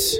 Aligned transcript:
streets. 0.00 0.18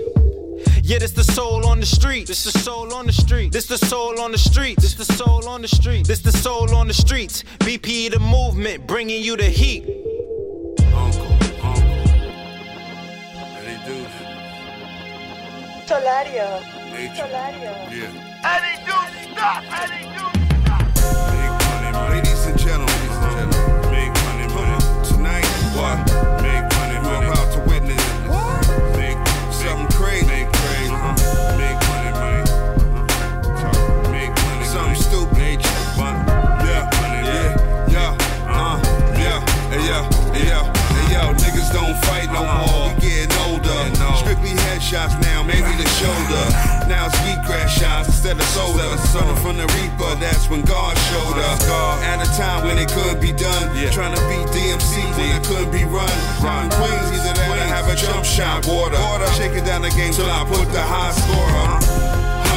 Yeah, 0.83 0.99
this 0.99 1.13
the 1.13 1.25
soul 1.25 1.67
on 1.67 1.81
the 1.81 1.87
street. 1.87 2.27
This 2.27 2.45
the 2.45 2.59
soul 2.59 2.93
on 2.93 3.07
the 3.07 3.13
street. 3.13 3.53
This 3.53 3.67
the 3.67 3.79
soul 3.79 4.21
on 4.21 4.33
the 4.33 4.39
street. 4.39 4.79
This 4.79 4.95
the 4.95 5.05
soul 5.05 5.49
on 5.49 5.63
the 5.63 5.69
street. 5.69 6.07
This 6.07 6.21
the 6.21 6.33
soul 6.33 6.75
on 6.75 6.89
the 6.89 6.95
streets. 6.95 7.45
BP 7.61 8.11
the 8.11 8.19
movement, 8.19 8.87
bringing 8.87 9.23
you 9.23 9.37
the 9.37 9.45
heat. 9.45 9.85
Uncle, 10.95 11.27
uncle. 11.63 11.91
Any 13.57 13.77
dudes? 13.87 14.11
Solario. 15.89 16.61
Nature. 16.93 17.23
Solario. 17.23 17.73
Yeah. 17.91 18.27
Any 18.55 18.75
dudes, 18.85 19.17
stop. 19.33 19.63
Any 19.81 20.03
dudes, 20.17 20.41
stop. 20.63 20.85
Big 21.33 21.53
money, 21.69 21.91
money. 21.93 22.17
Ladies 22.17 22.47
and 22.47 22.59
gentlemen. 22.59 22.95
Ladies 23.01 23.17
and 23.17 23.33
gentlemen. 23.37 23.91
Big 23.91 24.11
money, 24.25 24.47
money. 24.55 24.79
Tonight, 25.09 25.49
what? 25.77 26.31
Shots 44.91 45.15
now, 45.23 45.43
maybe 45.45 45.71
the 45.79 45.87
shoulder. 46.03 46.45
Now 46.91 47.07
it's 47.07 47.15
wheatgrass 47.23 47.69
shots 47.69 48.09
instead 48.09 48.37
of 48.37 48.47
soda. 48.51 48.99
Running 49.15 49.37
from 49.37 49.57
the 49.57 49.67
reaper, 49.79 50.19
that's 50.19 50.51
when 50.51 50.63
God 50.63 50.99
showed 51.09 51.39
up. 51.39 51.63
At 52.03 52.19
a 52.19 52.29
time 52.37 52.67
when 52.67 52.77
it 52.77 52.91
could 52.91 53.21
be 53.21 53.31
done. 53.33 53.71
Trying 53.93 54.15
to 54.17 54.23
beat 54.27 54.47
DMC 54.51 54.99
when 55.17 55.31
it 55.37 55.47
couldn't 55.47 55.71
be 55.71 55.85
run. 55.85 56.11
Run 56.43 56.71
Queens, 56.71 57.09
either 57.15 57.35
that 57.39 57.55
or 57.55 57.69
have 57.71 57.87
a 57.89 57.95
jump 57.95 58.25
shot. 58.25 58.67
Water. 58.67 58.99
Shaking 59.39 59.65
down 59.65 59.83
the 59.83 59.91
game 59.91 60.13
till 60.13 60.31
I 60.31 60.45
put 60.45 60.67
the 60.73 60.83
high 60.83 61.13
score 61.13 61.51
up. 61.63 61.80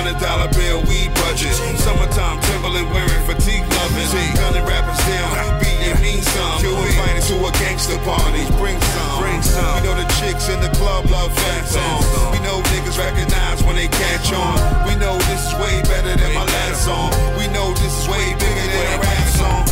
Hundred 0.04 0.20
dollar 0.20 0.52
bill, 0.52 0.84
weed 0.92 1.16
budget. 1.16 1.56
Summertime 1.80 2.36
Timberland 2.44 2.92
wearing 2.92 3.24
fatigue 3.24 3.64
loving. 3.64 4.36
Gunning 4.36 4.68
rappers 4.68 5.00
down, 5.08 5.32
beat 5.64 5.80
it 5.80 5.96
mean 6.04 6.20
some. 6.20 6.60
You 6.60 6.76
invited 6.76 7.24
to 7.32 7.40
a 7.40 7.52
gangster 7.64 7.96
party, 8.04 8.44
bring 8.60 8.76
some. 8.84 9.24
Bring 9.24 9.40
some. 9.40 9.64
We 9.80 9.88
know 9.88 9.96
the 9.96 10.04
chicks 10.20 10.52
in 10.52 10.60
the 10.60 10.68
club 10.76 11.08
love 11.08 11.32
fat 11.32 11.64
songs. 11.72 12.04
We 12.36 12.44
know 12.44 12.60
niggas 12.76 13.00
recognize 13.00 13.64
when 13.64 13.80
they 13.80 13.88
catch 13.88 14.28
on. 14.36 14.60
We 14.84 15.00
know 15.00 15.16
this 15.32 15.40
is 15.48 15.56
way 15.56 15.80
better 15.88 16.20
than 16.20 16.36
my 16.36 16.44
last 16.52 16.84
song. 16.84 17.08
We 17.40 17.48
know 17.56 17.72
this 17.72 17.96
is 17.96 18.06
way 18.12 18.36
bigger 18.36 18.68
than 18.76 19.00
a 19.00 19.00
rap 19.00 19.28
song. 19.40 19.64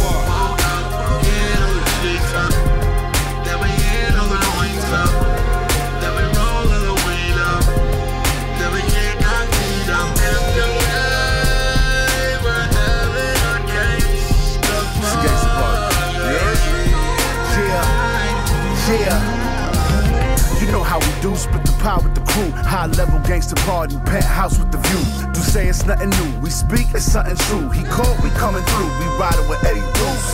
Do, 21.22 21.36
split 21.36 21.64
the 21.64 21.72
pie 21.80 22.02
with 22.02 22.16
the 22.16 22.22
crew. 22.22 22.50
High 22.52 22.88
level 22.88 23.20
gangster 23.20 23.56
party, 23.64 23.96
penthouse 24.06 24.58
with 24.58 24.72
the 24.72 24.80
view. 24.90 25.04
Do 25.32 25.40
say 25.40 25.68
it's 25.68 25.86
nothing 25.86 26.09
new. 26.09 26.40
We 26.42 26.50
speak, 26.50 26.90
it's 26.94 27.06
something 27.06 27.38
true. 27.48 27.70
He 27.70 27.84
called, 27.86 28.18
we 28.24 28.30
coming 28.32 28.64
through. 28.64 28.90
We 29.00 29.06
riding 29.22 29.48
with 29.48 29.64
Eddie 29.64 29.86
Deuce. 29.94 30.30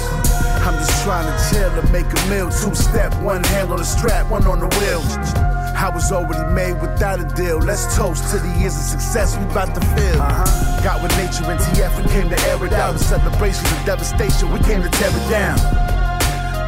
I'm 0.64 0.75
just 0.80 1.03
trying 1.03 1.28
to 1.28 1.36
chill 1.50 1.70
and 1.70 1.92
make 1.92 2.08
a 2.08 2.20
meal. 2.30 2.50
Two 2.50 2.74
step, 2.74 3.14
one 3.22 3.44
hand 3.44 3.70
on 3.72 3.78
the 3.78 3.86
strap, 3.86 4.31
one 4.31 4.48
on 4.48 4.59
the 4.59 4.68
wheel. 4.80 5.03
I 5.78 5.92
was 5.94 6.12
already 6.12 6.52
made 6.53 6.81
without 6.81 7.19
a 7.19 7.36
deal. 7.36 7.59
Let's 7.59 7.96
toast 7.96 8.31
to 8.31 8.40
the 8.40 8.50
years 8.59 8.75
of 8.75 8.84
success 8.84 9.38
we 9.38 9.44
about 9.46 9.75
to 9.75 9.81
feel. 9.94 10.22
Uh-huh. 10.22 10.84
Got 10.84 11.04
with 11.04 11.16
nature 11.18 11.46
and 11.52 11.59
TF, 11.59 12.02
we 12.02 12.09
came 12.09 12.30
to 12.30 12.40
air 12.48 12.66
it 12.66 12.74
out. 12.74 12.96
A 12.96 13.00
celebration 13.00 13.66
of 13.66 13.86
devastation, 13.86 14.52
we 14.52 14.59
came 14.62 14.81
to 14.81 14.90
tear 14.90 15.09
it 15.12 15.30
down. 15.30 15.97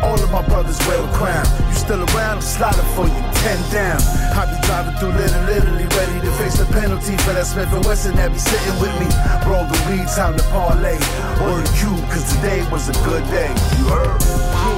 All 0.03 0.15
of 0.15 0.31
my 0.31 0.41
brothers 0.47 0.79
wear 0.87 1.03
a 1.03 1.11
crown. 1.13 1.45
You 1.67 1.75
still 1.75 2.03
around? 2.15 2.39
I'm 2.39 2.41
sliding 2.41 2.85
for 2.95 3.05
you, 3.07 3.21
ten 3.43 3.59
down. 3.71 3.99
I 4.35 4.47
be 4.47 4.55
driving 4.65 4.95
through 4.95 5.13
Little 5.13 5.49
Italy, 5.49 5.85
ready 5.97 6.19
to 6.25 6.31
face 6.39 6.57
the 6.57 6.65
penalty 6.71 7.17
for 7.17 7.33
that 7.33 7.45
Smith 7.45 7.71
and 7.73 7.83
Wesson 7.85 8.15
that 8.15 8.31
be 8.31 8.39
sitting 8.39 8.77
with 8.79 8.93
me. 8.99 9.07
Roll 9.49 9.65
the 9.65 9.77
weed, 9.89 10.07
time 10.07 10.37
to 10.37 10.43
parlay. 10.51 10.95
Or 11.43 11.59
the 11.59 11.67
cue, 11.75 11.95
cause 12.07 12.23
today 12.35 12.63
was 12.71 12.87
a 12.87 12.95
good 13.03 13.23
day. 13.31 13.51
You 13.77 13.85
heard? 13.91 14.68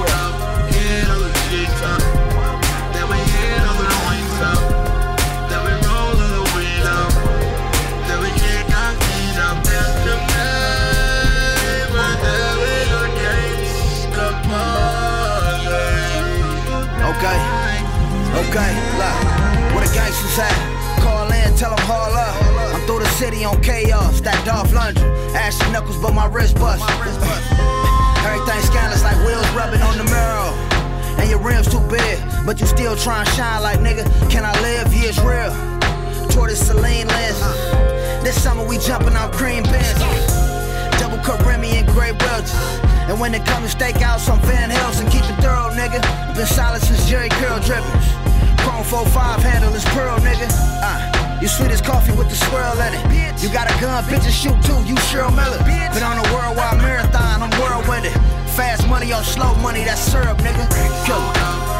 Okay, 17.22 17.38
okay, 18.34 18.70
look, 18.98 19.14
where 19.70 19.86
the 19.86 19.92
gangsters 19.94 20.40
at? 20.40 20.98
Call 20.98 21.30
in, 21.30 21.54
tell 21.54 21.70
them 21.70 21.78
haul 21.86 22.10
up. 22.10 22.34
I'm 22.74 22.84
through 22.84 22.98
the 22.98 23.08
city 23.10 23.44
on 23.44 23.62
chaos, 23.62 24.20
that 24.22 24.44
Dolph 24.44 24.72
Lundgren. 24.72 25.06
Ashy 25.32 25.70
knuckles, 25.70 25.98
but 25.98 26.14
my 26.14 26.26
wrist 26.26 26.56
bust. 26.56 26.82
Everything 28.26 28.60
scandalous 28.66 29.04
like 29.04 29.16
wheels 29.24 29.48
rubbing 29.54 29.82
on 29.82 29.98
the 29.98 30.04
mirror. 30.10 30.50
And 31.22 31.30
your 31.30 31.38
rims 31.38 31.70
too 31.70 31.78
big, 31.86 32.18
but 32.44 32.58
you 32.58 32.66
still 32.66 32.96
try 32.96 33.20
and 33.20 33.28
shine 33.28 33.62
like 33.62 33.78
nigga. 33.78 34.02
Can 34.28 34.44
I 34.44 34.60
live? 34.60 34.92
Yeah, 34.92 35.14
it's 35.14 35.20
real. 35.22 35.54
Tortoise 36.28 36.66
Celine 36.66 37.06
lens. 37.06 37.38
This 38.24 38.34
summer 38.42 38.66
we 38.66 38.78
jumping 38.78 39.14
on 39.14 39.30
cream 39.30 39.62
bins. 39.62 40.51
Cut 41.22 41.44
Remy 41.46 41.70
and 41.78 41.88
welches. 42.32 42.54
And 43.06 43.20
when 43.20 43.34
it 43.34 43.44
comes 43.46 43.74
to 43.74 43.78
steakouts 43.78 44.28
on 44.30 44.40
Van 44.42 44.70
Helsing, 44.70 45.08
keep 45.10 45.22
it 45.22 45.38
thorough, 45.42 45.70
nigga. 45.70 46.00
Been 46.34 46.46
solid 46.46 46.82
since 46.82 47.08
Jheri 47.08 47.30
Curl 47.30 47.60
drippings. 47.60 48.06
Chrome 48.62 48.84
4-5 48.84 49.38
handle 49.40 49.74
is 49.74 49.84
pearl, 49.86 50.18
nigga. 50.18 50.48
Uh, 50.82 51.38
you 51.40 51.48
sweet 51.48 51.70
as 51.70 51.80
coffee 51.80 52.12
with 52.12 52.28
the 52.28 52.36
swirl 52.36 52.78
in 52.80 52.94
it. 52.94 53.42
You 53.42 53.52
got 53.52 53.70
a 53.70 53.80
gun, 53.80 54.02
bitches 54.04 54.30
shoot 54.30 54.58
too, 54.62 54.78
you 54.86 54.94
Cheryl 55.10 55.34
Miller. 55.34 55.58
Been 55.94 56.02
on 56.02 56.18
a 56.18 56.34
worldwide 56.34 56.78
marathon, 56.78 57.42
I'm 57.42 57.50
whirlwinded. 57.52 58.12
Fast 58.56 58.86
money 58.88 59.12
or 59.12 59.22
slow 59.22 59.54
money, 59.56 59.84
that's 59.84 60.00
syrup, 60.00 60.38
nigga. 60.38 60.66
Kill 61.06 61.71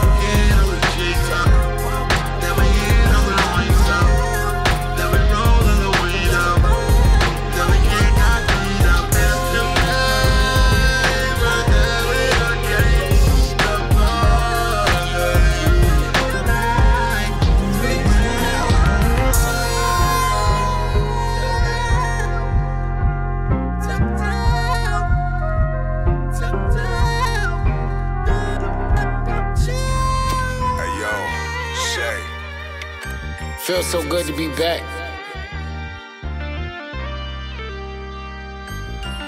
Feels 33.62 33.86
so 33.86 34.02
good 34.08 34.26
to 34.26 34.36
be 34.36 34.48
back. 34.56 34.80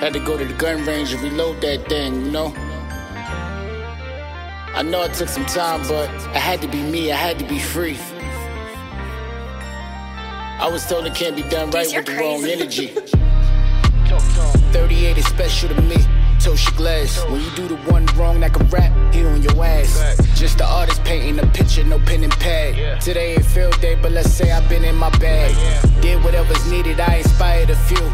Had 0.00 0.12
to 0.12 0.18
go 0.18 0.36
to 0.36 0.44
the 0.44 0.54
gun 0.54 0.84
range 0.84 1.12
and 1.12 1.22
reload 1.22 1.60
that 1.60 1.88
thing, 1.88 2.26
you 2.26 2.32
know? 2.32 2.52
I 4.74 4.82
know 4.82 5.02
it 5.02 5.14
took 5.14 5.28
some 5.28 5.46
time, 5.46 5.86
but 5.86 6.10
I 6.34 6.40
had 6.40 6.60
to 6.62 6.66
be 6.66 6.82
me, 6.82 7.12
I 7.12 7.16
had 7.16 7.38
to 7.38 7.44
be 7.44 7.60
free. 7.60 7.96
I 10.58 10.68
was 10.68 10.84
told 10.84 11.06
it 11.06 11.14
can't 11.14 11.36
be 11.36 11.42
done 11.42 11.70
right 11.70 11.86
with 11.94 12.04
the 12.04 12.16
wrong 12.16 12.44
energy. 12.44 12.88
38 14.72 15.16
is 15.16 15.26
special 15.26 15.68
to 15.68 15.80
me. 15.82 16.13
Tosha 16.44 16.76
Glass. 16.76 17.24
When 17.30 17.40
you 17.40 17.50
do 17.52 17.68
the 17.68 17.76
one 17.90 18.04
wrong 18.16 18.38
like 18.38 18.60
a 18.60 18.64
rap, 18.64 18.92
he 19.14 19.24
on 19.24 19.42
your 19.42 19.64
ass. 19.64 20.18
Just 20.34 20.58
the 20.58 20.66
artist 20.66 21.02
painting 21.02 21.38
a 21.38 21.46
picture, 21.52 21.82
no 21.84 21.98
pen 21.98 22.22
and 22.22 22.32
pad. 22.32 23.00
Today 23.00 23.32
ain't 23.32 23.46
field 23.46 23.80
day, 23.80 23.94
but 23.94 24.12
let's 24.12 24.30
say 24.30 24.52
I've 24.52 24.68
been 24.68 24.84
in 24.84 24.94
my 24.94 25.08
bag. 25.16 25.54
Did 26.02 26.22
whatever's 26.22 26.70
needed, 26.70 27.00
I 27.00 27.16
inspired 27.16 27.70
a 27.70 27.76
few. 27.76 28.12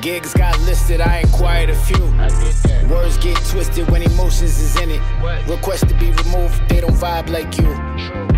Gigs 0.00 0.32
got 0.32 0.58
listed, 0.60 1.02
I 1.02 1.18
inquired 1.18 1.68
a 1.68 1.74
few. 1.74 2.02
Words 2.88 3.18
get 3.18 3.36
twisted 3.44 3.90
when 3.90 4.02
emotions 4.04 4.58
is 4.58 4.80
in 4.80 4.90
it. 4.92 5.02
Request 5.46 5.86
to 5.90 5.94
be 5.96 6.12
removed, 6.12 6.66
they 6.70 6.80
don't 6.80 6.94
vibe 6.94 7.28
like 7.28 7.58
you. 7.58 8.29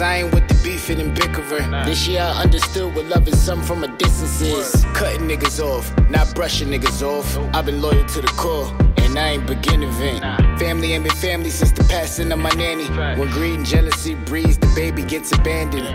Cause 0.00 0.08
I 0.08 0.16
ain't 0.20 0.32
with 0.32 0.48
the 0.48 0.54
beefing 0.64 0.98
and 0.98 1.14
bickering. 1.14 1.70
This 1.84 2.08
year 2.08 2.22
I 2.22 2.44
understood 2.44 2.96
what 2.96 3.04
loving 3.04 3.36
some 3.36 3.62
from 3.62 3.84
a 3.84 3.88
distance 3.98 4.40
is. 4.40 4.82
Cutting 4.94 5.28
niggas 5.28 5.62
off, 5.62 5.92
not 6.08 6.34
brushing 6.34 6.68
niggas 6.68 7.02
off. 7.02 7.36
I've 7.54 7.66
been 7.66 7.82
loyal 7.82 8.06
to 8.06 8.22
the 8.22 8.28
core. 8.28 8.74
And 8.96 9.18
I 9.18 9.32
ain't 9.32 9.46
beginning 9.46 9.90
vent. 9.90 10.24
Family 10.58 10.94
ain't 10.94 11.04
been 11.04 11.14
family 11.16 11.50
since 11.50 11.72
the 11.72 11.84
passing 11.84 12.32
of 12.32 12.38
my 12.38 12.48
nanny. 12.52 12.86
When 13.20 13.28
greed 13.28 13.56
and 13.56 13.66
jealousy 13.66 14.14
breeds, 14.14 14.56
the 14.56 14.72
baby 14.74 15.02
gets 15.02 15.32
abandoned. 15.32 15.86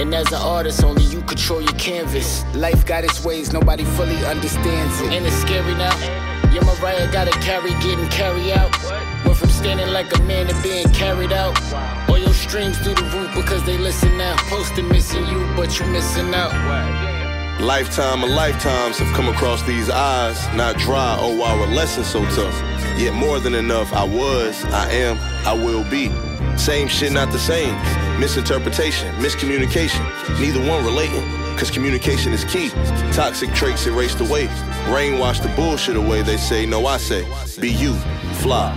And 0.00 0.14
as 0.14 0.28
an 0.28 0.40
artist, 0.40 0.82
only 0.82 1.02
you 1.02 1.20
control 1.20 1.60
your 1.60 1.74
canvas. 1.74 2.46
Life 2.54 2.86
got 2.86 3.04
its 3.04 3.22
ways, 3.22 3.52
nobody 3.52 3.84
fully 3.84 4.16
understands 4.24 4.98
it. 5.02 5.12
And 5.12 5.26
it's 5.26 5.36
scary 5.36 5.74
now? 5.74 5.94
Your 6.54 6.64
Mariah 6.64 7.12
gotta 7.12 7.38
carry, 7.40 7.72
getting 7.82 8.08
carried 8.08 8.52
out. 8.52 9.11
Went 9.24 9.36
from 9.38 9.50
standing 9.50 9.92
like 9.92 10.16
a 10.16 10.22
man 10.22 10.48
to 10.48 10.62
being 10.62 10.88
carried 10.92 11.32
out. 11.32 11.56
All 12.08 12.18
your 12.18 12.34
streams 12.34 12.78
through 12.78 12.94
the 12.94 13.04
roof 13.16 13.34
because 13.34 13.64
they 13.64 13.78
listen 13.78 14.16
now. 14.18 14.36
Posting 14.48 14.88
missing 14.88 15.26
you, 15.26 15.46
but 15.56 15.78
you 15.78 15.86
missing 15.86 16.34
out. 16.34 16.52
Lifetime 17.60 18.24
of 18.24 18.30
lifetimes 18.30 18.98
have 18.98 19.14
come 19.14 19.28
across 19.28 19.62
these 19.62 19.88
eyes, 19.88 20.36
not 20.56 20.76
dry. 20.78 21.16
Oh, 21.20 21.42
our 21.42 21.66
lesson 21.68 22.02
so 22.02 22.24
tough. 22.30 22.54
Yet 22.98 23.14
more 23.14 23.38
than 23.38 23.54
enough, 23.54 23.92
I 23.92 24.04
was, 24.04 24.64
I 24.66 24.90
am, 24.90 25.16
I 25.46 25.52
will 25.52 25.84
be. 25.88 26.10
Same 26.58 26.88
shit, 26.88 27.12
not 27.12 27.30
the 27.30 27.38
same. 27.38 27.74
Misinterpretation, 28.20 29.14
miscommunication, 29.16 30.02
neither 30.40 30.60
one 30.68 30.84
relating. 30.84 31.41
Cause 31.58 31.70
communication 31.70 32.32
is 32.32 32.44
key. 32.44 32.70
Toxic 33.12 33.52
traits 33.54 33.86
erased 33.86 34.20
away. 34.20 34.46
Brainwash 34.86 35.42
the 35.42 35.48
bullshit 35.54 35.96
away, 35.96 36.22
they 36.22 36.36
say. 36.36 36.66
No, 36.66 36.86
I 36.86 36.96
say, 36.96 37.24
be 37.60 37.70
you, 37.70 37.94
fly. 38.42 38.74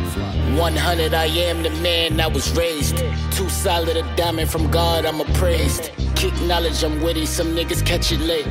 100, 0.58 1.14
I 1.14 1.26
am 1.26 1.64
the 1.64 1.72
man 1.82 2.20
I 2.20 2.28
was 2.28 2.52
raised. 2.56 2.98
Too 3.32 3.50
solid 3.50 3.98
a 3.98 4.16
diamond 4.16 4.50
from 4.50 4.70
God, 4.72 5.06
I'm 5.06 5.20
appraised. 5.20 5.92
Kick 6.16 6.34
knowledge, 6.42 6.84
I'm 6.84 7.02
witty, 7.02 7.26
some 7.26 7.56
niggas 7.56 7.86
catch 7.86 8.12
it 8.12 8.20
late. 8.20 8.46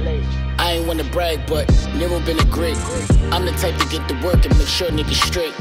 Ain't 0.75 0.89
wanna 0.89 1.05
brag, 1.05 1.47
but 1.47 1.71
never 1.95 2.19
been 2.27 2.37
a 2.41 2.45
great. 2.47 2.77
I'm 3.31 3.45
the 3.45 3.53
type 3.63 3.79
to 3.79 3.89
get 3.89 4.09
to 4.09 4.15
work 4.27 4.45
and 4.45 4.59
make 4.59 4.67
sure 4.67 4.89
niggas 4.89 5.25
straight. 5.25 5.55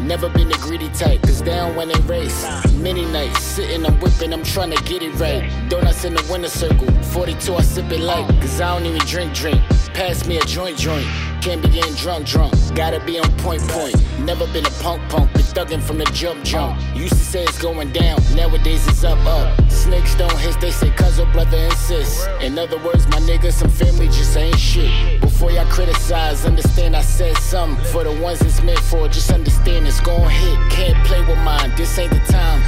Never 0.00 0.30
been 0.30 0.50
a 0.50 0.56
greedy 0.56 0.88
type, 0.88 1.20
cause 1.20 1.42
down 1.42 1.76
when 1.76 1.88
they 1.88 2.00
race. 2.08 2.46
Many 2.72 3.04
nights, 3.04 3.42
sitting, 3.42 3.84
I'm 3.84 4.00
whipping, 4.00 4.32
I'm 4.32 4.42
trying 4.42 4.70
to 4.70 4.82
get 4.84 5.02
it 5.02 5.12
right. 5.20 5.42
Donuts 5.68 6.06
in 6.06 6.14
the 6.14 6.26
winner 6.32 6.48
circle, 6.48 6.90
42, 7.12 7.54
I 7.56 7.60
sip 7.60 7.92
it 7.92 8.00
light, 8.00 8.26
cause 8.40 8.58
I 8.58 8.72
don't 8.72 8.86
even 8.86 9.06
drink, 9.06 9.34
drink. 9.34 9.60
Pass 9.92 10.26
me 10.26 10.38
a 10.38 10.44
joint, 10.46 10.78
joint. 10.78 11.06
Can't 11.44 11.60
be 11.60 11.68
getting 11.68 11.92
drunk, 11.96 12.26
drunk. 12.26 12.54
Gotta 12.74 13.04
be 13.04 13.18
on 13.18 13.30
point, 13.36 13.60
point. 13.68 13.94
Never 14.20 14.46
been 14.46 14.64
a 14.64 14.70
punk, 14.80 15.02
punk. 15.10 15.30
Been 15.34 15.42
thugging 15.42 15.82
from 15.82 15.98
the 15.98 16.06
jump, 16.06 16.42
jump. 16.42 16.80
Used 16.96 17.12
to 17.12 17.18
say 17.18 17.42
it's 17.42 17.60
going 17.60 17.92
down, 17.92 18.18
nowadays 18.34 18.88
it's 18.88 19.04
up, 19.04 19.18
up. 19.26 19.70
Snakes 19.70 20.14
don't 20.14 20.34
hiss, 20.38 20.56
they 20.56 20.70
say 20.70 20.88
cuz 20.92 21.20
brother 21.34 21.58
insist. 21.58 22.26
In 22.40 22.58
other 22.58 22.78
words, 22.78 23.06
my 23.08 23.18
nigga, 23.28 23.52
some 23.52 23.68
family 23.68 24.06
just 24.06 24.34
ain't 24.38 24.58
shit. 24.58 25.20
Before 25.20 25.50
y'all 25.50 25.66
criticize, 25.66 26.46
understand 26.46 26.96
I 26.96 27.02
said 27.02 27.36
something. 27.36 27.84
For 27.92 28.04
the 28.04 28.18
ones 28.22 28.40
it's 28.40 28.62
meant 28.62 28.78
for, 28.78 29.06
just 29.08 29.30
understand 29.30 29.86
it's 29.86 30.00
gon' 30.00 30.30
hit. 30.30 30.58
Can't 30.70 31.06
play 31.06 31.20
with 31.26 31.36
mine, 31.40 31.74
this 31.76 31.98
ain't 31.98 32.10
the 32.10 32.20
time. 32.32 32.62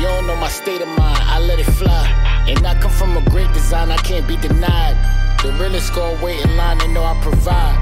You 0.00 0.08
don't 0.08 0.26
know 0.26 0.34
my 0.34 0.48
state 0.48 0.80
of 0.80 0.88
mind, 0.88 1.22
I 1.22 1.38
let 1.38 1.60
it 1.60 1.70
fly. 1.70 2.44
And 2.48 2.66
I 2.66 2.74
come 2.80 2.90
from 2.90 3.16
a 3.16 3.22
great 3.30 3.52
design, 3.52 3.92
I 3.92 3.96
can't 3.98 4.26
be 4.26 4.36
denied. 4.36 4.96
The 5.40 5.52
realest 5.52 5.94
gon' 5.94 6.20
wait 6.20 6.44
in 6.44 6.56
line, 6.56 6.78
they 6.78 6.88
know 6.88 7.04
I 7.04 7.14
provide. 7.22 7.77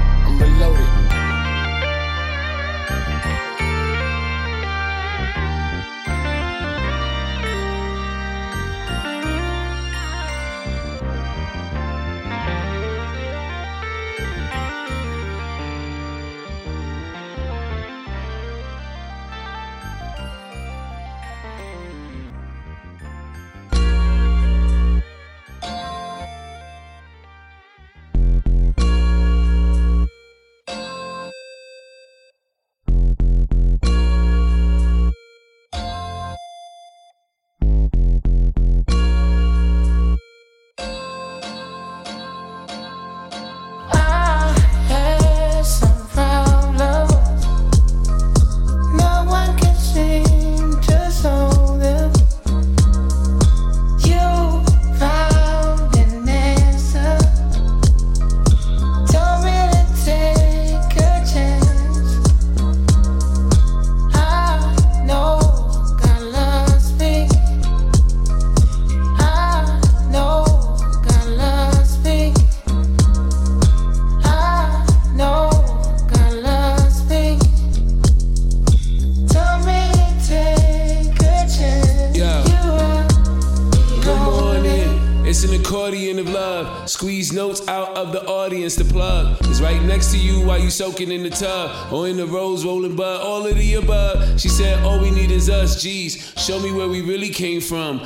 Soaking 90.77 91.11
in 91.11 91.23
the 91.23 91.29
tub 91.31 91.91
or 91.91 92.07
in 92.07 92.17
the 92.17 92.25
rose 92.27 92.63
rolling 92.63 92.95
bud, 92.95 93.21
all 93.21 93.47
of 93.47 93.55
the 93.55 93.73
above. 93.73 94.39
She 94.39 94.47
said, 94.47 94.83
All 94.85 94.99
we 94.99 95.09
need 95.09 95.31
is 95.31 95.49
us, 95.49 95.81
G's. 95.81 96.33
Show 96.37 96.59
me 96.59 96.71
where 96.71 96.87
we 96.87 97.01
really 97.01 97.29
came 97.29 97.61
from. 97.61 98.05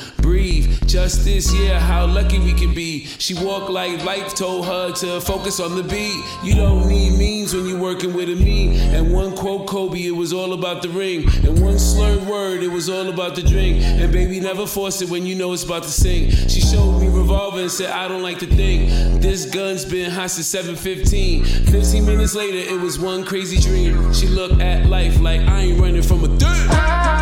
Justice, 0.92 1.54
yeah, 1.54 1.80
how 1.80 2.06
lucky 2.06 2.38
we 2.38 2.52
can 2.52 2.74
be. 2.74 3.06
She 3.18 3.34
walked 3.34 3.70
like 3.70 4.04
life 4.04 4.36
told 4.36 4.66
her 4.66 4.92
to 4.92 5.22
focus 5.22 5.62
on 5.62 5.78
the 5.78 5.84
beat. 5.84 6.22
You 6.44 6.56
don't 6.56 6.86
need 6.90 7.18
means 7.18 7.56
when 7.56 7.66
you're 7.66 7.80
working 7.80 8.14
with 8.14 8.28
a 8.28 8.36
me. 8.36 8.78
And 8.78 9.14
one 9.14 9.34
quote, 9.34 9.68
Kobe, 9.68 10.06
it 10.06 10.12
was 10.12 10.34
all 10.34 10.52
about 10.52 10.82
the 10.82 10.90
ring. 10.90 11.30
And 11.46 11.62
one 11.62 11.80
slurred 11.80 12.28
word, 12.28 12.62
it 12.62 12.68
was 12.68 12.90
all 12.90 13.08
about 13.08 13.36
the 13.36 13.42
drink. 13.42 13.82
And 13.82 14.12
baby, 14.12 14.42
never 14.42 14.68
force 14.68 15.02
it 15.02 15.10
when 15.10 15.26
you 15.26 15.34
know 15.34 15.54
it's 15.54 15.64
about 15.64 15.84
to 15.84 15.90
sing. 15.90 16.30
She 16.30 16.60
showed 16.60 17.00
me 17.00 17.08
revolver 17.08 17.62
and 17.62 17.72
said, 17.72 17.92
I 17.92 18.10
don't 18.10 18.22
like 18.22 18.40
to 18.40 18.48
think. 18.48 18.90
This 19.22 19.46
gun's 19.46 19.86
been 19.86 20.12
hot 20.12 20.32
since 20.32 20.48
715. 20.48 21.46
15 21.68 22.06
minutes 22.06 22.36
later, 22.36 22.58
it 22.58 22.82
was 22.82 23.00
one 23.00 23.24
crazy 23.24 23.62
dream. 23.62 24.14
She 24.14 24.28
looked 24.28 24.60
at 24.60 24.88
life 24.88 25.22
like 25.22 25.40
I 25.40 25.62
ain't 25.62 25.80
running 25.80 26.04
from 26.04 26.26
a 26.26 26.28
thing. 26.28 27.21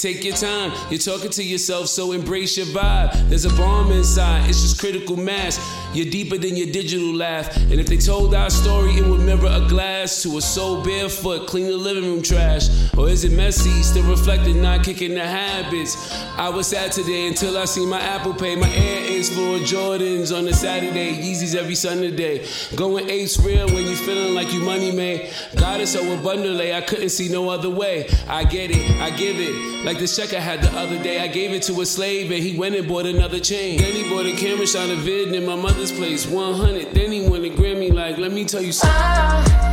Take 0.00 0.24
your 0.24 0.34
time. 0.36 0.72
You're 0.90 0.98
talking 0.98 1.30
to 1.30 1.42
yourself, 1.42 1.88
so 1.88 2.12
embrace 2.12 2.56
your 2.56 2.66
vibe. 2.66 3.28
There's 3.28 3.44
a 3.44 3.50
bomb 3.50 3.92
inside, 3.92 4.48
it's 4.48 4.62
just 4.62 4.78
critical 4.80 5.16
mass. 5.16 5.58
You're 5.94 6.10
deeper 6.10 6.38
than 6.38 6.56
your 6.56 6.66
digital 6.72 7.14
laugh. 7.14 7.56
And 7.56 7.74
if 7.74 7.86
they 7.86 7.98
told 7.98 8.34
our 8.34 8.50
story, 8.50 8.92
it 8.92 9.06
would 9.06 9.20
mirror 9.20 9.48
a 9.50 9.66
glass 9.68 10.22
to 10.22 10.38
a 10.38 10.40
soul 10.40 10.82
barefoot, 10.82 11.46
clean 11.46 11.66
the 11.66 11.76
living 11.76 12.04
room 12.04 12.22
trash. 12.22 12.68
Or 12.96 13.08
is 13.08 13.24
it 13.24 13.32
messy, 13.32 13.82
still 13.82 14.08
reflecting, 14.10 14.60
not 14.60 14.84
kicking 14.84 15.14
the 15.14 15.26
habits? 15.26 16.12
I 16.36 16.48
was 16.48 16.66
sad 16.66 16.92
today 16.92 17.28
until 17.28 17.56
I 17.58 17.64
see 17.64 17.86
my 17.86 18.00
Apple 18.00 18.34
Pay. 18.34 18.56
My 18.56 18.68
Air 18.70 19.04
is 19.04 19.28
for 19.28 19.58
Jordans 19.58 20.36
on 20.36 20.48
a 20.48 20.52
Saturday, 20.52 21.14
Yeezys 21.14 21.54
every 21.54 21.74
Sunday. 21.74 22.08
Day. 22.08 22.46
Going 22.76 23.08
eight's 23.10 23.38
real 23.38 23.66
when 23.66 23.84
you 23.84 23.96
feeling 23.96 24.34
like 24.34 24.52
you 24.52 24.60
money 24.60 24.92
made. 24.92 25.32
God 25.56 25.80
is 25.80 25.92
so 25.92 26.00
abundantly, 26.18 26.72
I 26.72 26.80
couldn't 26.80 27.10
see 27.10 27.28
no 27.28 27.48
other 27.48 27.70
way. 27.70 28.08
I 28.28 28.44
get 28.44 28.70
it, 28.70 29.00
I 29.00 29.10
give 29.10 29.36
it. 29.38 29.84
Like 29.84 29.98
the 29.98 30.06
check 30.06 30.32
I 30.32 30.40
had 30.40 30.62
the 30.62 30.70
other 30.78 31.02
day, 31.02 31.20
I 31.20 31.28
gave 31.28 31.52
it 31.52 31.62
to 31.64 31.80
a 31.80 31.86
slave 31.86 32.30
and 32.30 32.42
he 32.42 32.58
went 32.58 32.74
and 32.74 32.88
bought 32.88 33.06
another 33.06 33.40
chain. 33.40 33.78
Then 33.78 33.92
he 33.92 34.08
bought 34.08 34.26
a 34.26 34.34
camera, 34.36 34.66
shot 34.66 34.90
a 34.90 34.96
vid 34.96 35.34
and 35.34 35.46
my 35.46 35.56
mother's 35.78 35.96
place, 35.96 36.26
100. 36.26 36.92
Then 36.92 37.12
he 37.12 37.28
won 37.28 37.44
a 37.44 37.50
Grammy, 37.50 37.92
like, 37.92 38.18
let 38.18 38.32
me 38.32 38.44
tell 38.44 38.60
you 38.60 38.72
something. 38.72 38.96
Ah. 38.96 39.67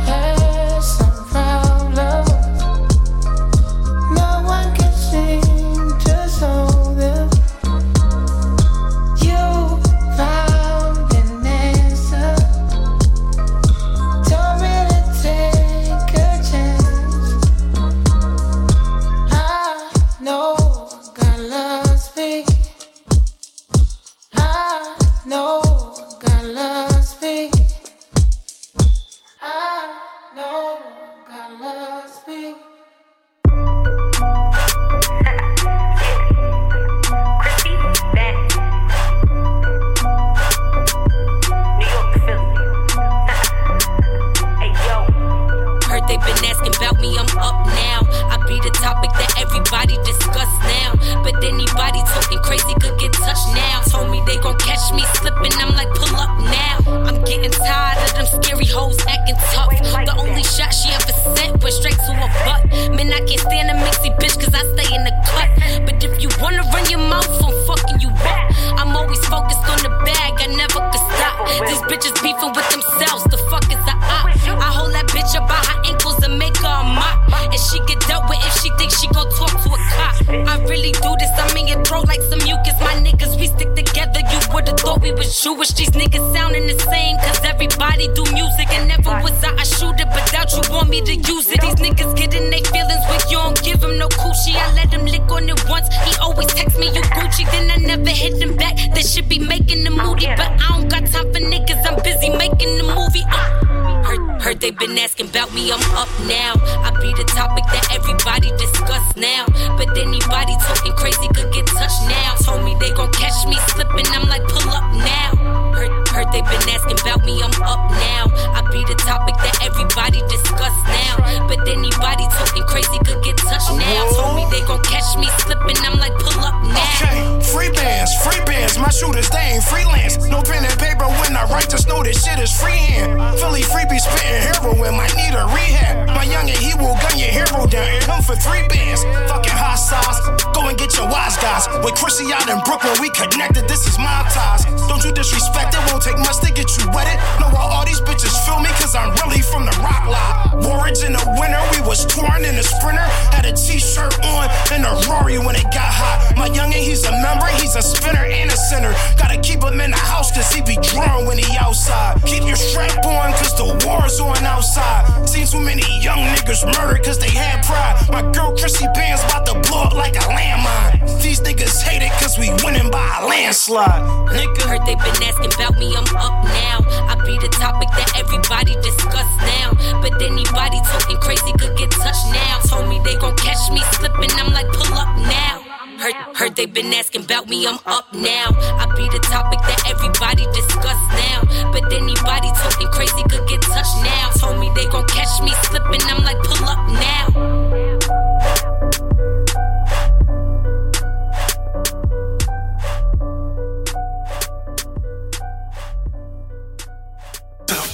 shooters, 128.96 129.28
they 129.28 129.60
ain't 129.60 129.64
freelance. 129.64 130.16
No 130.32 130.40
pen 130.40 130.64
and 130.64 130.78
paper 130.80 131.04
when 131.20 131.36
I 131.36 131.44
write, 131.52 131.68
just 131.68 131.86
know 131.86 132.02
this 132.02 132.24
shit 132.24 132.38
is 132.40 132.50
freehand. 132.50 133.12
Philly 133.38 133.60
freebie 133.60 134.00
spitting 134.00 134.40
heroin, 134.48 134.96
might 134.96 135.14
need 135.14 135.36
a 135.36 135.44
rehab. 135.52 136.08
My 136.08 136.24
youngin', 136.24 136.56
he 136.56 136.72
will 136.74 136.96
go 136.96 137.05
arrow 137.46 137.66
down 137.66 137.86
and 137.86 138.24
for 138.24 138.36
three 138.36 138.66
bands. 138.68 139.04
Fucking 139.30 139.54
hot 139.54 139.78
size. 139.78 140.18
Go 140.52 140.68
and 140.68 140.76
get 140.78 140.96
your 140.96 141.06
wise 141.06 141.36
guys. 141.38 141.68
With 141.84 141.94
Chrissy 141.94 142.32
out 142.32 142.48
in 142.48 142.58
Brooklyn, 142.66 142.94
we 143.00 143.10
connected. 143.10 143.68
This 143.68 143.86
is 143.86 143.98
my 143.98 144.26
ties. 144.34 144.64
Don't 144.88 145.02
you 145.04 145.12
disrespect 145.12 145.74
it. 145.74 145.80
Won't 145.90 146.02
take 146.02 146.18
much 146.18 146.42
to 146.42 146.50
get 146.52 146.66
you 146.78 146.84
wetted. 146.90 147.16
Know 147.38 147.50
why 147.54 147.62
all 147.62 147.84
these 147.86 148.00
bitches 148.00 148.34
feel 148.44 148.58
me? 148.60 148.70
Cause 148.82 148.94
I'm 148.94 149.14
really 149.22 149.42
from 149.42 149.66
the 149.66 149.76
rock 149.78 150.06
lot. 150.10 150.58
Warriors 150.66 151.02
in 151.02 151.12
the 151.12 151.24
winter. 151.38 151.62
We 151.72 151.86
was 151.86 152.04
touring 152.06 152.44
in 152.44 152.58
a 152.58 152.66
sprinter. 152.66 153.06
Had 153.30 153.46
a 153.46 153.52
t 153.52 153.78
shirt 153.78 154.14
on 154.24 154.50
and 154.72 154.84
a 154.84 154.92
Rory 155.06 155.38
when 155.38 155.54
it 155.54 155.68
got 155.70 155.92
hot. 155.92 156.34
My 156.36 156.48
youngin', 156.48 156.82
he's 156.82 157.04
a 157.04 157.12
member. 157.22 157.46
He's 157.62 157.76
a 157.76 157.82
spinner 157.82 158.24
and 158.24 158.50
a 158.50 158.56
center. 158.56 158.92
Gotta 159.16 159.38
keep 159.40 159.62
him 159.62 159.80
in 159.80 159.90
the 159.90 160.02
house 160.02 160.32
cause 160.34 160.50
he 160.52 160.62
be 160.62 160.76
drawn 160.82 161.26
when 161.26 161.38
he 161.38 161.46
outside. 161.58 162.22
Keep 162.24 162.44
your 162.44 162.56
strap 162.56 163.04
on 163.04 163.32
cause 163.38 163.54
the 163.54 163.68
war's 163.86 164.18
on 164.20 164.42
outside. 164.44 165.28
Seen 165.28 165.46
too 165.46 165.60
many 165.60 165.84
young 166.00 166.18
niggas 166.34 166.64
murdered 166.64 167.04
cause 167.04 167.18
they 167.18 167.35
had 167.36 167.62
pride. 167.64 168.00
My 168.08 168.22
girl 168.32 168.56
Chrissy 168.56 168.86
Bands 168.94 169.22
about 169.28 169.44
to 169.46 169.54
blow 169.68 169.82
up 169.84 169.94
like 169.94 170.16
a 170.16 170.24
landmine. 170.24 171.04
These 171.22 171.40
niggas 171.40 171.82
hate 171.82 172.02
it 172.02 172.12
cause 172.16 172.38
we 172.38 172.48
winning 172.64 172.90
by 172.90 173.04
a 173.20 173.26
landslide. 173.26 174.02
Nigga, 174.32 174.62
heard 174.64 174.84
they 174.88 174.96
been 174.96 175.20
asking 175.20 175.52
about 175.52 175.76
me, 175.76 175.92
I'm 175.92 176.08
up 176.16 176.36
now. 176.48 176.80
I 177.12 177.14
be 177.26 177.36
the 177.38 177.52
topic 177.52 177.88
that 178.00 178.10
everybody 178.16 178.74
discuss 178.80 179.28
now. 179.44 179.76
But 180.00 180.16
anybody 180.22 180.80
talking 180.88 181.18
crazy 181.20 181.52
could 181.60 181.76
get 181.76 181.90
touched 181.90 182.26
now. 182.32 182.60
Told 182.64 182.88
me 182.88 183.00
they 183.04 183.16
gon' 183.16 183.36
catch 183.36 183.70
me 183.70 183.82
slipping, 183.92 184.32
I'm 184.40 184.52
like, 184.52 184.68
pull 184.72 184.96
up 184.96 185.12
now. 185.28 185.65
Heard, 185.98 186.14
heard 186.36 186.56
they 186.56 186.66
been 186.66 186.92
asking 186.92 187.24
about 187.24 187.48
me, 187.48 187.66
I'm 187.66 187.78
up 187.86 188.12
now. 188.12 188.52
I 188.52 188.84
be 188.96 189.08
the 189.08 189.18
topic 189.24 189.60
that 189.60 189.80
everybody 189.88 190.44
discuss 190.52 191.00
now. 191.16 191.72
But 191.72 191.90
anybody 191.90 192.48
talking 192.52 192.88
crazy 192.88 193.22
could 193.30 193.48
get 193.48 193.62
touched 193.62 193.96
now. 194.04 194.30
Told 194.36 194.60
me 194.60 194.70
they 194.74 194.86
gon' 194.86 195.06
catch 195.06 195.40
me 195.42 195.52
slipping, 195.64 196.02
I'm 196.02 196.22
like, 196.22 196.38
pull 196.44 196.64
up 196.68 196.86
now. 196.92 197.55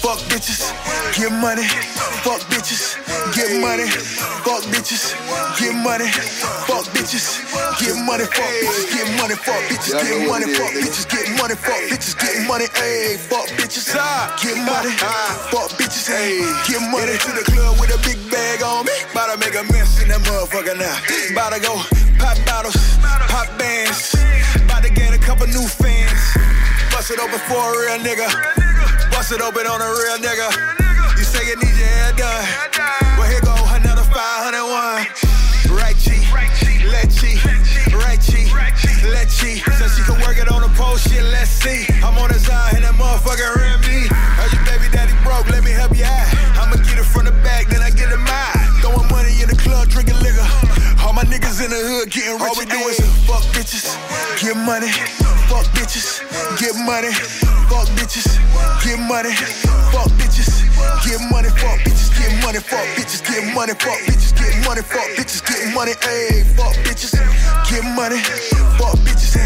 fuck 0.03 0.19
bitches, 0.27 0.67
get 1.15 1.31
money, 1.31 1.63
fuck 2.27 2.43
bitches, 2.51 2.99
get 3.39 3.55
money, 3.63 3.87
fuck 4.43 4.63
bitches, 4.75 5.15
get 5.63 5.75
money, 5.79 6.11
fuck 6.67 6.83
bitches, 6.91 7.39
get 7.79 7.95
money, 8.03 8.27
fuck 8.27 8.51
bitches, 8.59 8.91
get 8.91 9.07
money, 9.15 9.39
fuck 9.39 9.63
bitches, 9.71 9.95
get 10.03 10.27
money, 10.27 10.47
fuck 10.51 10.75
bitches, 10.75 11.07
get 11.07 11.27
money, 11.39 11.55
fuck 11.55 11.83
bitches, 11.87 12.19
get 12.19 12.35
money, 12.51 12.67
ayy, 12.83 13.17
fuck 13.31 13.47
bitches, 13.55 13.87
get 14.43 14.59
money, 14.67 14.91
fuck 15.55 15.71
bitches, 15.79 16.11
ayy, 16.11 16.43
get 16.67 16.83
money. 16.91 17.15
To 17.23 17.31
the 17.39 17.45
club 17.47 17.79
with 17.79 17.95
a 17.95 17.99
big 18.03 18.19
bag 18.29 18.63
on 18.63 18.85
me, 18.85 18.97
bout 19.15 19.31
to 19.31 19.39
make 19.39 19.55
a 19.55 19.63
mess 19.71 20.03
in 20.03 20.09
that 20.09 20.21
motherfucker 20.27 20.75
now, 20.75 20.99
bout 21.35 21.55
to 21.55 21.61
go 21.63 21.79
pop 22.19 22.35
bottles, 22.45 22.99
pop 23.31 23.47
bands, 23.57 24.19
bout 24.67 24.83
to 24.83 24.91
get 24.91 25.15
a 25.15 25.19
couple 25.19 25.47
new 25.47 25.63
fans, 25.63 26.23
bust 26.91 27.13
it 27.13 27.21
open 27.23 27.39
for 27.47 27.55
a 27.55 27.79
real 27.79 28.03
nigga. 28.03 28.92
Bust 29.23 29.39
it 29.39 29.41
open 29.41 29.71
on 29.71 29.79
a 29.79 29.87
real 29.87 30.19
nigga. 30.19 30.51
You 31.15 31.23
say 31.23 31.47
you 31.47 31.55
need 31.55 31.79
your 31.79 31.87
hair 31.87 32.11
done. 32.19 32.43
Well, 33.15 33.31
here 33.31 33.39
go 33.47 33.55
another 33.71 34.03
501. 34.03 34.59
Right 35.71 35.95
cheek, 35.95 36.27
left 36.91 37.15
cheek, 37.15 37.39
right 37.95 38.19
cheek, 38.19 38.51
left 39.07 39.31
cheek. 39.31 39.63
So 39.79 39.87
she 39.87 40.03
can 40.03 40.19
work 40.27 40.43
it 40.43 40.51
on 40.51 40.67
the 40.67 40.75
pole, 40.75 40.97
shit, 40.99 41.23
let's 41.31 41.55
see. 41.55 41.87
I'm 42.03 42.19
on 42.19 42.35
his 42.35 42.51
eye 42.51 42.75
and 42.75 42.83
that 42.83 42.99
motherfucker 42.99 43.63
rim 43.63 43.79
me. 43.87 44.11
Heard 44.11 44.59
your 44.59 44.67
baby 44.67 44.91
daddy 44.91 45.15
broke, 45.23 45.47
let 45.55 45.63
me 45.63 45.71
help 45.71 45.95
you 45.95 46.03
out. 46.03 46.27
I'ma 46.59 46.83
get 46.83 46.99
it 46.99 47.07
from 47.07 47.27
the 47.27 47.35
back, 47.47 47.71
then 47.71 47.79
I 47.79 47.95
get 47.95 48.11
it 48.11 48.19
mine. 48.19 48.83
Throwing 48.83 49.07
money 49.07 49.39
in 49.39 49.47
the 49.47 49.55
club, 49.55 49.87
drinking 49.87 50.19
liquor. 50.19 50.43
All 50.99 51.15
my 51.15 51.23
niggas 51.23 51.63
in 51.63 51.71
the 51.71 51.79
hood 51.79 52.11
getting 52.11 52.43
rich. 52.43 52.43
All 52.43 52.59
we 52.59 52.67
do 52.67 52.91
is 52.91 52.99
fuck 53.23 53.47
bitches, 53.55 53.87
get 54.43 54.59
money. 54.59 54.91
Fuck 55.53 55.69
bitches, 55.77 56.25
get 56.57 56.73
money. 56.89 57.13
Fuck 57.69 57.85
bitches, 57.93 58.41
get 58.81 58.99
money. 59.05 59.37
Fuck 59.93 60.09
bitches, 60.17 60.65
get 61.05 61.21
money. 61.29 61.51
Fuck 61.61 61.77
bitches, 61.85 62.09
get 62.17 62.33
money. 62.41 62.57
Fuck 62.57 62.89
bitches, 62.97 63.21
get 63.21 63.53
money. 63.53 63.75
Fuck 63.77 64.01
bitches, 64.09 64.33
get 64.33 64.65
money. 64.65 64.81
Fuck 64.81 65.09
bitches, 65.13 65.45
get 65.45 65.75
money, 65.75 65.93
ayy, 65.93 66.49
fuck 66.57 66.73
bitches, 66.89 67.13
get 67.69 67.85
money. 67.93 68.17
Fuck 68.81 68.97
bitches, 69.05 69.37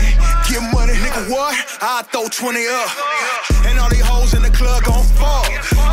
get 0.46 0.62
money. 0.72 0.94
Nigga, 0.94 1.28
what? 1.28 1.58
I 1.82 2.02
throw 2.12 2.28
20 2.28 2.66
up. 2.70 3.66
And 3.66 3.76
all 3.80 3.90
these 3.90 4.06
hoes 4.06 4.32
in 4.34 4.42
the 4.42 4.50
club 4.50 4.84
gon' 4.84 5.02
fall. 5.18 5.42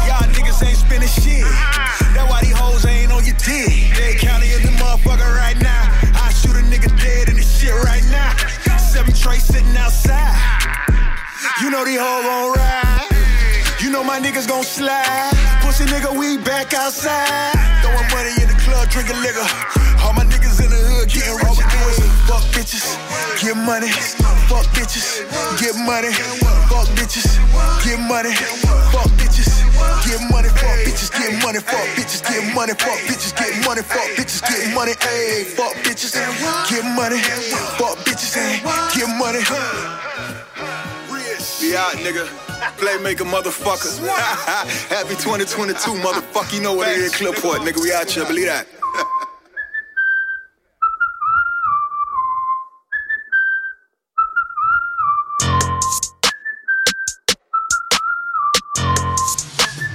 Y'all 0.06 0.30
niggas 0.30 0.62
ain't 0.62 0.78
spending 0.78 1.10
shit. 1.10 1.42
That's 2.14 2.30
why 2.30 2.40
these 2.42 2.54
hoes 2.54 2.86
ain't 2.86 3.12
on 3.12 3.26
your 3.26 3.36
dick. 3.42 3.98
They 3.98 4.14
counting 4.22 4.52
in 4.52 4.62
the 4.62 4.74
motherfucker 4.78 5.26
right 5.42 5.53
Trays 9.24 9.44
sitting 9.46 9.78
outside. 9.78 10.36
You 11.62 11.70
know 11.72 11.86
these 11.86 11.98
hoes 11.98 12.24
gon' 12.28 12.52
ride. 12.60 13.08
You 13.80 13.90
know 13.90 14.04
my 14.04 14.20
niggas 14.20 14.50
gon' 14.50 14.64
slide. 14.64 15.32
Pussy 15.64 15.86
nigga, 15.86 16.12
we 16.12 16.36
back 16.44 16.74
outside. 16.74 17.56
Throwing 17.80 18.10
money 18.12 18.36
in 18.44 18.52
the 18.52 18.60
club, 18.60 18.90
drinking 18.90 19.22
liquor. 19.24 19.48
All 20.04 20.12
my 20.12 20.26
niggas 20.28 20.60
in 20.60 20.70
the 20.70 20.76
hood 20.76 21.08
getting 21.08 21.40
rich 21.40 21.56
and 21.56 21.72
doing 21.72 21.96
some 22.04 22.12
fuck 22.28 22.44
bitches. 22.52 22.84
Get 23.40 23.56
money. 23.56 23.88
Fuck 24.52 24.68
bitches. 24.76 25.24
Get 25.56 25.76
money. 25.80 26.12
Fuck 26.68 26.92
bitches. 27.00 27.40
Get 27.80 28.00
money. 28.04 28.36
Get 30.14 30.30
money. 30.30 30.50
Fuck 30.50 30.78
bitches. 30.86 31.10
Get 31.10 31.42
money. 31.42 31.60
Fuck 31.60 31.88
bitches. 31.98 32.22
Get 32.22 32.54
money. 32.54 32.74
Fuck 32.74 33.00
bitches. 33.10 33.34
Get 33.34 33.66
money. 33.66 33.82
Fuck 33.82 34.10
bitches. 34.14 34.42
Get 34.46 34.76
money. 34.76 34.92
Ayy. 34.92 35.44
Fuck 35.58 35.74
bitches. 35.82 36.14
Get 36.70 36.86
money. 36.86 37.18
Fuck 37.82 37.98
bitches. 38.06 38.36
Get 38.94 39.10
money. 39.18 39.40
Be 41.60 41.76
out, 41.76 41.94
nigga. 42.06 42.28
Playmaker, 42.78 43.26
motherfucker. 43.26 44.06
Happy 44.90 45.16
2022, 45.16 45.74
motherfucker. 46.02 46.54
You 46.54 46.62
know 46.62 46.74
what 46.74 46.90
it 46.90 47.00
is, 47.00 47.14
Clipport, 47.14 47.66
nigga. 47.66 47.82
We 47.82 47.92
out 47.92 48.12
here, 48.12 48.26
believe 48.26 48.46
that. 48.46 48.68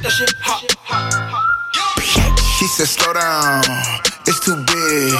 She 0.09 0.25
said, 2.67 2.87
slow 2.87 3.13
down, 3.13 3.63
it's 4.27 4.41
too 4.41 4.57
big. 4.57 5.13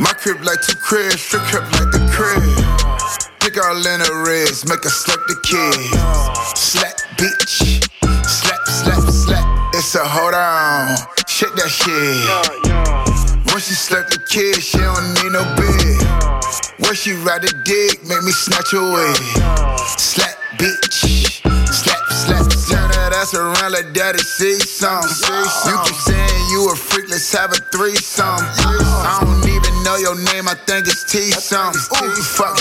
My 0.00 0.12
crib 0.18 0.42
like 0.42 0.60
two 0.66 0.74
cribs, 0.82 1.20
strip 1.20 1.42
crib 1.42 1.62
like 1.62 1.92
the 1.92 2.02
crib. 2.10 2.42
Pick 3.38 3.56
all 3.62 3.76
in 3.76 4.00
her 4.00 4.24
wrist, 4.24 4.68
make 4.68 4.82
her 4.82 4.90
slap 4.90 5.20
the 5.28 5.36
kid. 5.46 5.94
Slap, 6.58 6.96
bitch. 7.18 7.86
Slap, 8.26 8.66
slap, 8.66 9.00
slap. 9.12 9.74
It's 9.74 9.94
a 9.94 10.04
hold 10.04 10.34
on, 10.34 10.96
shake 11.28 11.54
that 11.54 11.70
shit. 11.70 12.26
When 13.52 13.60
she 13.62 13.74
slap 13.74 14.08
the 14.10 14.18
kid, 14.28 14.60
she 14.60 14.78
don't 14.78 15.14
need 15.22 15.30
no 15.30 15.44
bed. 15.54 16.02
When 16.80 16.96
she 16.96 17.12
ride 17.12 17.42
the 17.42 17.54
dick, 17.64 18.02
make 18.08 18.24
me 18.24 18.32
snatch 18.32 18.72
away. 18.72 19.14
Slap, 19.96 20.34
bitch. 20.58 21.27
Ass 23.18 23.34
around 23.34 23.72
like 23.74 23.90
daddy 23.92 24.22
see 24.22 24.54
some. 24.62 25.02
You 25.02 25.74
keep 25.82 25.98
saying 26.06 26.42
you 26.54 26.70
a 26.70 26.76
freak, 26.76 27.10
let's 27.10 27.26
have 27.34 27.50
a 27.50 27.58
threesome. 27.74 28.38
I 28.38 29.18
don't 29.26 29.42
even 29.42 29.74
know 29.82 29.98
your 29.98 30.14
name, 30.14 30.46
I 30.46 30.54
think 30.54 30.86
it's 30.86 31.02
T 31.02 31.34
something. 31.34 31.82
Ooh, 31.98 32.14
fuck. 32.22 32.54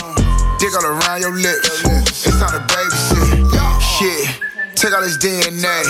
Dick 0.58 0.74
all 0.74 0.98
around 0.98 1.22
your 1.22 1.38
lips. 1.38 1.86
It's 2.26 2.42
time 2.42 2.58
to 2.58 2.66
baby 2.74 2.90
shit. 3.06 3.38
Shit. 4.02 4.26
Take 4.74 4.98
all 4.98 5.06
this 5.06 5.22
DNA. 5.22 5.86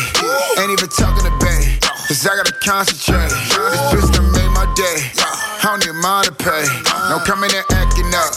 Ain't 0.60 0.76
even 0.76 0.92
talking 0.92 1.24
to 1.24 1.32
Bay. 1.40 1.80
Cause 2.12 2.28
I 2.28 2.36
gotta 2.36 2.52
concentrate. 2.60 3.32
This 3.72 3.80
bitch 3.88 4.12
done 4.12 4.28
made 4.36 4.52
my 4.52 4.68
day. 4.76 5.00
I 5.64 5.80
don't 5.80 5.80
need 5.80 5.96
mine 6.04 6.28
to 6.28 6.36
pay. 6.36 6.68
No 7.08 7.24
coming 7.24 7.56
in 7.56 7.64
acting 7.72 8.12
up. 8.12 8.36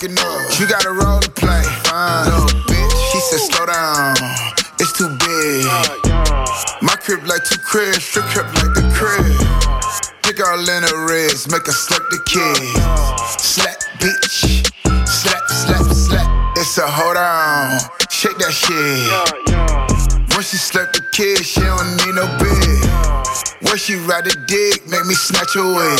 You 0.62 0.70
got 0.70 0.86
a 0.86 0.94
role 0.94 1.18
to 1.18 1.30
play. 1.34 1.66
Fine. 1.90 2.30
Little 2.30 2.62
bitch. 2.70 2.94
She 3.10 3.18
said, 3.18 3.50
slow 3.50 3.66
down. 3.66 4.14
Too 5.00 5.08
big. 5.16 5.64
My 6.82 6.94
crib 7.00 7.24
like 7.24 7.42
two 7.44 7.56
cribs. 7.56 8.04
Strip 8.04 8.26
crib 8.26 8.44
like 8.56 8.74
the 8.76 8.84
crib. 8.92 9.24
Pick 10.22 10.36
in 10.40 10.44
her 10.44 11.06
wrist. 11.08 11.50
Make 11.50 11.64
her 11.64 11.72
slap 11.72 12.02
the 12.10 12.20
kid. 12.28 12.60
Slap, 13.40 13.80
bitch. 13.96 14.68
Slap, 15.08 15.48
slap, 15.48 15.86
slap. 15.90 16.58
It's 16.58 16.76
a 16.76 16.86
hold 16.86 17.16
on. 17.16 17.80
Shake 18.10 18.36
that 18.44 18.52
shit. 18.52 20.36
When 20.36 20.42
she 20.42 20.58
slap 20.58 20.92
the 20.92 21.00
kid, 21.12 21.46
she 21.46 21.60
don't 21.60 21.96
need 22.04 22.16
no 22.16 22.26
bed. 22.36 23.70
When 23.70 23.78
she 23.78 23.94
ride 23.94 24.26
the 24.26 24.36
dick, 24.46 24.86
make 24.86 25.06
me 25.06 25.14
snatch 25.14 25.56
away. 25.56 25.96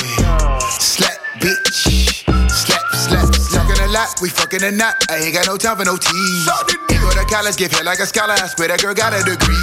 Slap, 0.78 1.16
bitch. 1.40 2.09
Lot, 3.90 4.14
we 4.22 4.30
fucking 4.30 4.62
a 4.62 4.70
knot. 4.70 4.94
I 5.10 5.18
ain't 5.18 5.34
got 5.34 5.46
no 5.46 5.56
time 5.58 5.76
for 5.76 5.84
no. 5.84 5.98
He 5.98 6.96
go 6.98 7.10
to 7.10 7.24
college, 7.26 7.56
give 7.56 7.72
hair 7.72 7.84
like 7.84 7.98
a 7.98 8.06
scholar. 8.06 8.34
I 8.34 8.46
swear 8.46 8.68
that 8.68 8.80
girl 8.80 8.94
got 8.94 9.12
a 9.12 9.20
degree. 9.26 9.58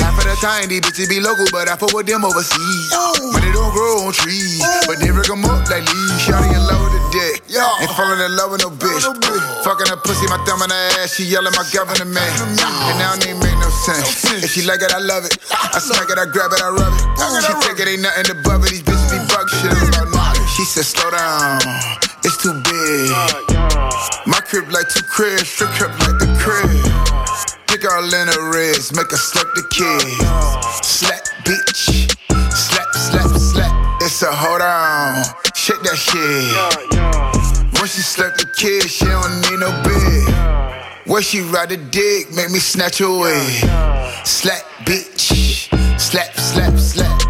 Half 0.00 0.20
of 0.20 0.24
the 0.28 0.36
time, 0.40 0.68
these 0.68 0.84
bitches 0.84 1.08
be 1.08 1.20
local, 1.20 1.48
but 1.50 1.68
I 1.68 1.76
fuck 1.76 1.92
with 1.96 2.06
them 2.06 2.24
overseas. 2.24 2.92
Money 3.32 3.50
don't 3.52 3.72
grow 3.72 4.04
on 4.04 4.12
trees, 4.12 4.60
but 4.86 5.00
they 5.00 5.08
'em 5.08 5.44
up 5.48 5.64
like 5.72 5.86
leaves. 5.88 6.20
Shawty 6.20 6.52
in 6.52 6.62
love 6.68 6.80
with 6.84 6.92
the 6.92 7.02
dick. 7.14 7.42
Ain't 7.80 7.90
falling 7.96 8.20
in 8.20 8.36
love 8.36 8.50
with 8.52 8.62
no 8.62 8.70
bitch. 8.70 9.04
Fucking 9.64 9.88
a 9.90 9.96
pussy, 9.96 10.26
my 10.28 10.38
thumb 10.44 10.62
in 10.62 10.70
her 10.70 10.82
ass. 11.00 11.14
She 11.14 11.24
yelling 11.24 11.54
my 11.56 11.64
governor 11.72 12.04
man. 12.04 12.30
And 12.44 12.98
now 13.00 13.14
it 13.14 13.26
ain't 13.26 13.38
make 13.40 13.56
no 13.58 13.70
sense. 13.86 14.24
If 14.44 14.50
she 14.52 14.62
like 14.62 14.82
it, 14.82 14.92
I 14.92 14.98
love 14.98 15.24
it. 15.24 15.38
I 15.50 15.78
smack 15.78 16.10
it, 16.10 16.18
I 16.18 16.26
grab 16.26 16.52
it, 16.52 16.60
I 16.60 16.68
rub 16.68 16.92
it. 16.92 17.02
She 17.46 17.52
think 17.64 17.80
it 17.80 17.88
ain't 17.88 18.02
nothing 18.02 18.30
above 18.36 18.64
it. 18.66 18.70
These 18.70 18.82
bitches 18.82 19.08
be 19.10 19.18
bug 19.30 19.48
shit. 19.48 20.13
She 20.54 20.64
said, 20.64 20.84
slow 20.84 21.10
down. 21.10 21.58
It's 22.22 22.36
too 22.40 22.54
big. 22.62 23.10
My 24.24 24.38
crib 24.38 24.70
like 24.70 24.88
two 24.88 25.02
cribs, 25.02 25.48
strip 25.48 25.70
crib 25.70 25.90
like 25.98 26.18
the 26.22 26.30
crib. 26.38 26.70
Pick 27.66 27.84
all 27.90 28.04
in 28.04 28.28
her 28.28 28.52
wrist, 28.52 28.94
make 28.94 29.10
her 29.10 29.16
slap 29.16 29.46
the 29.56 29.66
kid. 29.74 30.00
Slap, 30.84 31.24
bitch. 31.42 32.08
Slap, 32.52 32.94
slap, 32.94 33.36
slap. 33.36 34.02
It's 34.02 34.22
a 34.22 34.30
hold 34.30 34.62
on. 34.62 35.24
Shake 35.56 35.82
that 35.82 35.98
shit. 35.98 36.54
When 37.80 37.88
she 37.88 38.02
slap 38.02 38.36
the 38.36 38.46
kid, 38.56 38.88
she 38.88 39.06
don't 39.06 39.40
need 39.50 39.58
no 39.58 39.70
bed. 39.82 41.04
When 41.06 41.22
she 41.22 41.40
ride 41.40 41.70
the 41.70 41.78
dick, 41.78 42.32
make 42.32 42.50
me 42.50 42.60
snatch 42.60 43.00
away. 43.00 43.42
Slap, 44.22 44.62
bitch. 44.84 45.68
Slap, 45.98 46.32
slap, 46.36 46.78
slap. 46.78 47.23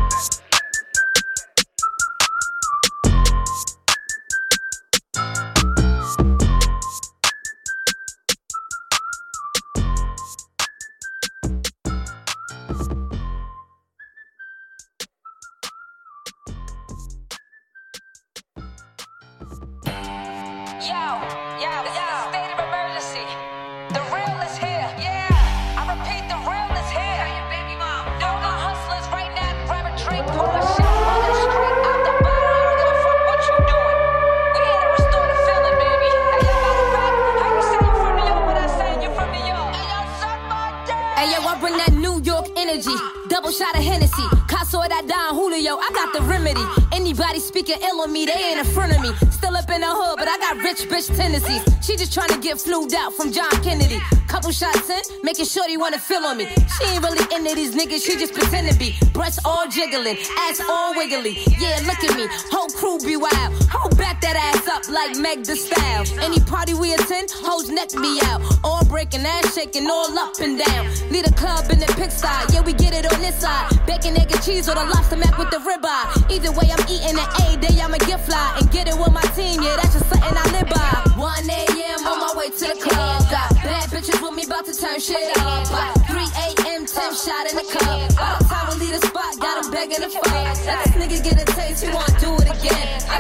Remedy. 46.54 46.86
Anybody 46.92 47.40
speaking 47.40 47.76
ill 47.82 48.00
on 48.00 48.12
me, 48.12 48.26
they 48.26 48.32
ain't 48.32 48.58
in 48.60 48.72
front 48.72 48.94
of 48.94 49.00
me. 49.02 49.10
Still 49.30 49.56
up 49.56 49.68
in 49.70 49.80
the 49.80 49.86
hood, 49.86 50.16
but 50.18 50.28
I 50.28 50.38
got 50.38 50.56
rich 50.58 50.88
bitch 50.88 51.14
tendencies. 51.16 51.62
She 51.84 51.96
just 51.96 52.12
trying 52.12 52.28
to 52.28 52.38
get 52.38 52.60
flued 52.60 52.94
out 52.94 53.12
from 53.14 53.32
John 53.32 53.50
Kennedy. 53.62 54.00
Couple 54.28 54.50
shots 54.50 54.90
in, 54.90 55.00
making 55.22 55.44
sure 55.46 55.64
they 55.66 55.76
wanna 55.76 55.98
feel 55.98 56.24
on 56.24 56.36
me. 56.36 56.46
She 56.46 56.84
ain't 56.86 57.02
really 57.02 57.22
into 57.34 57.54
these 57.54 57.74
niggas, 57.74 58.04
she 58.04 58.16
just 58.16 58.34
pretend 58.34 58.70
to 58.70 58.78
be. 58.78 58.96
Breasts 59.12 59.38
all 59.44 59.68
jiggling, 59.68 60.18
ass 60.48 60.60
all 60.68 60.94
wiggly. 60.94 61.38
Yeah, 61.58 61.80
look 61.86 62.02
at 62.02 62.16
me, 62.16 62.26
whole 62.50 62.68
crew 62.70 62.98
be 62.98 63.16
wild. 63.16 63.52
Back 63.70 63.93
that 64.24 64.40
ass 64.40 64.64
up 64.72 64.88
like 64.88 65.20
Meg 65.20 65.44
the 65.44 65.52
Style. 65.52 66.08
Any 66.24 66.40
party 66.40 66.72
we 66.72 66.94
attend, 66.94 67.28
hoes 67.44 67.68
neck 67.68 67.92
be 67.92 68.16
out. 68.24 68.40
All 68.64 68.84
breaking, 68.84 69.20
ass 69.20 69.52
shaking, 69.52 69.84
all 69.84 70.08
up 70.18 70.40
and 70.40 70.56
down. 70.56 70.88
Lead 71.12 71.28
a 71.28 71.32
club 71.36 71.68
in 71.68 71.78
the 71.78 71.90
pigsty, 72.00 72.32
yeah, 72.48 72.64
we 72.64 72.72
get 72.72 72.96
it 72.96 73.04
on 73.04 73.20
this 73.20 73.36
side. 73.36 73.68
Bacon, 73.86 74.16
egg, 74.16 74.32
and 74.32 74.42
cheese, 74.42 74.64
or 74.68 74.74
the 74.80 74.86
lobster 74.88 75.20
mac 75.20 75.36
with 75.36 75.50
the 75.50 75.60
ribeye. 75.60 76.32
Either 76.32 76.52
way, 76.56 76.72
I'm 76.72 76.80
eating 76.88 77.20
an 77.20 77.28
A 77.44 77.60
day, 77.60 77.76
I'ma 77.76 78.00
get 78.08 78.24
fly 78.24 78.56
and 78.56 78.70
get 78.72 78.88
it 78.88 78.96
with 78.96 79.12
my 79.12 79.24
team. 79.36 79.60
Yeah, 79.60 79.76
that's 79.76 79.92
just 79.92 80.08
something 80.08 80.32
I 80.32 80.46
live 80.56 80.72
by. 80.72 81.04
1 81.20 81.50
a.m. 81.50 82.00
on 82.08 82.16
my 82.24 82.32
way 82.32 82.48
to 82.48 82.64
the 82.64 82.80
club. 82.80 83.20
Got 83.28 83.52
bad 83.60 83.92
bitches 83.92 84.16
with 84.24 84.32
me, 84.32 84.48
about 84.48 84.64
to 84.64 84.72
turn 84.72 85.00
shit 85.04 85.36
up. 85.36 85.68
By 85.68 85.92
3 86.08 86.16
a.m., 86.48 86.88
10 86.88 87.12
shot 87.12 87.44
in 87.52 87.60
the 87.60 87.66
cup. 87.68 88.16
By 88.16 88.40
the 88.40 88.44
time 88.48 88.72
we 88.72 88.88
leave 88.88 88.96
the 88.96 89.04
spot, 89.04 89.36
got 89.36 89.68
begging 89.68 90.00
to 90.00 90.08
fuck. 90.08 90.32
Let 90.64 90.80
this 90.80 90.96
nigga 90.96 91.18
get 91.20 91.36
a 91.36 91.46
taste, 91.52 91.84
he 91.84 91.92
wanna 91.92 92.08
do 92.16 92.32
it 92.40 92.48
again. 92.48 93.13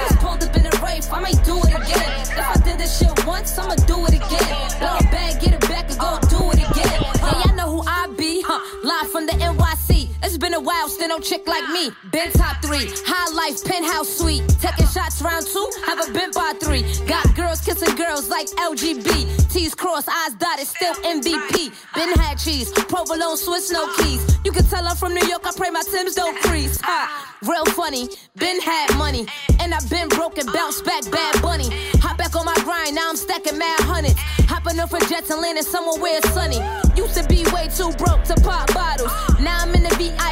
Once, 3.26 3.58
I'ma 3.58 3.83
It's 10.34 10.42
been 10.42 10.54
a 10.54 10.60
while, 10.60 10.88
still 10.88 11.06
no 11.06 11.20
chick 11.20 11.46
like 11.46 11.62
me. 11.70 11.92
Been 12.10 12.32
top 12.32 12.60
three, 12.60 12.90
high 13.06 13.30
life, 13.38 13.62
penthouse 13.64 14.18
suite. 14.18 14.42
Taking 14.60 14.88
shots 14.88 15.22
round 15.22 15.46
two, 15.46 15.70
haven't 15.86 16.12
been 16.12 16.32
by 16.32 16.54
three. 16.58 16.82
Got 17.06 17.36
girls 17.36 17.60
kissing 17.60 17.94
girls 17.94 18.28
like 18.28 18.48
LGB. 18.58 19.06
T's 19.52 19.76
crossed, 19.76 20.08
eyes 20.08 20.34
dotted, 20.34 20.66
still 20.66 20.92
MVP. 21.06 21.70
Been 21.94 22.18
had 22.18 22.34
cheese, 22.34 22.72
provolone, 22.72 23.36
Swiss, 23.36 23.70
no 23.70 23.86
keys. 23.94 24.36
You 24.44 24.50
can 24.50 24.64
tell 24.64 24.84
I'm 24.88 24.96
from 24.96 25.14
New 25.14 25.24
York, 25.28 25.46
I 25.46 25.52
pray 25.56 25.70
my 25.70 25.82
Tim's 25.82 26.16
don't 26.16 26.36
crease. 26.42 26.80
Ha, 26.80 27.36
real 27.44 27.64
funny, 27.66 28.08
been 28.34 28.60
had 28.60 28.92
money. 28.98 29.28
And 29.60 29.72
I've 29.72 29.88
been 29.88 30.08
broken, 30.08 30.46
bounce 30.52 30.82
back, 30.82 31.08
bad 31.12 31.40
bunny. 31.42 31.68
Hop 32.02 32.18
back 32.18 32.34
on 32.34 32.44
my 32.44 32.58
grind, 32.64 32.96
now 32.96 33.08
I'm 33.08 33.16
stacking 33.16 33.56
mad 33.56 33.78
hundreds. 33.82 34.18
Hopping 34.50 34.80
up 34.80 34.90
for 34.90 34.98
jets 35.06 35.30
and 35.30 35.40
landing 35.40 35.62
somewhere 35.62 36.02
where 36.02 36.18
it's 36.18 36.30
sunny. 36.34 36.58
Used 36.96 37.14
to 37.14 37.24
be 37.28 37.44
way 37.54 37.68
too 37.68 37.92
broke 38.02 38.24
to 38.24 38.34
pop 38.42 38.72
bottles. 38.74 39.12
Now 39.40 39.58
I'm 39.60 39.72
in 39.74 39.84
the 39.84 39.94
VIP 39.94 40.23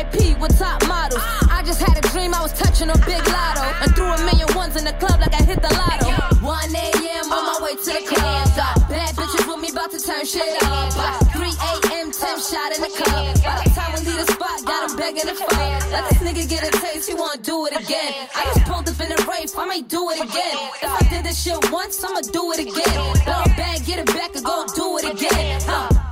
with 0.42 0.58
top 0.58 0.82
models. 0.88 1.22
I 1.50 1.62
just 1.64 1.80
had 1.80 1.96
a 1.96 2.04
dream 2.10 2.34
I 2.34 2.42
was 2.42 2.52
touching 2.52 2.90
a 2.90 2.98
big 3.06 3.22
lotto. 3.28 3.62
And 3.82 3.94
threw 3.94 4.10
a 4.10 4.18
million 4.26 4.50
ones 4.54 4.74
in 4.76 4.84
the 4.84 4.92
club 4.98 5.20
like 5.20 5.32
I 5.32 5.42
hit 5.42 5.62
the 5.62 5.70
lotto. 5.70 6.10
1 6.42 6.74
a.m. 6.74 7.24
on 7.30 7.42
my 7.46 7.58
way 7.62 7.74
to 7.78 7.90
the 7.94 8.02
club. 8.10 8.48
Bad 8.90 9.14
bitches 9.14 9.46
with 9.46 9.60
me 9.62 9.70
about 9.70 9.90
to 9.92 10.00
turn 10.02 10.26
shit 10.26 10.62
up. 10.64 10.90
By 10.98 11.14
3 11.30 11.46
a.m. 11.46 12.10
10 12.10 12.40
shot 12.42 12.74
in 12.74 12.80
the 12.82 12.90
cup. 12.90 13.14
By 13.46 13.62
the 13.62 13.70
time 13.70 13.90
we 13.94 14.00
leave 14.10 14.26
the 14.26 14.32
spot, 14.32 14.58
got 14.66 14.90
him 14.90 14.96
begging 14.98 15.28
to 15.30 15.34
fuck. 15.38 15.52
Let 15.94 16.10
this 16.10 16.18
nigga 16.18 16.44
get 16.50 16.66
a 16.66 16.70
taste, 16.82 17.08
he 17.08 17.14
wanna 17.14 17.40
do 17.40 17.66
it 17.66 17.74
again. 17.78 18.12
I 18.34 18.44
just 18.50 18.66
pulled 18.66 18.88
up 18.88 18.98
in 18.98 19.08
the 19.14 19.20
Wraith, 19.30 19.54
I 19.56 19.64
may 19.66 19.82
do 19.82 20.10
it 20.10 20.18
again. 20.18 20.56
If 20.82 20.90
I 20.90 21.02
did 21.08 21.24
this 21.24 21.42
shit 21.42 21.70
once, 21.70 22.02
I'ma 22.02 22.20
do 22.32 22.52
it 22.52 22.60
again. 22.66 22.98
Blow 23.24 23.42
a 23.46 23.48
bag, 23.54 23.84
get 23.86 23.98
it 24.00 24.06
back, 24.06 24.34
and 24.34 24.44
go 24.44 24.66
do 24.74 24.98
it 24.98 25.06
again. 25.14 25.60
Huh. 25.64 26.02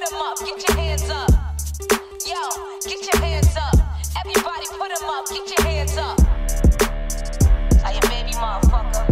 Put 0.00 0.10
them 0.10 0.22
up. 0.22 0.38
Get 0.38 0.68
your 0.68 0.76
hands 0.76 1.10
up. 1.10 1.30
Yo, 2.26 2.76
get 2.84 3.12
your 3.12 3.22
hands 3.22 3.56
up. 3.56 3.74
Everybody 4.18 4.66
put 4.78 4.98
them 4.98 5.08
up. 5.08 5.28
Get 5.28 5.58
your 5.58 5.66
hands 5.66 5.96
up. 5.96 6.18
Are 7.84 7.92
you 7.92 8.00
baby 8.08 8.32
motherfucker? 8.32 9.09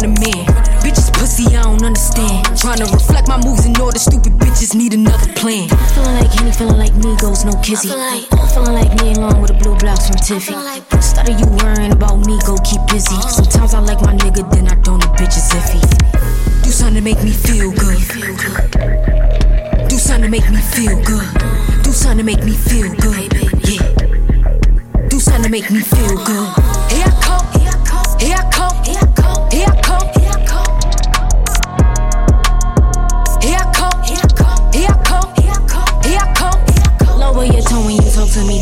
Niggas 0.00 0.12
about 0.12 0.14
to 0.14 0.14
run 0.14 0.14
them 0.14 0.14
in. 0.22 0.46
Bitches 0.80 1.12
pussy, 1.12 1.46
I 1.56 1.62
don't 1.62 1.82
understand. 1.82 2.58
Trying 2.58 2.78
to 2.78 2.84
reflect 2.92 3.28
my 3.28 3.38
moves 3.44 3.66
and 3.66 3.78
all 3.78 3.92
the 3.92 3.98
stupid 3.98 4.32
bitches 4.34 4.74
need 4.74 4.94
another 4.94 5.32
plan. 5.34 5.68
Feeling 5.94 6.14
like 6.16 6.30
Henny, 6.32 6.52
feeling 6.52 6.78
like 6.78 6.92
Migos, 6.92 7.44
no 7.44 7.52
kizzy. 7.62 7.88
Feeling 7.88 8.74
like 8.74 8.92
me 9.02 9.12
along 9.14 9.40
with 9.40 9.50
the 9.52 9.58
blue 9.58 9.76
blocks 9.76 10.08
from 10.08 10.16
Tiffy. 10.16 10.54
Instead 10.92 11.28
of 11.28 11.40
you 11.40 11.46
worrying 11.62 11.92
about 11.92 12.18
me, 12.26 12.38
go 12.46 12.56
keep 12.64 12.80
busy. 12.88 13.16
Sometimes 13.28 13.74
I 13.74 13.80
like 13.80 14.00
my 14.02 14.14
nigga, 14.16 14.48
then 14.52 14.68
I 14.68 14.74
don't. 14.82 15.00
The 15.00 15.08
bitch 15.18 15.36
is 15.36 15.48
iffy. 15.52 15.80
Do 16.62 16.70
something 16.70 16.96
to 16.96 17.02
make 17.02 17.22
me 17.22 17.32
feel 17.32 17.70
good. 17.72 17.98
Do 19.88 19.98
something 19.98 20.24
to 20.24 20.30
make 20.30 20.48
me 20.50 20.60
feel 20.60 20.96
good. 21.04 21.28
Do 21.82 21.92
something 21.92 22.18
to 22.18 22.24
make 22.24 22.44
me 22.44 22.52
feel 22.52 22.94
good. 22.96 23.32
Yeah. 23.68 25.08
Do 25.08 25.18
something 25.18 25.44
to 25.44 25.50
make 25.50 25.70
me 25.70 25.80
feel 25.80 26.16
good. 26.24 26.69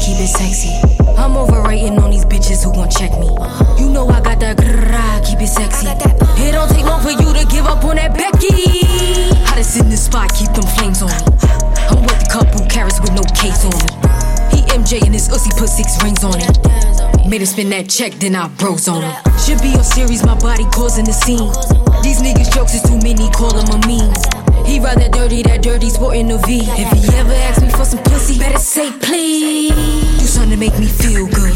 Keep 0.08 0.24
it 0.24 0.28
sexy. 0.28 0.72
I'm 1.20 1.36
overrating 1.36 1.98
on 1.98 2.10
these 2.10 2.24
bitches 2.24 2.64
who 2.64 2.72
gon' 2.72 2.88
check 2.88 3.12
me. 3.20 3.28
You 3.76 3.92
know 3.92 4.08
I 4.08 4.20
got 4.22 4.40
that 4.40 4.56
grrrr, 4.56 5.20
keep 5.20 5.40
it 5.40 5.52
sexy. 5.52 5.86
It 6.40 6.52
don't 6.52 6.68
take 6.72 6.86
long 6.86 7.02
for 7.02 7.12
you 7.12 7.28
to 7.36 7.44
give 7.52 7.66
up 7.66 7.84
on 7.84 7.96
that 7.96 8.16
Becky. 8.16 8.88
Hottest 9.44 9.76
in 9.76 9.90
the 9.90 9.96
spot, 9.96 10.32
keep 10.32 10.48
them 10.56 10.64
flames 10.80 11.02
on 11.02 11.12
me. 11.12 11.20
I'm 11.92 12.00
with 12.00 12.24
a 12.24 12.28
couple 12.32 12.64
carrots 12.72 13.00
with 13.00 13.12
no 13.12 13.22
case 13.36 13.60
on 13.68 13.76
me. 13.76 13.90
He 14.48 14.64
MJ 14.72 15.04
and 15.04 15.12
his 15.12 15.28
ussy 15.28 15.52
put 15.58 15.68
six 15.68 16.00
rings 16.02 16.24
on 16.24 16.40
it. 16.40 16.56
Made 17.28 17.42
him 17.42 17.46
spend 17.46 17.72
that 17.72 17.90
check, 17.90 18.12
then 18.16 18.34
I 18.34 18.48
bros 18.48 18.88
on 18.88 19.02
him. 19.04 19.12
Should 19.44 19.60
be 19.60 19.76
on 19.76 19.84
series, 19.84 20.24
my 20.24 20.38
body 20.40 20.64
causing 20.72 21.04
the 21.04 21.12
scene. 21.12 21.52
These 22.00 22.24
niggas 22.24 22.48
jokes 22.54 22.72
is 22.72 22.82
too 22.82 22.96
many, 23.04 23.28
call 23.36 23.52
him 23.52 23.68
a 23.68 23.78
meme. 23.84 24.37
He 24.68 24.78
ride 24.80 24.98
that 24.98 25.12
dirty, 25.12 25.42
that 25.44 25.62
dirty 25.62 25.88
sporting 25.88 26.28
the 26.28 26.36
V. 26.46 26.60
If 26.60 26.92
he 26.92 27.16
ever 27.16 27.32
asks 27.32 27.62
me 27.62 27.70
for 27.70 27.86
some 27.86 28.02
pussy, 28.04 28.38
better 28.38 28.58
say 28.58 28.92
please. 29.00 29.72
Do 30.20 30.26
something 30.26 30.50
to 30.50 30.56
make 30.58 30.78
me 30.78 30.86
feel 30.86 31.26
good. 31.26 31.54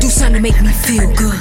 Do 0.00 0.08
something 0.10 0.34
to 0.34 0.40
make 0.40 0.60
me 0.60 0.72
feel 0.84 1.08
good. 1.16 1.40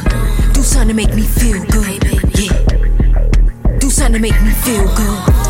Do 0.54 0.64
something 0.64 0.88
to 0.88 0.94
make 0.94 1.14
me 1.14 1.24
feel 1.24 1.62
good. 1.66 2.02
Yeah. 2.40 3.78
Do 3.80 3.90
something 3.90 4.14
to 4.14 4.20
make 4.20 4.42
me 4.42 4.52
feel 4.64 4.88
good. 4.96 5.43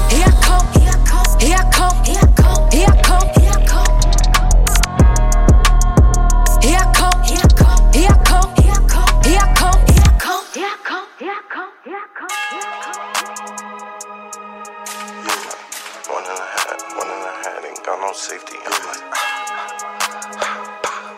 Safety. 18.24 18.56
I'm 18.56 18.72
like, 18.88 19.04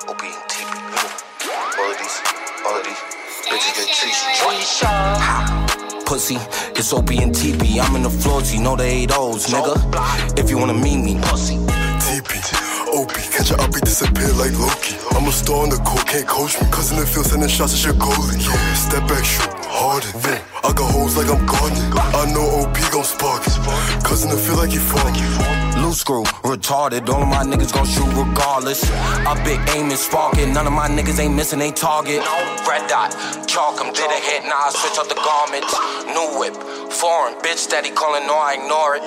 OB 0.10 0.22
and 0.26 0.46
TP. 0.50 0.74
All 1.78 1.92
of 1.92 1.98
these, 2.02 2.18
all 2.66 2.80
of 2.80 2.84
these 2.84 3.02
bitches 3.46 3.74
get 3.78 3.90
cheesy. 3.94 4.26
Pussy, 6.08 6.38
it's 6.74 6.92
OP 6.94 7.12
and 7.12 7.32
TP. 7.32 7.78
I'm 7.80 7.96
in 7.96 8.02
the 8.02 8.10
floors, 8.10 8.52
you 8.56 8.60
know 8.60 8.76
the 8.76 8.86
eight 8.86 9.12
O's, 9.14 9.46
nigga. 9.54 9.76
If 10.40 10.50
you 10.50 10.58
wanna 10.58 10.74
meet 10.74 10.98
me, 10.98 11.20
pussy. 11.30 11.58
TP, 12.02 12.42
OP, 12.90 13.14
catch 13.32 13.52
a 13.52 13.62
uppy 13.62 13.82
disappear 13.82 14.32
like 14.34 14.58
Loki. 14.58 14.98
I'm 15.12 15.28
a 15.28 15.32
star 15.32 15.62
on 15.62 15.70
the 15.70 15.78
court, 15.86 16.08
can't 16.08 16.28
coach 16.28 16.60
me. 16.60 16.68
Cause 16.72 16.92
in 16.92 16.98
the 16.98 17.06
field, 17.06 17.28
sending 17.28 17.50
shots 17.50 17.76
at 17.76 17.84
your 17.86 17.94
goalie. 17.94 18.42
Yeah, 18.42 18.74
step 18.74 19.08
back, 19.08 19.24
shoot, 19.24 19.54
harder. 19.70 20.10
I 20.66 20.74
got 20.74 20.90
hoes 20.92 21.16
like 21.16 21.30
I'm 21.30 21.46
gardening. 21.46 21.94
I 21.94 22.26
know 22.34 22.66
OP 22.66 22.74
gon' 22.92 23.04
spark 23.04 23.46
it. 23.46 23.54
Cause 24.04 24.24
in 24.24 24.30
the 24.32 24.40
like 24.58 24.72
he 24.72 24.80
falling. 24.80 25.14
Loose 25.84 26.00
screw, 26.00 26.24
retarded. 26.42 27.08
All 27.10 27.22
of 27.22 27.28
my 27.28 27.44
niggas 27.44 27.72
gon' 27.72 27.86
shoot 27.86 28.10
regardless. 28.18 28.82
I 29.30 29.34
big 29.44 29.60
aim 29.76 29.92
and 29.94 30.00
spark 30.00 30.38
it. 30.40 30.48
None 30.48 30.66
of 30.66 30.74
my 30.74 30.88
niggas 30.88 31.20
ain't 31.20 31.36
missing 31.36 31.62
a 31.62 31.72
target. 31.72 32.22
Red 32.68 32.88
dot, 32.90 33.12
chalk 33.48 33.66
chalk 33.76 33.86
'em, 33.86 33.94
did 33.94 34.10
a 34.10 34.20
hit, 34.30 34.44
now 34.46 34.68
I 34.68 34.72
switch 34.72 34.98
up 34.98 35.08
the 35.08 35.20
garments. 35.30 35.74
New 36.16 36.40
whip, 36.40 36.56
foreign, 36.92 37.36
bitch 37.44 37.58
steady 37.58 37.92
calling, 37.92 38.26
no, 38.28 38.36
I 38.36 38.54
ignore 38.60 38.96
it. 38.98 39.04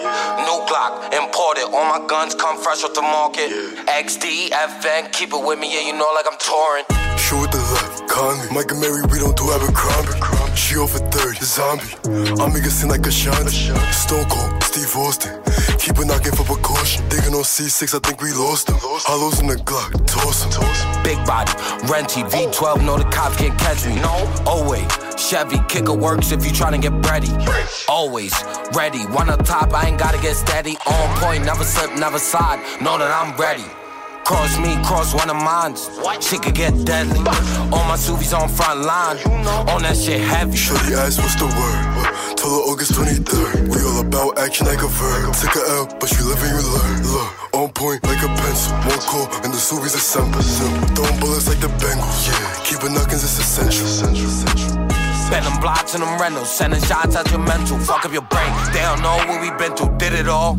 New 0.47 0.59
Glock, 0.68 0.92
imported. 1.14 1.66
All 1.75 1.87
my 1.94 2.01
guns 2.07 2.35
come 2.35 2.57
fresh 2.59 2.83
off 2.85 2.94
the 2.94 3.03
market. 3.03 3.51
XD, 3.87 4.51
FN, 4.51 5.12
keep 5.12 5.33
it 5.33 5.42
with 5.42 5.59
me, 5.59 5.68
yeah, 5.75 5.87
you 5.88 5.94
know, 6.01 6.11
like 6.14 6.27
I'm 6.31 6.38
touring. 6.38 6.85
Shoot 7.18 7.40
with 7.42 7.53
the 7.53 7.62
left, 7.75 8.09
Conley. 8.09 8.49
Mike 8.55 8.71
and 8.73 8.81
Mary, 8.81 9.03
we 9.11 9.18
don't 9.18 9.37
do 9.37 9.44
Abercrombie. 9.53 10.38
She 10.59 10.77
over 10.77 10.99
30, 10.99 11.44
zombie. 11.44 11.87
I 12.42 12.53
make 12.53 12.66
it 12.66 12.71
seem 12.71 12.90
like 12.90 13.07
a 13.07 13.11
shanty. 13.12 13.71
Stone 13.92 14.27
Cold, 14.29 14.62
Steve 14.62 14.94
Austin. 14.97 15.40
Keep 15.79 15.99
it 16.01 16.07
knocking 16.07 16.33
for 16.33 16.44
precaution. 16.44 17.09
Digging 17.09 17.33
on 17.33 17.44
C6, 17.44 17.94
I 17.94 17.99
think 18.01 18.21
we 18.21 18.33
lost 18.33 18.68
him. 18.68 18.77
Hollows 18.79 19.40
in 19.40 19.47
the 19.47 19.55
Glock, 19.55 19.94
toss 20.07 20.42
him. 20.42 20.51
Big 21.05 21.16
body, 21.25 21.53
renty, 21.87 22.23
V12, 22.25 22.85
know 22.85 22.99
the 22.99 23.05
cops 23.05 23.37
can't 23.37 23.57
catch 23.59 23.87
me. 23.87 23.94
No, 24.03 24.12
always. 24.44 24.85
Chevy, 25.16 25.59
kicker 25.68 25.94
works 25.94 26.33
if 26.33 26.44
you 26.44 26.51
tryna 26.51 26.83
get 26.83 26.92
ready. 27.07 27.31
Always 27.88 28.35
ready. 28.75 29.07
One 29.07 29.31
up 29.31 29.44
top, 29.44 29.73
I 29.73 29.88
ain't 29.88 29.99
gotta 29.99 30.21
get 30.21 30.35
steady. 30.35 30.77
On 30.87 31.18
point, 31.21 31.44
never 31.44 31.64
slip, 31.64 31.97
never 31.97 32.18
slide. 32.18 32.59
Know 32.83 32.99
that 32.99 33.11
I'm 33.14 33.35
ready. 33.38 33.64
Cross 34.29 34.59
me, 34.59 34.77
cross 34.85 35.14
one 35.14 35.31
of 35.31 35.37
mine. 35.37 35.75
Shit 36.21 36.43
could 36.43 36.55
get 36.55 36.85
deadly. 36.85 37.17
All 37.73 37.88
my 37.88 37.97
Suvies 37.97 38.37
on 38.38 38.47
front 38.51 38.83
line. 38.83 39.17
On 39.73 39.81
that 39.81 39.97
shit 39.97 40.21
heavy. 40.21 40.55
Shorty 40.55 40.93
asked 40.93 41.19
what's 41.19 41.35
the 41.37 41.47
word. 41.47 42.37
Told 42.37 42.53
her 42.53 42.64
August 42.69 42.93
23rd. 42.93 43.73
We 43.73 43.81
all 43.81 44.05
about 44.05 44.38
action 44.38 44.67
like 44.67 44.83
a 44.83 44.88
verb. 44.88 45.33
Took 45.33 45.57
a 45.57 45.64
L, 45.81 45.87
but 45.99 46.12
you 46.12 46.29
live 46.29 46.43
and 46.45 46.53
you 46.53 46.61
learn. 46.61 47.09
Look, 47.09 47.55
on 47.55 47.73
point 47.73 48.05
like 48.05 48.23
a 48.23 48.29
pencil. 48.29 48.77
More 48.85 49.01
cool, 49.09 49.27
and 49.45 49.51
the 49.51 49.57
Suvies 49.57 49.95
assemble. 49.95 50.43
Throwing 50.93 51.21
bullets 51.21 51.49
like 51.49 51.61
the 51.61 51.73
Bengals. 51.81 52.29
Yeah, 52.29 52.64
keeping 52.64 52.93
knockings 52.93 53.25
is 53.25 53.38
essential. 53.38 54.78
Spend 55.29 55.45
them 55.45 55.61
blocks 55.61 55.93
and 55.93 56.03
them 56.03 56.19
rentals. 56.19 56.49
Sending 56.49 56.81
shots 56.81 57.14
at 57.14 57.31
your 57.31 57.41
mental. 57.41 57.79
Fuck 57.79 58.07
up 58.07 58.12
your 58.14 58.23
brain. 58.23 58.51
They 58.73 58.81
don't 58.81 59.03
know 59.03 59.17
what 59.29 59.43
we 59.43 59.51
been 59.59 59.77
through. 59.77 59.99
Did 59.99 60.14
it 60.14 60.27
all. 60.27 60.57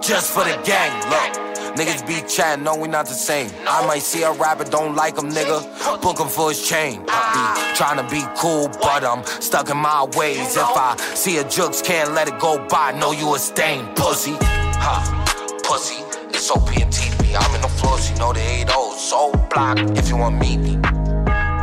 Just 0.00 0.32
for 0.32 0.44
the 0.44 0.56
gang. 0.64 0.92
Look. 1.10 1.42
Niggas 1.74 2.06
be 2.06 2.20
chatting, 2.28 2.64
no, 2.64 2.76
we 2.76 2.86
not 2.86 3.06
the 3.06 3.14
same. 3.14 3.50
I 3.66 3.84
might 3.86 4.02
see 4.02 4.22
a 4.22 4.30
rapper, 4.30 4.64
don't 4.64 4.94
like 4.94 5.16
him, 5.16 5.30
nigga. 5.30 6.02
Book 6.02 6.20
him 6.20 6.28
for 6.28 6.50
his 6.50 6.68
chain. 6.68 7.00
Be 7.00 7.42
trying 7.74 7.96
to 7.96 8.06
be 8.10 8.22
cool, 8.36 8.68
but 8.68 9.02
I'm 9.02 9.24
stuck 9.40 9.70
in 9.70 9.78
my 9.78 10.04
ways. 10.14 10.54
If 10.54 10.76
I 10.76 10.96
see 11.14 11.38
a 11.38 11.48
jukes, 11.48 11.82
can't 11.82 12.12
let 12.12 12.28
it 12.28 12.38
go 12.38 12.64
by. 12.68 12.92
Know 12.92 13.12
you 13.12 13.34
a 13.34 13.38
stain, 13.38 13.86
pussy. 13.96 14.36
Ha, 14.38 15.60
pussy. 15.64 16.04
It's 16.28 16.48
TP. 16.48 17.34
I'm 17.34 17.54
in 17.54 17.62
the 17.62 17.68
floors, 17.68 18.10
you 18.10 18.16
know 18.18 18.32
the 18.32 18.40
8 18.40 18.68
So 18.98 19.32
block 19.50 19.78
if 19.96 20.08
you 20.10 20.16
want 20.18 20.38
me. 20.38 20.78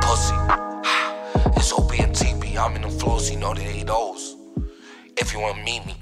Pussy. 0.02 0.59
I'm 3.20 3.26
in 3.26 3.28
the 3.28 3.28
floors, 3.28 3.32
you 3.32 3.38
know 3.38 3.54
the 3.54 3.64
8 3.68 3.90
If 5.18 5.34
you 5.34 5.40
want 5.40 5.64
meet 5.64 5.86
me. 5.86 5.96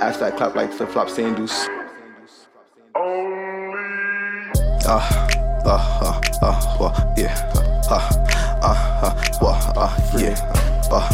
Hashtag 0.00 0.36
clap 0.36 0.56
like 0.56 0.72
flip 0.72 0.88
flop 0.90 1.08
sandals. 1.08 1.52
Uh, 4.84 4.98
uh, 5.64 5.78
uh, 6.02 6.20
uh, 6.42 6.76
well, 6.80 7.14
yeah, 7.16 7.52
uh, 7.54 8.10
uh, 8.62 8.74
uh, 9.02 9.14
well, 9.40 9.72
uh, 9.76 10.18
yeah, 10.18 10.34
uh, 10.90 10.96
uh, 10.96 11.08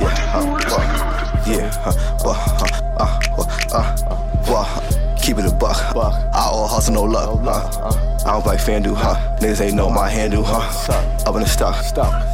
yeah, 0.00 0.34
uh, 0.34 0.44
well, 0.68 0.86
yeah, 1.48 1.82
uh, 1.84 1.92
well, 2.24 2.38
uh, 2.60 2.66
uh, 3.00 3.18
well, 3.36 3.48
uh, 3.72 3.84
well, 4.46 4.87
keep 5.28 5.36
it 5.36 5.44
a 5.44 5.54
buck. 5.54 5.76
I 5.94 6.48
all 6.50 6.66
hustle, 6.66 6.94
no 6.94 7.02
luck. 7.02 7.40
Uh, 7.44 7.92
I 8.24 8.32
don't 8.32 8.42
play 8.42 8.56
FanDuel, 8.56 8.96
huh? 8.96 9.36
Niggas 9.40 9.60
ain't 9.60 9.74
know 9.74 9.90
my 9.90 10.08
handle, 10.08 10.42
huh? 10.42 10.64
Up 11.26 11.34
in 11.34 11.42
the 11.42 11.46
stock. 11.46 11.76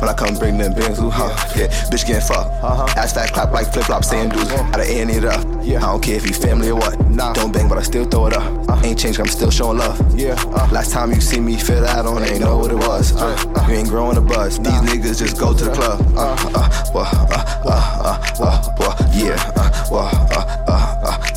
When 0.01 0.09
I 0.09 0.15
come 0.15 0.37
bring 0.37 0.59
them 0.59 0.73
bands, 0.73 1.01
huh? 1.01 1.35
Yeah, 1.57 1.67
bitch 1.91 2.07
getting 2.07 2.23
fucked. 2.23 2.53
Ass 2.97 3.13
fat 3.13 3.33
clap 3.33 3.51
like 3.51 3.73
flip 3.73 3.87
flop 3.87 4.05
sandals. 4.05 4.49
Gotta 4.49 4.87
end 4.87 5.11
it 5.11 5.25
up. 5.25 5.45
Yeah. 5.65 5.79
I 5.79 5.91
don't 5.91 6.03
care 6.03 6.17
if 6.17 6.27
you 6.27 6.35
family 6.35 6.71
or 6.71 6.77
what. 6.77 7.01
Nah. 7.11 7.33
Don't 7.33 7.53
bang, 7.53 7.69
but 7.69 7.79
I 7.79 7.83
still 7.83 8.05
throw 8.05 8.27
it 8.29 8.35
up. 8.35 8.85
Ain't 8.85 8.99
changed, 8.99 9.19
I'm 9.19 9.27
still 9.27 9.51
showing 9.51 9.79
love. 9.79 9.99
Yeah. 10.17 10.35
Last 10.71 10.93
time 10.93 11.11
you 11.11 11.21
see 11.21 11.41
me 11.41 11.57
fit 11.57 11.83
out 11.83 12.07
on, 12.07 12.23
ain't 12.23 12.41
know 12.41 12.59
what 12.59 12.71
it 12.71 12.77
was. 12.77 13.17
Uh, 13.17 13.37
you 13.69 13.75
ain't 13.75 13.89
growing 13.89 14.17
a 14.19 14.21
buzz. 14.21 14.59
These 14.59 14.83
niggas 14.89 15.19
just 15.19 15.39
go 15.39 15.53
to 15.53 15.65
the 15.65 15.73
club. 15.73 16.01
Uh, 16.17 16.37
uh, 16.55 16.69
uh, 16.95 17.27
uh, 17.65 17.83
uh, 18.39 18.75
uh, 18.79 19.11
yeah. 19.13 19.53
Uh, 19.57 19.71
uh, 19.91 20.29
uh, 20.31 20.85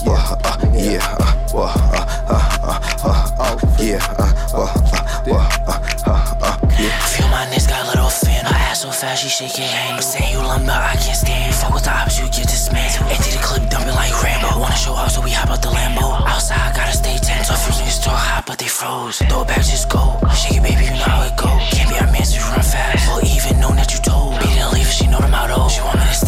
uh, 0.05 0.35
uh, 0.43 0.71
yeah. 0.75 1.15
Uh, 1.19 1.36
well, 1.57 1.73
uh, 1.73 2.05
uh, 2.29 2.77
uh, 3.01 3.31
uh, 3.41 3.57
yeah. 3.81 3.97
Uh, 4.21 4.29
well, 4.53 4.69
uh, 4.93 5.23
well, 5.25 5.47
uh, 5.65 5.81
uh, 6.05 6.45
uh, 6.45 6.57
yeah. 6.77 6.93
Feel 7.09 7.27
my 7.29 7.49
niggas 7.49 7.67
got 7.67 7.87
lit 7.89 7.97
off 7.97 8.21
fan. 8.21 8.45
Her 8.45 8.53
ass 8.53 8.81
so 8.81 8.91
fast, 8.91 9.23
she 9.23 9.29
shake 9.29 9.57
hand. 9.57 10.03
Saying 10.03 10.33
you 10.33 10.37
lumber, 10.37 10.71
I 10.71 10.93
can't 11.01 11.17
stand. 11.17 11.55
Fuck 11.55 11.73
with 11.73 11.85
the 11.85 11.93
ops, 11.97 12.19
you 12.19 12.25
get 12.25 12.45
dismantled. 12.45 13.09
Empty 13.09 13.31
the 13.31 13.41
clip, 13.41 13.69
dumping 13.69 13.95
like 13.95 14.13
Rambo. 14.21 14.59
Wanna 14.59 14.75
show 14.75 14.93
off, 14.93 15.11
so 15.11 15.21
we 15.23 15.31
hop 15.31 15.49
out 15.49 15.61
the 15.63 15.69
Lambo. 15.69 16.21
Outside, 16.29 16.75
gotta 16.75 16.93
stay 16.93 17.17
tense. 17.17 17.49
Off 17.49 17.65
few 17.65 17.73
niggas 17.81 18.03
talk 18.03 18.13
hot, 18.13 18.43
but 18.45 18.59
they 18.59 18.69
froze. 18.69 19.17
Throw 19.25 19.41
it 19.41 19.47
back, 19.47 19.65
just 19.65 19.89
go. 19.89 20.19
Shake 20.37 20.57
it, 20.57 20.63
baby, 20.63 20.85
you 20.85 20.91
know 20.91 21.09
how 21.09 21.25
it 21.25 21.35
go. 21.35 21.49
Can't 21.73 21.89
be 21.89 21.97
our 21.97 22.11
man, 22.13 22.21
so 22.21 22.37
you 22.37 22.45
run 22.53 22.61
fast. 22.61 23.09
Or 23.09 23.25
even 23.25 23.57
know 23.59 23.73
that 23.73 23.89
you 23.93 23.99
told. 24.05 24.37
Beat 24.45 24.61
and 24.61 24.69
leave 24.77 24.85
her, 24.85 24.93
she 24.93 25.07
know 25.09 25.19
them 25.25 25.33
out. 25.33 25.49
She 25.73 25.81
want 25.81 25.97
me 25.97 26.05
to 26.05 26.13
stay, 26.13 26.26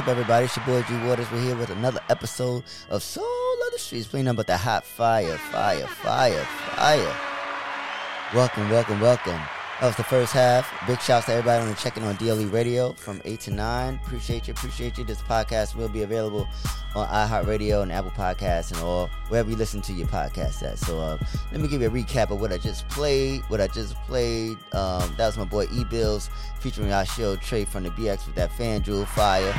up? 0.00 0.08
Everybody? 0.08 0.46
It's 0.46 0.56
your 0.56 0.64
boy 0.64 0.82
G 0.88 0.96
Waters. 1.06 1.30
We're 1.30 1.42
here 1.42 1.56
with 1.56 1.68
another 1.68 2.00
episode 2.08 2.62
of 2.88 3.02
Soul 3.02 3.24
of 3.66 3.72
the 3.72 3.78
Streets, 3.78 4.06
playing 4.06 4.32
but 4.34 4.46
the 4.46 4.56
hot 4.56 4.86
fire, 4.86 5.36
fire, 5.36 5.86
fire, 5.86 6.44
fire. 6.74 7.16
Welcome, 8.32 8.70
welcome, 8.70 8.98
welcome. 9.00 9.59
That 9.80 9.86
was 9.86 9.96
the 9.96 10.04
first 10.04 10.34
half. 10.34 10.70
Big 10.86 11.00
shouts 11.00 11.24
to 11.24 11.32
everybody 11.32 11.62
on 11.62 11.70
the 11.70 11.74
checking 11.74 12.02
on 12.02 12.14
DLE 12.16 12.52
Radio 12.52 12.92
from 12.92 13.22
8 13.24 13.40
to 13.40 13.50
9. 13.50 14.00
Appreciate 14.04 14.46
you, 14.46 14.52
appreciate 14.52 14.98
you. 14.98 15.04
This 15.04 15.22
podcast 15.22 15.74
will 15.74 15.88
be 15.88 16.02
available 16.02 16.46
on 16.94 17.08
iHeartRadio 17.08 17.82
and 17.82 17.90
Apple 17.90 18.10
Podcasts 18.10 18.72
and 18.72 18.80
all 18.82 19.08
wherever 19.28 19.48
you 19.48 19.56
listen 19.56 19.80
to 19.80 19.94
your 19.94 20.06
podcast 20.08 20.62
at. 20.62 20.78
So 20.78 20.98
uh, 21.00 21.16
let 21.50 21.62
me 21.62 21.66
give 21.66 21.80
you 21.80 21.88
a 21.88 21.90
recap 21.90 22.30
of 22.30 22.42
what 22.42 22.52
I 22.52 22.58
just 22.58 22.86
played. 22.90 23.40
What 23.48 23.62
I 23.62 23.68
just 23.68 23.94
played. 24.02 24.58
Um, 24.74 25.14
that 25.16 25.24
was 25.26 25.38
my 25.38 25.44
boy 25.44 25.66
E 25.72 25.84
Bills 25.84 26.28
featuring 26.60 26.92
our 26.92 27.06
show 27.06 27.36
Trey 27.36 27.64
from 27.64 27.84
the 27.84 27.90
BX 27.90 28.26
with 28.26 28.34
that 28.34 28.50
FanDuel 28.50 29.06
fire. 29.06 29.54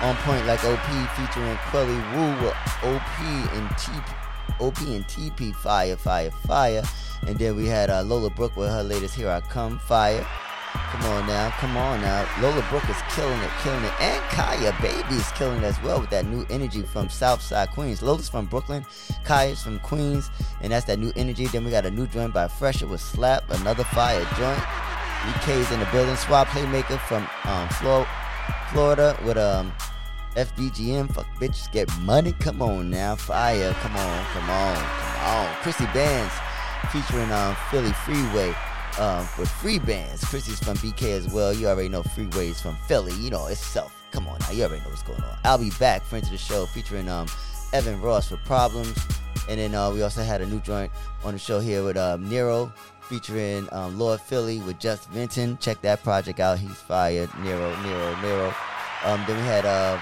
On 0.00 0.16
point 0.24 0.46
like 0.46 0.64
OP 0.64 0.80
featuring 1.18 1.54
Quelly 1.66 1.96
Woo 2.16 2.46
with 2.46 2.56
OP 2.82 3.20
and 3.20 3.68
TP. 3.76 4.21
OP 4.60 4.78
and 4.80 5.06
TP 5.06 5.54
fire, 5.54 5.96
fire, 5.96 6.30
fire. 6.30 6.82
And 7.26 7.38
then 7.38 7.56
we 7.56 7.66
had 7.66 7.90
uh, 7.90 8.02
Lola 8.02 8.30
Brooke 8.30 8.56
with 8.56 8.68
her 8.68 8.82
latest 8.82 9.14
Here 9.14 9.30
I 9.30 9.40
Come 9.40 9.78
fire. 9.78 10.26
Come 10.72 11.04
on 11.04 11.26
now, 11.26 11.50
come 11.58 11.76
on 11.76 12.00
now. 12.00 12.26
Lola 12.40 12.64
Brooke 12.70 12.88
is 12.88 12.96
killing 13.14 13.38
it, 13.40 13.50
killing 13.62 13.84
it. 13.84 13.92
And 14.00 14.22
Kaya 14.24 14.74
Baby 14.80 15.16
is 15.16 15.30
killing 15.32 15.58
it 15.58 15.64
as 15.64 15.80
well 15.82 16.00
with 16.00 16.10
that 16.10 16.24
new 16.24 16.46
energy 16.48 16.82
from 16.82 17.10
Southside 17.10 17.70
Queens. 17.70 18.02
Lola's 18.02 18.28
from 18.28 18.46
Brooklyn, 18.46 18.84
Kaya's 19.24 19.62
from 19.62 19.78
Queens, 19.80 20.30
and 20.62 20.72
that's 20.72 20.86
that 20.86 20.98
new 20.98 21.12
energy. 21.14 21.46
Then 21.46 21.64
we 21.64 21.70
got 21.70 21.84
a 21.84 21.90
new 21.90 22.06
joint 22.06 22.32
by 22.32 22.48
Fresher 22.48 22.86
with 22.86 23.00
Slap, 23.02 23.50
another 23.50 23.84
fire 23.84 24.26
joint. 24.38 24.62
EK's 25.36 25.70
in 25.70 25.78
the 25.78 25.88
building. 25.92 26.16
Swap 26.16 26.48
Playmaker 26.48 26.98
from 27.00 27.28
um, 27.44 27.68
Flor- 27.68 28.08
Florida 28.72 29.16
with 29.24 29.36
um 29.36 29.72
FBGM. 30.34 31.12
Fuck 31.12 31.26
bitches 31.40 31.70
get 31.72 31.88
money. 32.00 32.32
Come 32.40 32.62
on 32.62 32.90
now, 32.90 33.16
fire. 33.16 33.72
Come 33.74 33.96
on, 33.96 34.24
come 34.26 34.50
on, 34.50 34.76
come 34.76 35.26
on. 35.26 35.54
Chrissy 35.62 35.86
Bands 35.86 36.32
featuring 36.90 37.30
um 37.32 37.56
Philly 37.70 37.92
Freeway. 38.04 38.54
Um, 38.98 39.26
with 39.38 39.48
free 39.48 39.78
bands. 39.78 40.22
Chrissy's 40.22 40.62
from 40.62 40.76
BK 40.76 41.16
as 41.16 41.26
well. 41.32 41.54
You 41.54 41.68
already 41.68 41.88
know 41.88 42.02
Freeways 42.02 42.60
from 42.60 42.76
Philly. 42.86 43.14
You 43.14 43.30
know 43.30 43.46
itself. 43.46 43.90
Come 44.10 44.28
on 44.28 44.38
now, 44.40 44.50
you 44.50 44.64
already 44.64 44.82
know 44.82 44.90
what's 44.90 45.02
going 45.02 45.22
on. 45.22 45.38
I'll 45.44 45.56
be 45.56 45.70
back, 45.80 46.02
friends 46.02 46.26
of 46.26 46.32
the 46.32 46.36
show, 46.36 46.66
featuring 46.66 47.08
um 47.08 47.26
Evan 47.72 48.00
Ross 48.02 48.30
with 48.30 48.44
Problems. 48.44 48.94
And 49.48 49.58
then 49.58 49.74
uh, 49.74 49.90
we 49.90 50.02
also 50.02 50.22
had 50.22 50.40
a 50.40 50.46
new 50.46 50.60
joint 50.60 50.92
on 51.24 51.32
the 51.32 51.38
show 51.38 51.58
here 51.58 51.82
with 51.82 51.96
um, 51.96 52.28
Nero 52.28 52.72
featuring 53.02 53.68
um, 53.72 53.98
Lord 53.98 54.20
Philly 54.20 54.60
with 54.60 54.78
Just 54.78 55.08
Vinton. 55.10 55.58
Check 55.58 55.80
that 55.82 56.02
project 56.02 56.40
out. 56.40 56.58
He's 56.58 56.76
fired. 56.76 57.28
Nero, 57.40 57.74
Nero, 57.82 58.20
Nero. 58.20 58.54
Um, 59.04 59.24
then 59.26 59.36
we 59.36 59.42
had 59.42 59.64
uh, 59.64 59.98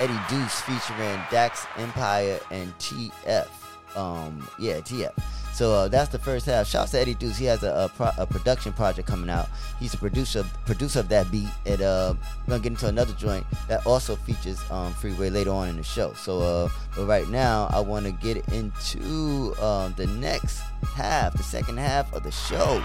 Eddie 0.00 0.18
Deuce 0.28 0.60
featuring 0.62 1.20
Dax 1.30 1.66
Empire 1.76 2.38
and 2.50 2.76
TF. 2.78 3.48
Um, 3.96 4.46
yeah, 4.58 4.78
TF. 4.80 5.12
So 5.58 5.74
uh, 5.74 5.88
that's 5.88 6.10
the 6.10 6.20
first 6.20 6.46
half. 6.46 6.68
Shouts 6.68 6.92
to 6.92 7.00
Eddie 7.00 7.14
Deuce. 7.14 7.36
He 7.36 7.46
has 7.46 7.64
a, 7.64 7.72
a, 7.72 7.88
pro- 7.88 8.12
a 8.16 8.24
production 8.26 8.72
project 8.72 9.08
coming 9.08 9.28
out. 9.28 9.48
He's 9.80 9.92
a 9.92 9.96
producer 9.96 10.44
producer 10.66 11.00
of 11.00 11.08
that 11.08 11.28
beat. 11.32 11.48
And 11.66 11.82
uh, 11.82 12.14
we're 12.46 12.52
gonna 12.52 12.62
get 12.62 12.72
into 12.72 12.86
another 12.86 13.12
joint 13.14 13.44
that 13.66 13.84
also 13.84 14.14
features 14.14 14.60
um, 14.70 14.92
Freeway 14.94 15.30
later 15.30 15.50
on 15.50 15.68
in 15.68 15.76
the 15.76 15.82
show. 15.82 16.12
So, 16.12 16.40
uh, 16.40 16.68
but 16.94 17.06
right 17.06 17.28
now 17.28 17.68
I 17.72 17.80
want 17.80 18.06
to 18.06 18.12
get 18.12 18.36
into 18.52 19.52
um, 19.60 19.94
the 19.96 20.06
next 20.06 20.60
half, 20.94 21.32
the 21.36 21.42
second 21.42 21.78
half 21.78 22.12
of 22.12 22.22
the 22.22 22.30
show, 22.30 22.80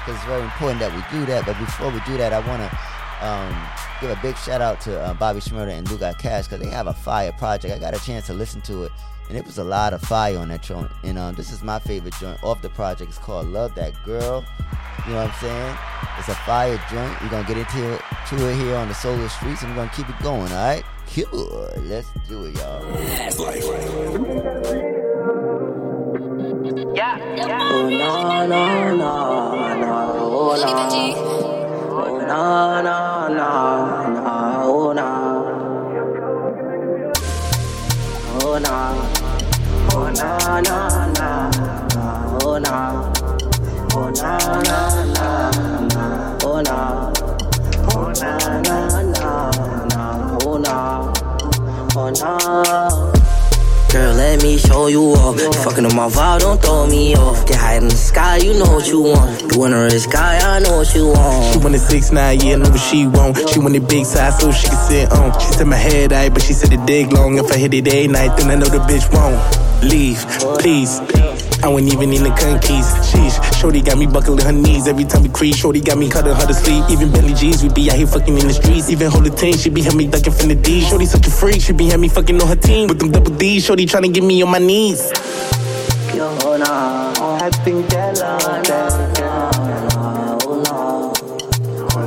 because 0.00 0.16
it's 0.16 0.24
very 0.24 0.42
important 0.42 0.80
that 0.80 0.92
we 0.92 1.16
do 1.16 1.26
that. 1.26 1.46
But 1.46 1.56
before 1.60 1.90
we 1.90 2.00
do 2.06 2.16
that, 2.16 2.32
I 2.32 2.40
want 2.40 2.60
to 2.68 2.78
um, 3.20 3.68
give 4.00 4.10
a 4.10 4.18
big 4.22 4.36
shout 4.36 4.60
out 4.60 4.80
to 4.82 5.00
uh, 5.00 5.14
Bobby 5.14 5.40
Shmurda 5.40 5.72
and 5.76 5.90
Lou 5.90 5.98
Got 5.98 6.18
Cash 6.18 6.46
because 6.46 6.60
they 6.60 6.70
have 6.70 6.86
a 6.86 6.94
fire 6.94 7.32
project. 7.32 7.74
I 7.74 7.78
got 7.78 7.94
a 7.94 8.04
chance 8.04 8.26
to 8.26 8.34
listen 8.34 8.60
to 8.62 8.84
it, 8.84 8.92
and 9.28 9.36
it 9.36 9.44
was 9.44 9.58
a 9.58 9.64
lot 9.64 9.92
of 9.92 10.02
fire 10.02 10.38
on 10.38 10.48
that 10.48 10.62
joint. 10.62 10.90
And 11.02 11.18
um, 11.18 11.34
this 11.34 11.50
is 11.52 11.62
my 11.62 11.78
favorite 11.78 12.14
joint 12.20 12.42
off 12.42 12.62
the 12.62 12.68
project. 12.70 13.10
It's 13.10 13.18
called 13.18 13.46
Love 13.48 13.74
That 13.74 13.94
Girl. 14.04 14.44
You 15.06 15.12
know 15.12 15.22
what 15.22 15.30
I'm 15.30 15.40
saying? 15.40 15.76
It's 16.18 16.28
a 16.28 16.34
fire 16.34 16.80
joint. 16.90 17.22
We're 17.22 17.28
gonna 17.30 17.46
get 17.46 17.58
into 17.58 17.92
it, 17.92 18.02
to 18.28 18.48
it 18.48 18.56
here 18.56 18.76
on 18.76 18.88
the 18.88 18.94
Solar 18.94 19.28
Streets, 19.28 19.62
and 19.62 19.70
we're 19.70 19.84
gonna 19.84 19.92
keep 19.94 20.08
it 20.08 20.18
going. 20.22 20.50
All 20.52 20.66
right? 20.66 20.84
Cool. 21.14 21.70
Let's 21.84 22.08
do 22.28 22.46
it, 22.46 22.56
y'all. 22.56 22.82
Yeah, 26.94 27.18
yeah. 27.36 27.58
Oh, 27.60 27.88
no, 27.88 28.46
no, 28.46 28.96
no, 28.96 29.76
no, 29.76 30.12
oh, 30.18 30.88
no. 30.90 31.35
Oh, 32.28 32.82
no, 32.82 33.28
no, 33.28 33.28
no, 33.28 34.10
no, 34.10 34.30
oh, 34.66 34.92
no. 34.92 35.08
Oh, 38.42 38.58
no. 38.58 38.76
Oh, 39.92 40.10
no, 40.10 40.28
no, 40.60 40.78
no, 41.14 41.50
no, 41.94 42.06
oh, 42.42 42.58
no. 42.58 42.76
Oh, 43.92 44.10
no, 44.20 44.32
no, 44.42 44.68
no, 49.12 49.50
no, 49.88 50.10
oh, 50.42 50.58
no. 50.58 50.58
Oh, 50.58 50.58
oh. 50.58 51.12
Oh, 51.94 52.10
no. 52.10 53.15
Girl, 53.96 54.12
let 54.12 54.42
me 54.42 54.58
show 54.58 54.88
you 54.88 55.02
off. 55.12 55.40
Fucking 55.64 55.86
on 55.86 55.96
my 55.96 56.06
vibe, 56.08 56.40
don't 56.40 56.60
throw 56.60 56.86
me 56.86 57.16
off. 57.16 57.46
Get 57.46 57.56
high 57.56 57.76
in 57.76 57.88
the 57.88 57.96
sky, 57.96 58.36
you 58.36 58.52
know 58.52 58.70
what 58.74 58.86
you 58.88 59.00
want. 59.00 59.40
You 59.50 59.58
wanna 59.58 59.84
risk 59.84 60.10
sky, 60.10 60.36
I 60.36 60.58
know 60.58 60.76
what 60.76 60.94
you 60.94 61.06
want. 61.08 61.54
She 61.54 61.58
wanted 61.58 61.80
six 61.80 62.12
nine, 62.12 62.38
yeah, 62.40 62.56
know 62.56 62.68
what 62.68 62.78
she 62.78 63.06
want. 63.06 63.38
She 63.48 63.58
wanted 63.58 63.88
big 63.88 64.04
size 64.04 64.38
so 64.38 64.52
she 64.52 64.68
can 64.68 64.76
sit 64.76 65.10
on. 65.12 65.32
She 65.40 65.50
said 65.54 65.66
my 65.66 65.76
head 65.76 66.10
aight, 66.10 66.34
but 66.34 66.42
she 66.42 66.52
said 66.52 66.74
it 66.74 66.84
dig 66.84 67.10
long. 67.10 67.38
If 67.38 67.50
I 67.50 67.56
hit 67.56 67.72
it 67.72 67.88
every 67.88 68.08
night, 68.08 68.36
then 68.36 68.50
I 68.50 68.56
know 68.56 68.66
the 68.66 68.80
bitch 68.80 69.10
won't 69.14 69.40
leave. 69.82 70.18
Please. 70.60 71.00
I 71.66 71.68
wasn't 71.68 71.92
even 71.94 72.12
in 72.12 72.22
the 72.22 72.30
countries. 72.30 72.86
Sheesh, 73.10 73.42
Shorty 73.58 73.82
got 73.82 73.98
me 73.98 74.06
buckling 74.06 74.38
her 74.38 74.52
knees 74.52 74.86
every 74.86 75.04
time 75.04 75.24
we 75.24 75.28
creep. 75.30 75.56
Shorty 75.56 75.80
got 75.80 75.98
me 75.98 76.08
cutting 76.08 76.32
her 76.32 76.46
to 76.46 76.54
sleep. 76.54 76.84
Even 76.88 77.10
Bentley 77.10 77.34
G's, 77.34 77.60
we 77.64 77.68
be 77.70 77.90
out 77.90 77.96
here 77.96 78.06
fucking 78.06 78.38
in 78.38 78.46
the 78.46 78.54
streets. 78.54 78.88
Even 78.88 79.10
hold 79.10 79.24
the 79.24 79.30
team, 79.30 79.56
she 79.56 79.68
be 79.68 79.82
had 79.82 79.96
me 79.96 80.06
ducking 80.06 80.32
from 80.32 80.48
the 80.48 80.54
D. 80.54 80.82
Shorty 80.82 81.06
such 81.06 81.26
a 81.26 81.30
freak, 81.30 81.60
she 81.60 81.72
be 81.72 81.86
had 81.86 81.98
me 81.98 82.08
fucking 82.08 82.40
on 82.40 82.46
her 82.46 82.54
team 82.54 82.86
with 82.86 83.00
them 83.00 83.10
double 83.10 83.34
D's. 83.34 83.64
Shorty 83.64 83.84
trying 83.84 84.04
to 84.04 84.08
get 84.10 84.22
me 84.22 84.40
on 84.42 84.50
my 84.52 84.58
knees. 84.58 85.10
Yo, 86.14 86.30
nah, 86.56 87.12
I 87.42 87.50
think 87.64 87.88
that 87.88 88.16
love 88.16 88.40
that 88.64 89.16
girl. 89.18 89.50
No. 90.62 91.12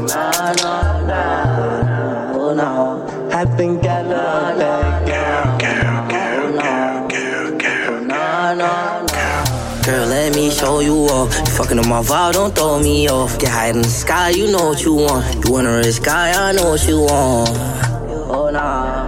Nah, 0.08 0.54
nah, 0.63 1.06
nah. 1.06 2.54
No. 2.54 3.30
I 3.32 3.45
think 3.58 3.86
I 3.86 4.02
love 4.04 4.58
that 4.58 5.06
girl. 5.06 5.58
Girl, 5.60 6.08
girl, 6.08 6.52
girl, 6.58 7.08
girl, 7.10 7.58
girl, 7.58 8.02
nah, 8.06 8.54
nah, 8.54 8.56
nah. 8.56 8.86
Girl, 8.86 8.88
let 10.06 10.36
me 10.36 10.49
show 10.52 10.80
you 10.82 10.95
off. 11.06 11.36
You 11.38 11.45
fucking 11.54 11.80
on 11.80 11.88
my 11.88 12.02
vibe, 12.02 12.34
don't 12.34 12.54
throw 12.56 12.80
me 12.80 13.08
off. 13.10 13.39
Get 13.39 13.49
high 13.49 13.69
in 13.69 13.82
the 13.82 13.88
sky, 13.88 14.30
you 14.30 14.52
know 14.52 14.69
what 14.69 14.84
you 14.84 14.93
want. 14.93 15.45
You 15.45 15.52
wanna 15.52 15.78
risk 15.78 16.04
sky, 16.04 16.32
I 16.32 16.52
know 16.54 16.71
what 16.71 16.88
you 16.88 16.99
want. 17.02 17.49
Oh, 18.30 18.49
nah. 18.52 19.08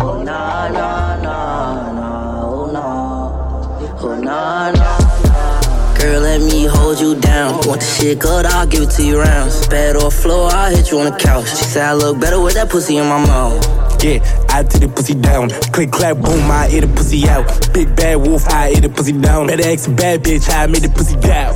Oh, 0.00 0.22
nah, 0.22 0.68
nah, 0.68 1.22
nah, 1.22 1.92
nah. 1.92 2.42
Oh, 2.44 2.70
nah. 2.70 4.00
Oh, 4.00 4.20
nah, 4.20 4.70
nah. 4.72 5.96
Girl, 5.98 6.20
let 6.20 6.40
me 6.40 6.66
hold 6.66 7.00
you 7.00 7.18
down. 7.18 7.54
Want 7.66 7.80
the 7.80 7.86
shit 7.86 8.18
good, 8.18 8.46
I'll 8.46 8.66
give 8.66 8.82
it 8.82 8.90
to 8.90 9.02
you 9.02 9.18
rounds. 9.20 9.66
Bed 9.66 9.96
or 9.96 10.10
floor, 10.10 10.50
I'll 10.52 10.74
hit 10.74 10.90
you 10.90 11.00
on 11.00 11.06
the 11.10 11.16
couch. 11.18 11.48
She 11.48 11.64
said 11.64 11.84
I 11.84 11.94
look 11.94 12.20
better 12.20 12.40
with 12.40 12.54
that 12.54 12.68
pussy 12.70 12.96
in 12.98 13.06
my 13.06 13.18
mouth. 13.26 13.58
Yeah, 14.04 14.20
I 14.56 14.62
take 14.62 14.80
the 14.80 14.88
pussy 14.88 15.14
down. 15.14 15.50
Click, 15.70 15.92
clap, 15.92 16.16
boom, 16.16 16.50
I 16.50 16.70
eat 16.72 16.80
the 16.80 16.88
pussy 16.88 17.28
out. 17.28 17.44
Big 17.74 17.94
bad 17.94 18.16
wolf, 18.16 18.48
I 18.48 18.70
eat 18.70 18.80
the 18.80 18.88
pussy 18.88 19.12
down. 19.12 19.48
Better 19.48 19.68
ask 19.68 19.86
a 19.86 19.92
bad 19.92 20.24
bitch, 20.24 20.48
I 20.50 20.66
made 20.66 20.80
the 20.80 20.88
pussy 20.88 21.14
down. 21.16 21.52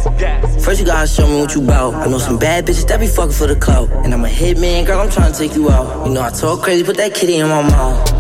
First 0.61 0.81
you 0.81 0.87
gotta 0.87 1.07
show 1.07 1.27
me 1.27 1.41
what 1.41 1.55
you 1.55 1.63
bout. 1.63 1.95
I 1.95 2.09
know 2.09 2.19
some 2.19 2.39
bad 2.39 2.67
bitches 2.67 2.87
that 2.89 3.01
be 3.01 3.07
fucking 3.07 3.33
for 3.33 3.47
the 3.47 3.57
clout. 3.57 3.89
And 4.05 4.13
I'm 4.13 4.23
a 4.23 4.29
hitman, 4.29 4.85
girl, 4.85 5.01
I'm 5.01 5.11
trying 5.11 5.33
to 5.33 5.39
take 5.39 5.55
you 5.55 5.71
out. 5.71 6.07
You 6.07 6.13
know 6.13 6.21
I 6.21 6.29
talk 6.29 6.61
crazy, 6.63 6.85
put 6.85 6.99
that 6.99 7.15
kitty 7.15 7.37
in 7.37 7.49
my 7.49 7.63
mouth. 7.63 8.20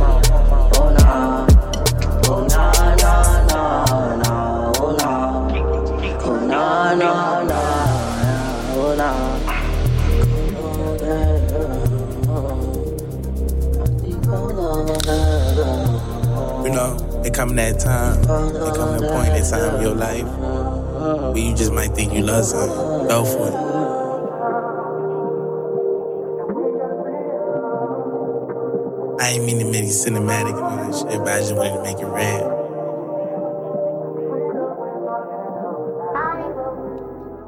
Come 17.40 17.56
that 17.56 17.80
time, 17.80 18.20
it 18.20 18.74
come 18.76 18.98
that 18.98 19.10
point 19.12 19.34
in 19.34 19.42
time 19.50 19.74
of 19.74 19.80
your 19.80 19.94
life 19.94 20.26
where 21.32 21.38
you 21.38 21.54
just 21.54 21.72
might 21.72 21.88
think 21.94 22.12
you 22.12 22.20
love 22.20 22.44
something. 22.44 23.08
Go 23.08 23.24
for 23.24 23.48
it. 23.48 23.54
I 29.22 29.30
ain't 29.30 29.44
mean 29.46 29.58
to 29.60 29.64
make 29.64 29.84
it 29.84 29.88
cinematic 29.88 30.52
and 30.52 30.60
all 30.60 30.76
that 30.76 30.94
shit, 30.94 31.18
but 31.20 31.28
I 31.28 31.38
just 31.38 31.56
wanted 31.56 31.76
to 31.76 31.82
make 31.82 31.98
it 31.98 32.04
real. 32.04 32.58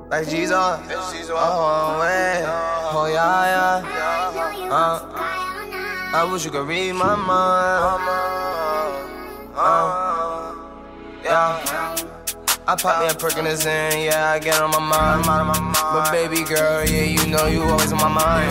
Like 0.08 0.26
G's 0.26 0.52
on. 0.52 0.82
Oh, 0.88 1.98
man. 1.98 2.44
Oh, 2.94 3.10
yeah, 3.12 3.82
yeah. 3.82 4.68
Uh, 4.72 5.00
I 6.14 6.28
wish 6.32 6.46
you 6.46 6.50
could 6.50 6.66
read 6.66 6.94
my 6.94 7.14
mind. 7.14 8.51
Uh, 9.64 10.54
yeah. 11.22 11.94
I 12.66 12.74
pop 12.74 13.00
me 13.00 13.08
a 13.08 13.14
perk 13.14 13.36
in 13.38 13.44
the 13.44 13.56
Zen, 13.56 14.04
yeah, 14.04 14.30
I 14.30 14.40
get 14.40 14.60
on 14.60 14.70
my 14.72 14.80
mind. 14.80 15.24
But 15.74 16.10
baby 16.10 16.42
girl, 16.42 16.84
yeah, 16.84 17.04
you 17.04 17.24
know 17.28 17.46
you 17.46 17.62
always 17.62 17.92
on 17.92 17.98
my 17.98 18.08
mind. 18.08 18.50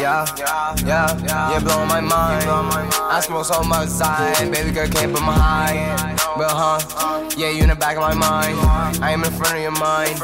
Yeah, 0.00 0.26
yeah, 0.36 0.76
yeah, 0.84 1.50
yeah, 1.52 1.60
blowing 1.60 1.86
my 1.86 2.00
mind. 2.00 2.42
I 2.44 3.20
smoke 3.20 3.44
so 3.44 3.62
much 3.62 3.88
side, 3.88 4.50
baby 4.50 4.72
girl 4.72 4.88
can't 4.88 5.12
put 5.12 5.22
my 5.22 5.32
high. 5.32 6.16
But 6.36 6.50
huh, 6.50 7.30
yeah, 7.36 7.50
you 7.50 7.62
in 7.62 7.68
the 7.68 7.76
back 7.76 7.96
of 7.96 8.02
my 8.02 8.14
mind. 8.14 8.58
I 9.00 9.12
am 9.12 9.22
in 9.22 9.30
front 9.30 9.54
of 9.54 9.62
your 9.62 9.70
mind. 9.70 10.18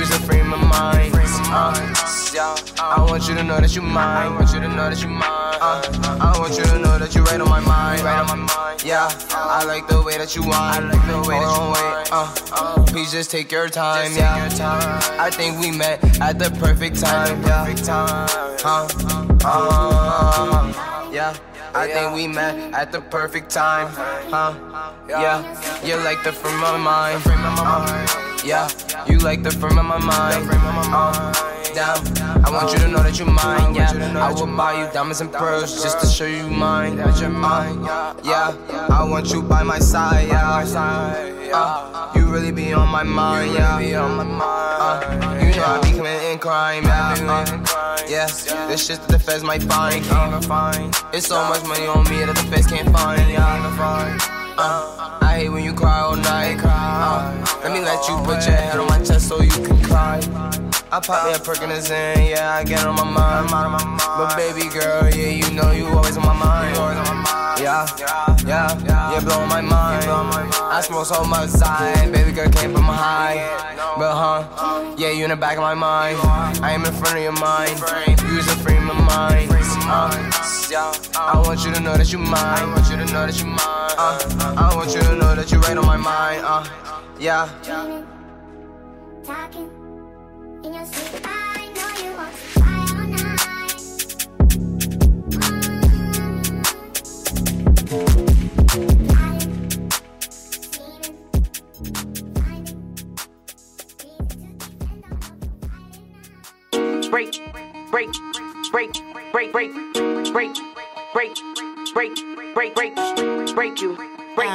Use 0.00 0.08
the 0.08 0.18
frame 0.20 0.50
of 0.50 0.60
mind. 0.60 1.12
Uh, 1.52 1.76
yeah, 2.32 2.56
I 2.80 3.04
want 3.06 3.28
you 3.28 3.34
to 3.34 3.44
know 3.44 3.60
that 3.60 3.76
you 3.76 3.82
mine. 3.82 4.32
I 4.32 4.34
want 4.34 4.50
you 4.54 4.60
to 4.60 4.68
know 4.68 4.88
that 4.88 5.02
you 5.02 5.08
mine. 5.08 5.28
Uh, 5.60 6.16
I 6.22 6.38
want 6.38 6.56
you 6.56 6.64
to 6.64 6.78
know 6.78 6.98
that 6.98 7.14
you 7.14 7.22
right 7.24 7.38
on 7.38 7.50
my 7.50 7.60
mind. 7.60 8.00
Right 8.00 8.18
on 8.18 8.26
my 8.28 8.54
mind. 8.54 8.82
Yeah, 8.82 9.10
I 9.28 9.62
like 9.64 9.88
the 9.88 10.00
way 10.00 10.16
that 10.16 10.34
you 10.34 10.40
want. 10.40 10.54
I 10.54 10.78
like 10.78 11.06
the 11.06 11.18
way 11.28 11.36
that 11.36 11.52
you 11.52 11.68
want. 11.68 12.12
Uh, 12.12 12.34
uh, 12.56 12.84
please 12.86 13.12
just 13.12 13.30
take 13.30 13.52
your 13.52 13.68
time. 13.68 14.16
Yeah, 14.16 14.48
I 15.20 15.28
think 15.28 15.60
we 15.60 15.70
met 15.70 16.02
at 16.22 16.38
the 16.38 16.48
perfect 16.48 16.98
time. 16.98 17.42
Yeah, 17.42 17.66
huh? 18.62 18.88
Uh, 19.44 21.10
yeah. 21.12 21.36
I 21.74 21.86
think 21.88 22.14
we 22.14 22.26
met 22.26 22.72
at 22.72 22.90
the 22.90 23.02
perfect 23.02 23.50
time, 23.50 23.88
huh? 24.32 24.54
Yeah, 25.06 25.84
you're 25.84 26.02
like 26.02 26.24
the 26.24 26.32
frame 26.32 26.64
of 26.64 26.80
mind, 26.80 27.22
uh, 27.26 28.29
yeah, 28.44 28.68
you 29.08 29.18
like 29.18 29.42
the 29.42 29.50
frame 29.50 29.78
of 29.78 29.84
my 29.84 29.98
mind, 29.98 30.48
uh, 30.50 31.32
down. 31.74 32.44
I 32.44 32.50
want 32.50 32.72
you 32.72 32.78
to 32.78 32.88
know 32.88 33.02
that 33.02 33.18
you're 33.18 33.30
mine, 33.30 33.74
yeah. 33.74 33.92
I 34.18 34.32
will 34.32 34.46
buy 34.46 34.84
you 34.84 34.92
diamonds 34.92 35.20
and 35.20 35.32
pearls 35.32 35.82
just 35.82 36.00
to 36.00 36.06
show 36.06 36.26
you 36.26 36.48
mine, 36.48 36.96
that 36.96 37.20
you're 37.20 37.30
mine, 37.30 37.84
yeah. 38.24 38.54
I 38.90 39.04
want 39.08 39.30
you 39.32 39.42
by 39.42 39.62
my 39.62 39.78
side, 39.78 40.28
yeah. 40.28 40.64
Uh, 41.52 42.12
you 42.14 42.26
really 42.30 42.52
be 42.52 42.72
on 42.72 42.88
my 42.88 43.02
mind, 43.02 43.52
yeah. 43.54 43.76
Uh, 43.76 43.80
you 43.80 43.92
know 43.92 45.64
I 45.64 45.80
be 45.82 45.96
committing 45.96 46.38
crime, 46.38 46.84
yeah. 46.84 47.14
Uh, 47.20 47.98
yeah, 48.08 48.26
this 48.68 48.86
shit 48.86 49.00
that 49.00 49.08
the 49.08 49.18
feds 49.18 49.42
might 49.44 49.62
find, 49.62 50.04
can't 50.04 50.32
even 50.32 50.42
find. 50.48 50.94
It's 51.12 51.26
so 51.26 51.46
much 51.48 51.62
money 51.64 51.86
on 51.86 52.04
me 52.04 52.24
that 52.24 52.36
the 52.36 52.42
feds 52.44 52.66
can't 52.66 52.90
find, 52.90 53.30
yeah. 53.30 54.39
Uh, 54.62 55.18
I 55.22 55.38
hate 55.38 55.48
when 55.48 55.64
you 55.64 55.72
cry 55.72 56.00
all 56.00 56.16
night. 56.16 56.60
Uh, 56.62 57.32
let 57.62 57.72
me 57.72 57.80
let 57.80 58.06
you 58.06 58.16
put 58.18 58.44
your 58.46 58.56
head 58.56 58.78
on 58.78 58.88
my 58.88 58.98
chest 58.98 59.26
so 59.26 59.40
you 59.40 59.48
can 59.48 59.80
cry. 59.82 60.20
I 60.92 61.00
pop 61.00 61.24
me 61.26 61.32
a 61.32 61.38
perk 61.38 61.62
in 61.62 61.70
yeah, 61.70 62.56
I 62.60 62.64
get 62.64 62.84
on 62.84 62.94
my 62.94 63.04
mind. 63.04 63.48
But 64.18 64.36
baby 64.36 64.68
girl, 64.68 65.08
yeah, 65.08 65.30
you 65.30 65.50
know 65.54 65.70
you 65.70 65.86
always 65.86 66.18
on 66.18 66.26
my 66.26 66.34
mind. 66.34 67.19
Yeah, 67.60 67.86
yeah, 68.46 69.12
yeah, 69.12 69.20
blowing 69.20 69.48
my 69.48 69.60
mind. 69.60 70.04
I 70.08 70.80
smoke 70.80 71.04
so 71.04 71.24
much 71.24 71.50
Zion, 71.50 72.10
baby 72.10 72.32
girl 72.32 72.48
can't 72.48 72.74
put 72.74 72.82
high. 72.82 73.36
But 73.98 74.14
huh, 74.14 74.94
yeah, 74.96 75.10
you 75.10 75.24
in 75.24 75.30
the 75.30 75.36
back 75.36 75.56
of 75.56 75.62
my 75.62 75.74
mind. 75.74 76.16
I 76.62 76.72
am 76.72 76.86
in 76.86 76.92
front 76.92 77.18
of 77.18 77.22
your 77.22 77.32
mind. 77.32 77.78
Use 78.32 78.46
a 78.48 78.56
frame 78.64 78.88
of 78.88 78.96
mind. 78.96 79.50
Uh, 79.52 80.08
I 81.18 81.42
want 81.44 81.64
you 81.64 81.72
to 81.74 81.80
know 81.80 81.96
that 81.96 82.10
you 82.10 82.18
mine. 82.18 82.32
I 82.40 82.64
want 82.64 82.90
you 82.90 82.96
to 82.96 83.12
know 83.12 83.26
that 83.26 83.38
you 83.38 83.46
mine. 83.46 83.58
Uh, 83.60 84.54
I 84.56 84.74
want 84.74 84.94
you 84.94 85.00
to 85.02 85.16
know 85.16 85.34
that 85.34 85.52
you 85.52 85.58
right 85.60 85.76
on 85.76 85.84
my 85.84 85.96
mind. 85.98 86.42
Uh, 86.44 86.64
yeah. 87.18 87.46
Talking 89.22 89.70
in 90.64 90.72
your 90.72 90.86
sleep, 90.86 91.22
break, 97.90 97.98
break, 107.90 108.12
break, 108.70 108.92
break, 109.32 109.52
break, 109.52 109.52
break, 109.52 109.72
break, 110.32 110.54
break, 111.12 111.36
break, 111.92 112.74
break, 112.74 112.74
break, 113.54 113.80
you, 113.80 113.96
break, 114.36 114.52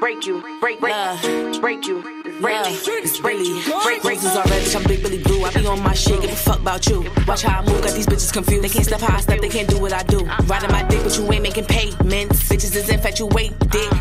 break 0.00 0.26
you, 0.26 0.42
break, 0.60 0.80
break, 0.80 1.60
break 1.60 1.86
you. 1.86 2.13
Yeah, 2.24 2.62
it's 2.66 3.20
Billy. 3.20 3.60
Break 3.84 4.02
races 4.02 4.34
already. 4.34 4.74
I'm 4.74 4.82
Big 4.84 5.02
Billy 5.02 5.22
Blue. 5.22 5.44
I 5.44 5.52
be 5.52 5.66
on 5.66 5.82
my 5.82 5.92
shit, 5.92 6.22
give 6.22 6.30
a 6.30 6.34
fuck 6.34 6.58
about 6.58 6.86
you. 6.86 7.04
Watch 7.28 7.42
how 7.42 7.60
I 7.60 7.64
move, 7.66 7.82
got 7.82 7.92
these 7.92 8.06
bitches 8.06 8.32
confused. 8.32 8.64
They 8.64 8.70
can't 8.70 8.86
step 8.86 9.00
how 9.00 9.14
I 9.14 9.20
step, 9.20 9.42
they 9.42 9.50
can't 9.50 9.68
do 9.68 9.78
what 9.78 9.92
I 9.92 10.02
do. 10.04 10.24
Riding 10.46 10.72
my 10.72 10.82
dick, 10.84 11.02
but 11.02 11.18
you 11.18 11.30
ain't 11.30 11.42
making 11.42 11.66
payments. 11.66 12.48
Bitches 12.48 12.74
is 12.76 12.88
infatuated. 12.88 13.54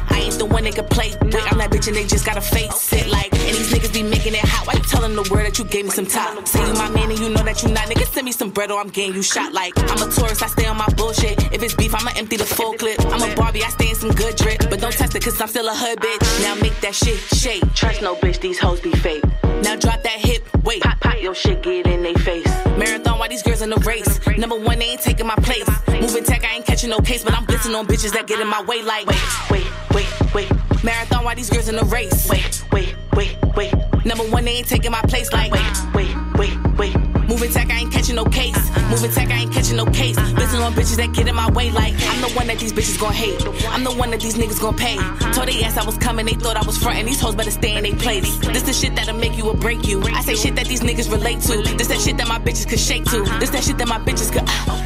I 0.10 0.22
ain't 0.24 0.40
the 0.40 0.46
one 0.46 0.64
they 0.64 0.72
can 0.72 0.86
play 0.86 1.12
with. 1.22 1.36
I'm 1.36 1.58
that 1.58 1.70
bitch 1.70 1.88
and 1.88 1.98
they 1.98 2.06
just 2.08 2.26
gotta 2.26 2.40
face 2.40 2.94
it 2.94 3.08
like. 3.08 3.34
And 3.34 3.56
these 3.58 3.74
niggas 3.74 3.94
be 3.94 4.04
making 4.04 4.36
it 4.36 4.46
hot. 4.46 4.68
Why 4.68 4.76
you 4.76 4.84
telling 4.84 5.16
the 5.16 5.28
world 5.30 5.46
that 5.46 5.60
you 5.60 5.66
gave 5.66 5.84
me 5.84 5.92
some 5.92 6.06
top? 6.06 6.48
Say 6.48 6.66
you 6.66 6.74
my 6.76 6.90
man 6.92 7.10
and 7.12 7.20
you 7.20 7.30
know 7.30 7.44
that 7.44 7.62
you 7.62 7.70
not. 7.70 7.90
Niggas 7.90 8.14
send 8.14 8.24
me 8.26 8.32
some 8.32 8.52
bread 8.52 8.72
or 8.72 8.80
I'm 8.80 8.88
getting 8.88 9.16
you 9.16 9.22
shot 9.22 9.52
like. 9.52 9.74
I'm 9.92 10.02
a 10.02 10.10
tourist, 10.10 10.42
I 10.42 10.48
stay 10.48 10.66
on 10.66 10.78
my 10.78 10.88
bullshit. 10.96 11.52
If 11.54 11.62
it's 11.62 11.76
beef, 11.76 11.94
I'ma 11.94 12.12
empty 12.16 12.38
the 12.38 12.46
full 12.46 12.74
clip. 12.74 13.02
I'm 13.08 13.22
a 13.22 13.36
Barbie, 13.36 13.64
I 13.64 13.70
stay 13.70 13.90
in 13.90 13.96
some 13.96 14.12
good 14.12 14.38
drip. 14.38 14.70
But 14.70 14.80
don't 14.80 14.94
test 14.94 15.14
it, 15.14 15.24
cause 15.24 15.42
I'm 15.42 15.50
still 15.50 15.68
a 15.68 15.76
hood 15.76 16.00
bitch. 16.00 16.24
Now 16.42 16.56
make 16.56 16.80
that 16.80 16.96
shit 16.96 17.20
shake. 17.36 17.64
Trust 17.74 18.02
no 18.02 18.12
bitch, 18.16 18.39
these 18.39 18.59
hoes 18.59 18.80
be 18.80 18.91
fake. 18.91 19.24
Now 19.61 19.76
drop 19.76 20.03
that 20.03 20.20
hip, 20.20 20.43
wait. 20.64 20.82
Pop, 20.82 20.99
pop 20.99 21.22
your 21.22 21.36
shit, 21.36 21.61
get 21.61 21.88
in 21.88 22.03
they 22.03 22.14
face. 22.16 22.47
Marathon, 22.78 23.20
why 23.20 23.28
these 23.28 23.43
girls 23.43 23.61
in 23.61 23.70
the 23.70 23.78
race? 23.78 24.20
Number 24.38 24.57
one, 24.59 24.80
they 24.80 24.86
ain't 24.86 25.01
taking 25.01 25.28
my 25.28 25.36
place. 25.36 25.70
Moving 25.88 26.24
tech, 26.24 26.43
I 26.43 26.55
ain't 26.55 26.66
catching 26.66 26.89
no 26.89 26.99
case, 26.99 27.24
but 27.24 27.34
I'm 27.34 27.45
blitzing 27.45 27.78
on 27.78 27.88
bitches 27.88 28.11
that 28.14 28.28
get 28.28 28.39
in 28.39 28.47
my 28.47 28.61
way 28.64 28.82
like. 28.82 29.07
Wait, 29.07 29.18
wait, 29.51 29.68
wait, 29.93 30.34
wait. 30.34 30.62
Marathon, 30.84 31.24
why 31.24 31.34
these 31.34 31.50
girls 31.50 31.70
in 31.70 31.78
the 31.78 31.86
race? 31.86 32.28
Wait, 32.30 32.62
wait, 32.74 32.94
wait, 33.16 33.38
wait. 33.56 33.74
Number 34.06 34.26
one, 34.26 34.44
they 34.44 34.52
ain't 34.52 34.68
taking 34.68 34.92
my 34.92 35.02
place 35.04 35.32
like. 35.32 35.50
Wait, 35.54 35.64
wait, 35.94 36.16
wait, 36.36 36.58
wait. 36.78 36.96
Moving 37.30 37.52
tech, 37.52 37.72
I 37.72 37.80
ain't 37.80 37.94
catching 37.94 38.16
no 38.16 38.26
case. 38.26 38.58
Moving 38.90 39.10
tech, 39.12 39.30
I 39.30 39.44
ain't 39.44 39.54
catching 39.54 39.78
no 39.78 39.86
case. 39.86 40.18
Blitzing 40.18 40.62
on 40.62 40.74
bitches 40.74 40.98
that 40.98 41.14
get 41.14 41.30
in 41.30 41.36
my 41.36 41.50
way 41.52 41.72
like. 41.72 41.94
I'm 41.94 42.22
the 42.22 42.30
one 42.36 42.48
that 42.48 42.60
these 42.60 42.74
bitches 42.74 43.00
gon' 43.00 43.14
hate. 43.14 43.42
I'm 43.70 43.86
the 43.86 43.94
one 43.94 44.12
that 44.12 44.20
these 44.20 44.36
niggas 44.36 44.60
gon' 44.60 44.76
pay. 44.76 44.98
Told 45.32 45.48
they 45.48 45.64
ass 45.64 45.78
I 45.78 45.86
was 45.86 45.98
coming, 45.98 46.26
they 46.26 46.34
thought 46.34 46.58
I 46.58 46.66
was 46.66 46.78
frontin'. 46.78 47.06
These 47.06 47.22
hoes 47.22 47.36
better 47.36 47.52
stay 47.52 47.78
in 47.78 47.84
they 47.84 47.94
place. 47.94 48.38
This 48.40 48.64
the 48.64 48.74
shit 48.74 48.94
that'll 48.96 49.16
make 49.16 49.38
you 49.38 49.48
or 49.48 49.56
break 49.56 49.88
you. 49.88 50.04
I 50.04 50.22
say 50.22 50.36
shit 50.36 50.56
that 50.58 50.68
these 50.68 50.82
niggas 50.82 51.10
relate 51.10 51.40
to. 51.44 51.62
This 51.78 51.88
that 51.88 52.02
shit 52.02 52.18
that 52.18 52.28
my 52.28 52.40
bitches 52.40 52.68
could 52.68 52.80
shake 52.80 53.06
to. 53.06 53.24
This 53.40 53.52
that 53.52 53.64
shit 53.64 53.78
that 53.78 53.88
my 53.88 54.00
bitches 54.00 54.34
could. 54.34 54.44
ah, 54.48 54.84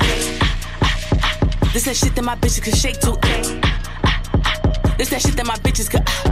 ah, 0.83 0.99
ah. 1.23 1.69
This 1.73 1.85
that 1.85 1.95
shit 1.95 2.13
that 2.15 2.23
my 2.23 2.35
bitches 2.35 2.61
could 2.61 2.77
shake 2.77 2.99
to. 2.99 3.56
This 4.97 5.09
that 5.09 5.21
shit 5.21 5.35
that 5.35 5.45
my 5.45 5.53
bitches 5.57 5.91
could. 5.91 6.01
Ah, 6.07 6.23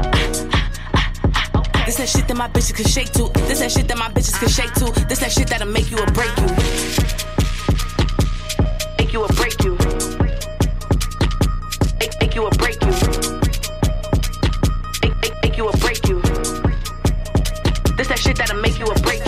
ah, 1.35 1.51
ah, 1.53 1.83
this 1.85 1.97
that 1.97 2.09
shit 2.09 2.27
that 2.27 2.35
my 2.35 2.47
bitches 2.47 2.73
could 2.75 2.87
shake 2.87 3.11
to. 3.11 3.29
This 3.47 3.59
that 3.59 3.71
shit 3.71 3.87
that 3.87 3.97
my 3.97 4.09
bitches 4.09 4.39
could 4.39 4.49
shake 4.49 4.73
to. 4.73 4.85
This 5.07 5.19
that 5.19 5.31
shit 5.31 5.47
that'll 5.47 5.67
make 5.67 5.91
you 5.91 5.99
or 5.99 6.07
break 6.07 6.35
you. 6.37 6.47
Make 8.97 9.13
you 9.13 9.21
or 9.21 9.27
break 9.37 9.63
you. 9.63 9.77
Make, 11.99 12.19
make 12.19 12.33
you 12.33 12.43
or 12.43 12.49
break 12.57 12.81
you. 12.81 12.91
Make, 15.03 15.15
make, 15.21 15.35
make 15.43 15.57
you 15.57 15.67
or 15.67 15.77
break 15.77 16.07
you. 16.07 16.19
This 17.97 18.07
that 18.07 18.19
shit 18.19 18.35
that'll 18.35 18.59
make 18.61 18.79
you 18.79 18.87
or 18.87 18.95
break 19.05 19.19
you. 19.19 19.24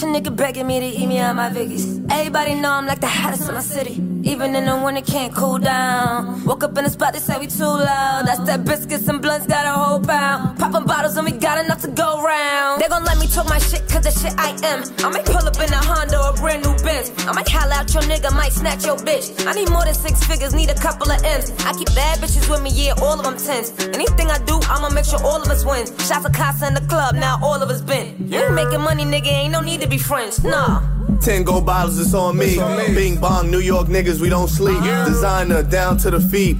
Got 0.00 0.08
your 0.14 0.20
nigga 0.22 0.34
begging 0.34 0.66
me 0.66 0.80
to 0.80 0.86
eat 0.86 1.06
me 1.06 1.18
out 1.18 1.36
my 1.36 1.50
Vickies. 1.50 2.10
Everybody 2.10 2.54
know 2.54 2.70
I'm 2.70 2.86
like 2.86 3.00
the 3.00 3.06
hottest 3.06 3.46
in 3.50 3.54
my 3.54 3.60
city. 3.60 4.02
Even 4.22 4.54
in 4.54 4.64
the 4.64 4.74
winter 4.82 5.02
can't 5.02 5.34
cool 5.34 5.58
down. 5.58 6.42
Woke 6.46 6.64
up 6.64 6.78
in 6.78 6.84
the 6.84 6.90
spot, 6.90 7.12
they 7.12 7.18
say 7.18 7.38
we 7.38 7.46
too 7.46 7.64
loud. 7.64 8.26
That's 8.26 8.40
that 8.44 8.64
biscuits 8.64 9.06
and 9.08 9.20
blunts, 9.20 9.46
got 9.46 9.66
a 9.66 9.72
whole 9.72 10.00
pound. 10.00 10.58
Popping 10.58 10.86
bottles 10.86 11.18
and 11.18 11.26
we 11.26 11.32
got 11.32 11.62
enough 11.62 11.82
to 11.82 11.88
go 11.88 12.22
round. 12.22 12.80
They 12.80 12.88
gon' 12.88 13.04
let 13.04 13.18
me 13.18 13.26
talk 13.26 13.46
my 13.50 13.58
shit, 13.58 13.86
cause 13.90 14.00
the 14.00 14.10
shit 14.10 14.32
I 14.38 14.56
am. 14.64 14.84
I 15.04 15.10
might 15.10 15.26
pull 15.26 15.44
up 15.44 15.56
in 15.60 15.70
a 15.70 15.76
Honda 15.76 16.16
or 16.18 16.30
a 16.30 16.32
brand 16.32 16.64
new 16.64 16.74
Benz. 17.00 17.26
I 17.26 17.32
might 17.32 17.48
holla 17.48 17.74
out 17.74 17.92
your 17.92 18.02
nigga, 18.04 18.32
might 18.34 18.52
snatch 18.52 18.84
your 18.84 18.96
bitch. 18.96 19.46
I 19.46 19.52
need 19.52 19.70
more 19.70 19.84
than 19.84 19.94
six 19.94 20.22
figures, 20.24 20.54
need 20.54 20.70
a 20.70 20.74
couple 20.74 21.10
of 21.10 21.22
M's. 21.22 21.50
I 21.64 21.72
keep 21.72 21.88
bad 21.94 22.18
bitches 22.18 22.48
with 22.50 22.62
me, 22.62 22.70
yeah, 22.70 22.94
all 23.02 23.18
of 23.18 23.24
them 23.24 23.36
tens. 23.36 23.72
Anything 23.94 24.30
I 24.30 24.38
do, 24.44 24.60
I'ma 24.64 24.90
make 24.90 25.04
sure 25.04 25.22
all 25.22 25.40
of 25.40 25.48
us 25.48 25.64
win. 25.64 25.86
Shots 25.98 26.24
of 26.24 26.32
Casa 26.32 26.66
in 26.68 26.74
the 26.74 26.82
club, 26.82 27.14
now 27.14 27.38
all 27.42 27.62
of 27.62 27.70
us 27.70 27.80
been. 27.80 28.28
You 28.28 28.40
ain't 28.40 28.54
making 28.54 28.80
money, 28.80 29.04
nigga, 29.04 29.26
ain't 29.26 29.52
no 29.52 29.60
need 29.60 29.80
to 29.80 29.88
be 29.88 29.98
friends. 29.98 30.42
Nah. 30.42 30.82
Ten 31.20 31.42
gold 31.44 31.66
bottles, 31.66 31.98
it's 31.98 32.14
on 32.14 32.38
me. 32.38 32.56
Bing 32.94 33.20
bong, 33.20 33.50
New 33.50 33.58
York 33.58 33.88
niggas, 33.88 34.20
we 34.20 34.30
don't 34.30 34.48
sleep. 34.48 34.80
Designer 35.04 35.62
down 35.62 35.98
to 35.98 36.10
the 36.10 36.20
feet. 36.20 36.56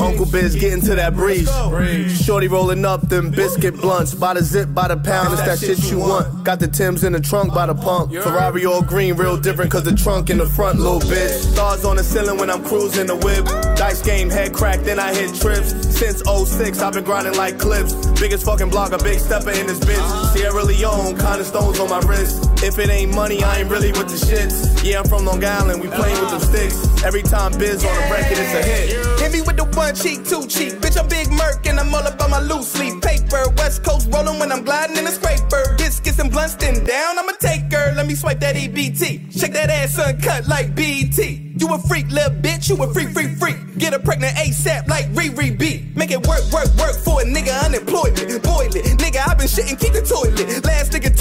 Uncle 0.00 0.24
Biz 0.24 0.56
getting 0.56 0.80
to 0.82 0.94
that 0.94 1.14
breeze. 1.14 1.50
Shorty 2.24 2.48
rolling 2.48 2.86
up 2.86 3.06
them 3.08 3.30
biscuit 3.30 3.76
blunts. 3.76 4.14
By 4.14 4.32
the 4.34 4.42
zip, 4.42 4.72
by 4.72 4.88
the 4.88 4.96
pound, 4.96 5.34
it's 5.34 5.42
that 5.42 5.58
shit 5.58 5.90
you 5.90 5.98
want. 5.98 6.42
Got 6.42 6.60
the 6.60 6.68
Tims 6.68 7.04
in 7.04 7.12
the 7.12 7.20
trunk 7.20 7.52
by 7.52 7.66
the 7.66 7.74
pump. 7.74 8.12
Ferrari 8.12 8.64
all 8.64 8.80
green, 8.82 9.14
real 9.14 9.36
different, 9.36 9.61
cause 9.68 9.84
the 9.84 9.94
trunk 9.94 10.30
in 10.30 10.38
the 10.38 10.46
front, 10.46 10.78
little 10.78 11.00
bitch. 11.00 11.52
Stars 11.52 11.84
on 11.84 11.96
the 11.96 12.04
ceiling 12.04 12.38
when 12.38 12.50
I'm 12.50 12.64
cruising 12.64 13.06
the 13.06 13.16
whip. 13.16 13.44
Dice 13.76 14.02
game, 14.02 14.30
head 14.30 14.52
cracked, 14.52 14.84
then 14.84 14.98
I 14.98 15.14
hit 15.14 15.34
trips. 15.34 15.72
Since 15.96 16.22
06, 16.22 16.80
I've 16.80 16.94
been 16.94 17.04
grinding 17.04 17.34
like 17.34 17.58
clips. 17.58 17.94
Biggest 18.20 18.44
fucking 18.44 18.70
blogger, 18.70 19.02
big 19.02 19.18
stepper 19.18 19.50
in 19.50 19.66
this 19.66 19.78
bitch. 19.80 20.32
Sierra 20.32 20.64
Leone, 20.64 21.16
kinda 21.16 21.44
stones 21.44 21.78
on 21.80 21.90
my 21.90 22.00
wrist. 22.00 22.48
If 22.62 22.78
it 22.78 22.88
ain't 22.90 23.14
money, 23.14 23.42
I 23.42 23.58
ain't 23.60 23.70
really 23.70 23.92
with 23.92 24.08
the 24.08 24.18
shits. 24.18 24.84
Yeah, 24.84 25.00
I'm 25.00 25.08
from 25.08 25.24
Long 25.24 25.44
Island, 25.44 25.82
we 25.82 25.88
playing 25.88 26.18
with 26.20 26.30
them 26.30 26.40
sticks. 26.40 27.04
Every 27.04 27.22
time 27.22 27.52
Biz 27.58 27.84
on 27.84 27.94
the 27.94 28.06
record, 28.10 28.38
it's 28.38 28.54
a 28.54 28.62
hit. 28.62 29.20
Hit 29.20 29.32
me 29.32 29.40
with 29.42 29.56
the 29.56 29.64
one 29.76 29.94
cheek, 29.94 30.24
two 30.24 30.46
cheek. 30.46 30.74
Bitch, 30.80 30.98
I'm 30.98 31.08
Big 31.08 31.30
Merc 31.30 31.66
and 31.66 31.80
I'm 31.80 31.92
all 31.94 32.06
about 32.06 32.30
my 32.30 32.40
loose 32.40 32.78
leaf 32.78 33.00
paper. 33.02 33.44
West 33.56 33.82
Coast 33.82 34.08
rolling 34.12 34.38
when 34.38 34.52
I'm 34.52 34.62
gliding 34.62 34.96
in 34.96 35.06
a 35.06 35.10
scraper. 35.10 35.74
Biscuits 35.76 36.18
and 36.18 36.30
blunts 36.30 36.54
then 36.54 36.84
down, 36.84 37.18
I'ma 37.18 37.32
take 37.40 37.72
her. 37.72 37.92
Let 37.96 38.06
me 38.06 38.14
swipe 38.14 38.40
that 38.40 38.54
EBT. 38.54 39.32
That 39.52 39.68
ass 39.68 39.98
uncut 39.98 40.48
like 40.48 40.74
BT. 40.74 41.52
You 41.58 41.68
a 41.74 41.78
freak, 41.78 42.08
little 42.10 42.34
bitch, 42.40 42.70
you 42.70 42.82
a 42.82 42.92
freak, 42.92 43.10
freak, 43.10 43.36
freak. 43.36 43.56
Get 43.76 43.92
her 43.92 43.98
pregnant 43.98 44.34
ASAP 44.36 44.88
like 44.88 45.06
Riri 45.12 45.56
B. 45.56 45.92
Make 45.94 46.10
it 46.10 46.26
work, 46.26 46.40
work, 46.50 46.68
work 46.78 46.96
for 46.96 47.20
a 47.20 47.24
nigga 47.24 47.52
unemployment. 47.62 48.42
Boil 48.42 48.74
it, 48.74 48.98
nigga, 48.98 49.28
i 49.28 49.34
been 49.34 49.46
shitting, 49.46 49.78
keep 49.78 49.92
the 49.92 50.00
toilet. 50.00 50.64
Last 50.64 50.92
nigga 50.92 51.11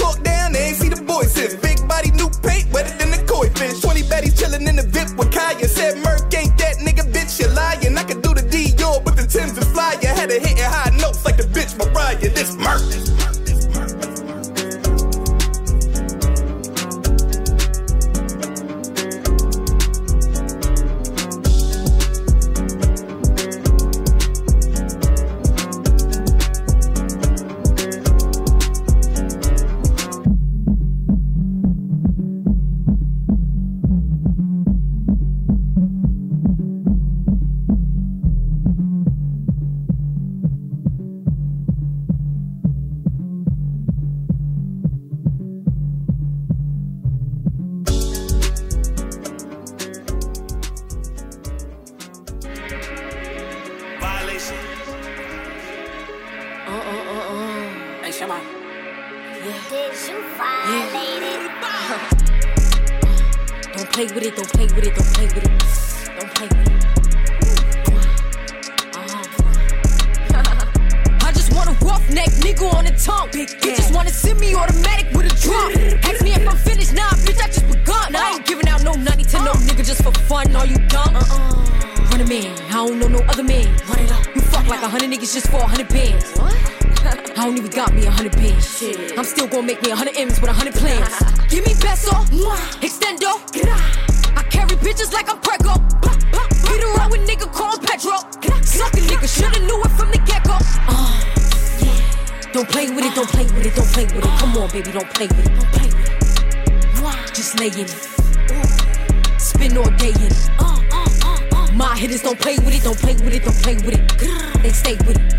Don't 102.62 102.70
play 102.70 102.92
with 102.92 103.04
it, 103.04 103.16
don't 103.16 103.28
play 103.28 103.46
with 103.46 103.66
it, 103.66 103.74
don't 103.74 103.88
play 103.88 104.06
with 104.06 104.18
it. 104.18 104.40
Come 104.40 104.56
on, 104.56 104.70
baby, 104.70 104.92
don't 104.92 105.10
play 105.16 105.26
with 105.26 105.48
it. 105.48 105.50
Don't 105.50 105.72
play 105.72 105.88
with 105.88 106.10
it. 106.10 107.34
Just 107.34 107.60
lay 107.60 107.70
in 107.70 107.88
it. 107.90 109.42
Spin 109.42 109.76
all 109.80 109.90
day 109.98 110.10
in 110.10 110.30
it. 110.30 111.74
My 111.74 111.98
hitters 111.98 112.22
don't 112.22 112.40
play 112.40 112.60
with 112.60 112.76
it, 112.76 112.84
don't 112.84 113.00
play 113.00 113.16
with 113.16 113.34
it, 113.34 113.44
don't 113.44 113.58
play 113.64 113.74
with 113.78 113.96
it. 113.96 114.62
They 114.62 114.70
stay 114.70 114.94
with 115.08 115.18
it. 115.18 115.34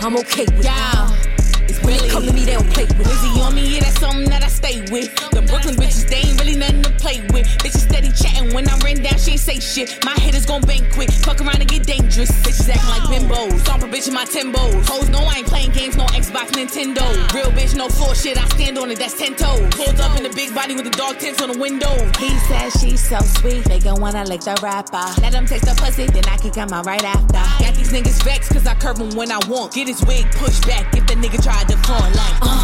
I'm 0.00 0.16
okay 0.18 0.44
with 0.44 0.64
it. 0.64 1.25
When 1.86 1.98
come 2.10 2.26
to 2.26 2.32
me, 2.32 2.44
they 2.44 2.54
don't 2.54 2.68
play 2.70 2.84
with 2.84 3.00
it. 3.00 3.06
Wizzy 3.06 3.46
on 3.46 3.54
me, 3.54 3.74
yeah, 3.74 3.80
that's 3.80 4.00
something 4.00 4.28
that 4.28 4.42
I 4.42 4.48
stay 4.48 4.80
with. 4.90 5.14
The 5.30 5.42
Brooklyn 5.42 5.76
bitches, 5.76 6.08
they 6.10 6.28
ain't 6.28 6.38
really 6.40 6.56
nothing 6.56 6.82
to 6.82 6.90
play 6.98 7.22
with. 7.32 7.46
Bitches 7.62 7.86
steady 7.88 8.10
chatting 8.10 8.52
when 8.52 8.68
I 8.68 8.76
ran 8.78 9.02
down, 9.02 9.18
she 9.18 9.32
ain't 9.32 9.40
say 9.40 9.60
shit. 9.60 10.04
My 10.04 10.12
head 10.18 10.34
hitters 10.36 10.46
gon' 10.46 10.62
bang 10.62 10.84
quick, 10.92 11.10
fuck 11.10 11.40
around 11.40 11.60
and 11.60 11.68
get 11.68 11.86
dangerous. 11.86 12.30
Bitches 12.42 12.68
acting 12.68 12.90
like 12.90 13.06
bimbos, 13.08 13.60
stomp 13.60 13.82
a 13.82 13.86
bitch 13.86 14.08
in 14.08 14.14
my 14.14 14.24
timbos. 14.24 14.86
Hoes 14.88 15.08
know 15.08 15.20
I 15.20 15.38
ain't 15.38 15.46
playing 15.46 15.72
games, 15.72 15.96
no 15.96 16.04
Xbox, 16.06 16.50
Nintendo. 16.52 17.04
Real 17.32 17.50
bitch, 17.52 17.74
no 17.74 17.88
floor 17.88 18.14
shit, 18.14 18.36
I 18.36 18.46
stand 18.48 18.78
on 18.78 18.90
it, 18.90 18.98
that's 18.98 19.16
10 19.18 19.36
toes. 19.36 19.62
Pulled 19.74 20.00
up 20.00 20.16
in 20.16 20.24
the 20.24 20.30
big 20.30 20.54
body 20.54 20.74
with 20.74 20.84
the 20.84 20.90
dog 20.90 21.18
tints 21.18 21.40
on 21.40 21.52
the 21.52 21.58
window. 21.58 21.94
He 22.18 22.30
says 22.50 22.72
she's 22.80 23.08
so 23.08 23.18
sweet, 23.38 23.64
they 23.64 23.78
gon' 23.78 24.00
wanna 24.00 24.24
lick 24.24 24.42
the 24.42 24.58
rapper. 24.62 25.06
Let 25.22 25.32
them 25.32 25.46
taste 25.46 25.64
the 25.64 25.74
pussy, 25.80 26.06
then 26.06 26.24
I 26.26 26.36
can 26.36 26.50
come 26.50 26.72
out 26.72 26.86
right 26.86 27.04
after. 27.04 27.40
Got 27.62 27.74
these 27.74 27.92
niggas 27.92 28.22
vexed, 28.22 28.52
cause 28.52 28.66
I 28.66 28.74
curve 28.74 28.98
him 28.98 29.14
when 29.16 29.30
I 29.30 29.38
want. 29.48 29.72
Get 29.72 29.88
his 29.88 30.04
wig 30.04 30.26
pushed 30.32 30.66
back 30.66 30.94
if 30.96 31.06
the 31.06 31.14
nigga 31.14 31.42
tried 31.42 31.68
to 31.68 31.75
fall 31.84 32.10
like, 32.12 32.38
uh. 32.42 32.56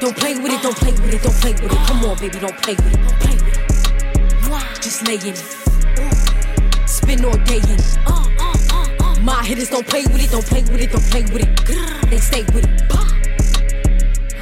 Don't 0.00 0.16
play 0.16 0.34
with 0.34 0.52
it, 0.52 0.62
don't 0.62 0.76
play 0.76 0.92
with 0.92 1.12
it, 1.12 1.22
don't 1.22 1.34
play 1.36 1.52
with 1.52 1.72
it. 1.72 1.78
Come 1.86 2.04
on, 2.04 2.18
baby, 2.18 2.38
don't 2.38 2.56
play 2.62 2.74
with 2.74 2.94
it. 2.94 3.00
Don't 3.04 3.20
play 3.20 3.34
with 3.36 3.56
it. 3.56 4.82
Just 4.82 5.06
lay 5.06 5.16
in 5.16 5.34
it. 5.34 6.88
Spin 6.88 7.24
all 7.24 7.36
day 7.44 7.58
in 7.58 7.70
it. 7.70 7.98
Uh, 8.06 8.26
uh, 8.40 8.86
uh, 9.02 9.20
My 9.20 9.44
hitters 9.44 9.68
don't 9.68 9.86
play 9.86 10.02
with 10.04 10.22
it, 10.24 10.30
don't 10.30 10.44
play 10.46 10.62
with 10.62 10.80
it, 10.80 10.90
don't 10.90 11.04
play 11.04 11.22
with 11.22 11.42
it. 11.42 12.10
They 12.10 12.18
stay 12.18 12.42
with 12.54 12.64
it. 12.64 12.82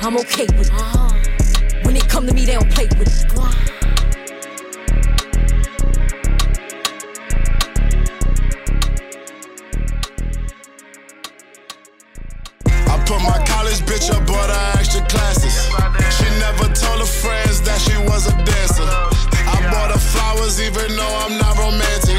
I'm 0.01 0.17
okay 0.17 0.47
with 0.57 0.69
it. 0.69 0.73
Uh-huh. 0.73 1.13
When 1.83 1.95
they 1.95 2.01
come 2.01 2.27
to 2.27 2.33
me, 2.33 2.47
they 2.47 2.55
don't 2.55 2.71
play 2.71 2.87
with 2.97 3.09
it. 3.09 3.68
Bitch 13.99 14.11
up, 14.15 14.27
bought 14.27 14.51
her 14.51 14.79
extra 14.79 15.03
classes. 15.07 15.55
She 16.17 16.25
never 16.39 16.67
told 16.75 17.01
her 17.01 17.07
friends 17.07 17.61
that 17.63 17.81
she 17.81 17.97
was 18.07 18.27
a 18.27 18.35
dancer. 18.45 18.85
I 18.85 19.59
bought 19.71 19.91
her 19.91 19.99
flowers 19.99 20.61
even 20.61 20.97
though 20.97 21.15
I'm 21.25 21.39
not 21.39 21.57
romantic. 21.59 22.19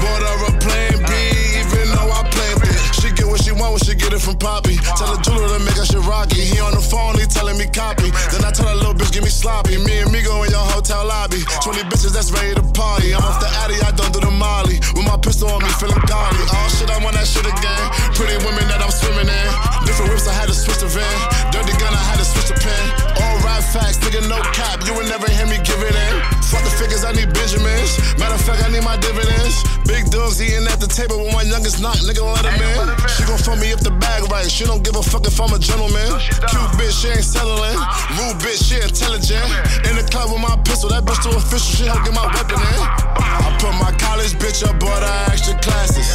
Bought 0.00 0.22
her 0.22 0.38
a 0.48 0.52
plan 0.60 0.96
B 1.04 1.12
even 1.60 1.92
though 1.92 2.10
I 2.10 2.22
planned 2.30 2.62
it. 2.64 2.76
She 3.00 3.10
get 3.12 3.26
what 3.26 3.42
she 3.42 3.52
want 3.52 3.72
when 3.72 3.80
she 3.80 3.94
get 3.94 4.12
it 4.12 4.20
from 4.20 4.36
Poppy. 4.36 4.76
Tell 4.96 5.16
the 5.16 5.20
jeweler 5.22 5.58
to 5.58 5.64
make 5.64 5.76
her 5.76 5.84
shit 5.84 6.02
rocky. 6.06 6.29
He 6.50 6.58
on 6.58 6.74
the 6.74 6.82
phone, 6.82 7.14
he 7.14 7.26
telling 7.30 7.54
me 7.54 7.70
copy. 7.70 8.10
Then 8.34 8.42
I 8.42 8.50
tell 8.50 8.66
her 8.66 8.74
little 8.74 8.94
bitch, 8.94 9.14
give 9.14 9.22
me 9.22 9.30
sloppy. 9.30 9.78
Me 9.78 10.02
and 10.02 10.10
me 10.10 10.18
go 10.22 10.42
in 10.42 10.50
your 10.50 10.66
hotel 10.74 11.06
lobby. 11.06 11.38
20 11.62 11.86
bitches 11.86 12.10
that's 12.10 12.34
ready 12.34 12.58
to 12.58 12.64
party. 12.74 13.14
I'm 13.14 13.22
off 13.22 13.38
the 13.38 13.46
Addy, 13.62 13.78
I 13.86 13.94
don't 13.94 14.10
do 14.10 14.18
the 14.18 14.34
Molly. 14.34 14.82
With 14.98 15.06
my 15.06 15.14
pistol 15.14 15.46
on 15.46 15.62
me, 15.62 15.70
feeling 15.78 16.02
godly. 16.10 16.42
Oh 16.50 16.66
shit, 16.74 16.90
I 16.90 16.98
want 16.98 17.14
that 17.14 17.30
shit 17.30 17.46
again. 17.46 17.84
Pretty 18.18 18.34
women 18.42 18.66
that 18.66 18.82
I'm 18.82 18.90
swimming 18.90 19.30
in. 19.30 19.48
Different 19.86 20.10
whips, 20.10 20.26
I 20.26 20.34
had 20.34 20.50
to 20.50 20.56
switch 20.56 20.82
the 20.82 20.90
van. 20.90 21.16
Dirty 21.54 21.70
gun, 21.78 21.94
I 21.94 22.02
had 22.02 22.18
to 22.18 22.26
switch 22.26 22.50
the 22.50 22.58
pen. 22.58 22.84
All 23.22 23.36
rap 23.46 23.62
facts, 23.62 24.02
nigga, 24.02 24.26
no 24.26 24.42
cap. 24.50 24.82
You 24.90 24.98
will 24.98 25.06
never 25.06 25.30
hear 25.30 25.46
me 25.46 25.62
give 25.62 25.78
it 25.86 25.94
in. 25.94 26.14
Fuck 26.50 26.66
the 26.66 26.74
figures, 26.74 27.06
I 27.06 27.14
need 27.14 27.30
Benjamins. 27.30 27.94
Matter 28.18 28.34
of 28.34 28.42
fact, 28.42 28.66
I 28.66 28.74
need 28.74 28.82
my 28.82 28.98
dividends. 28.98 29.69
Big 29.90 30.06
dogs 30.06 30.38
eating 30.38 30.70
at 30.70 30.78
the 30.78 30.86
table 30.86 31.18
with 31.18 31.34
my 31.34 31.42
youngest 31.42 31.82
knock, 31.82 31.98
nigga, 32.06 32.22
let 32.22 32.46
him 32.46 32.62
in. 32.62 32.94
She 33.10 33.26
gon' 33.26 33.42
fuck 33.42 33.58
me 33.58 33.74
if 33.74 33.82
the 33.82 33.90
bag 33.90 34.22
right. 34.30 34.46
She 34.46 34.62
don't 34.62 34.86
give 34.86 34.94
a 34.94 35.02
fuck 35.02 35.26
if 35.26 35.34
I'm 35.42 35.50
a 35.50 35.58
gentleman. 35.58 36.06
Cute 36.46 36.70
bitch, 36.78 36.94
she 36.94 37.10
ain't 37.10 37.26
settling. 37.26 37.74
Rude 38.14 38.38
bitch, 38.38 38.70
she 38.70 38.78
intelligent. 38.78 39.42
In 39.90 39.98
the 39.98 40.06
club 40.06 40.30
with 40.30 40.38
my 40.38 40.54
pistol, 40.62 40.94
that 40.94 41.02
bitch 41.02 41.18
too 41.26 41.34
official, 41.34 41.74
she 41.74 41.84
help 41.90 42.06
get 42.06 42.14
my 42.14 42.22
weapon 42.30 42.62
in. 42.62 42.80
I 43.18 43.50
put 43.58 43.74
my 43.82 43.90
college 43.98 44.38
bitch 44.38 44.62
up, 44.62 44.78
bought 44.78 45.02
her 45.02 45.34
extra 45.34 45.58
classes. 45.58 46.06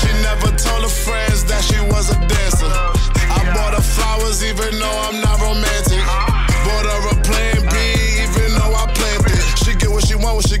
She 0.00 0.08
never 0.24 0.48
told 0.56 0.80
her 0.80 0.96
friends 1.04 1.44
that 1.44 1.60
she 1.60 1.76
was 1.92 2.08
a 2.08 2.16
dancer. 2.24 2.72
I 2.72 3.44
bought 3.52 3.76
her 3.76 3.84
flowers 3.84 4.40
even 4.40 4.80
though 4.80 4.98
I'm 5.12 5.20
not 5.20 5.36
romantic. 5.44 6.29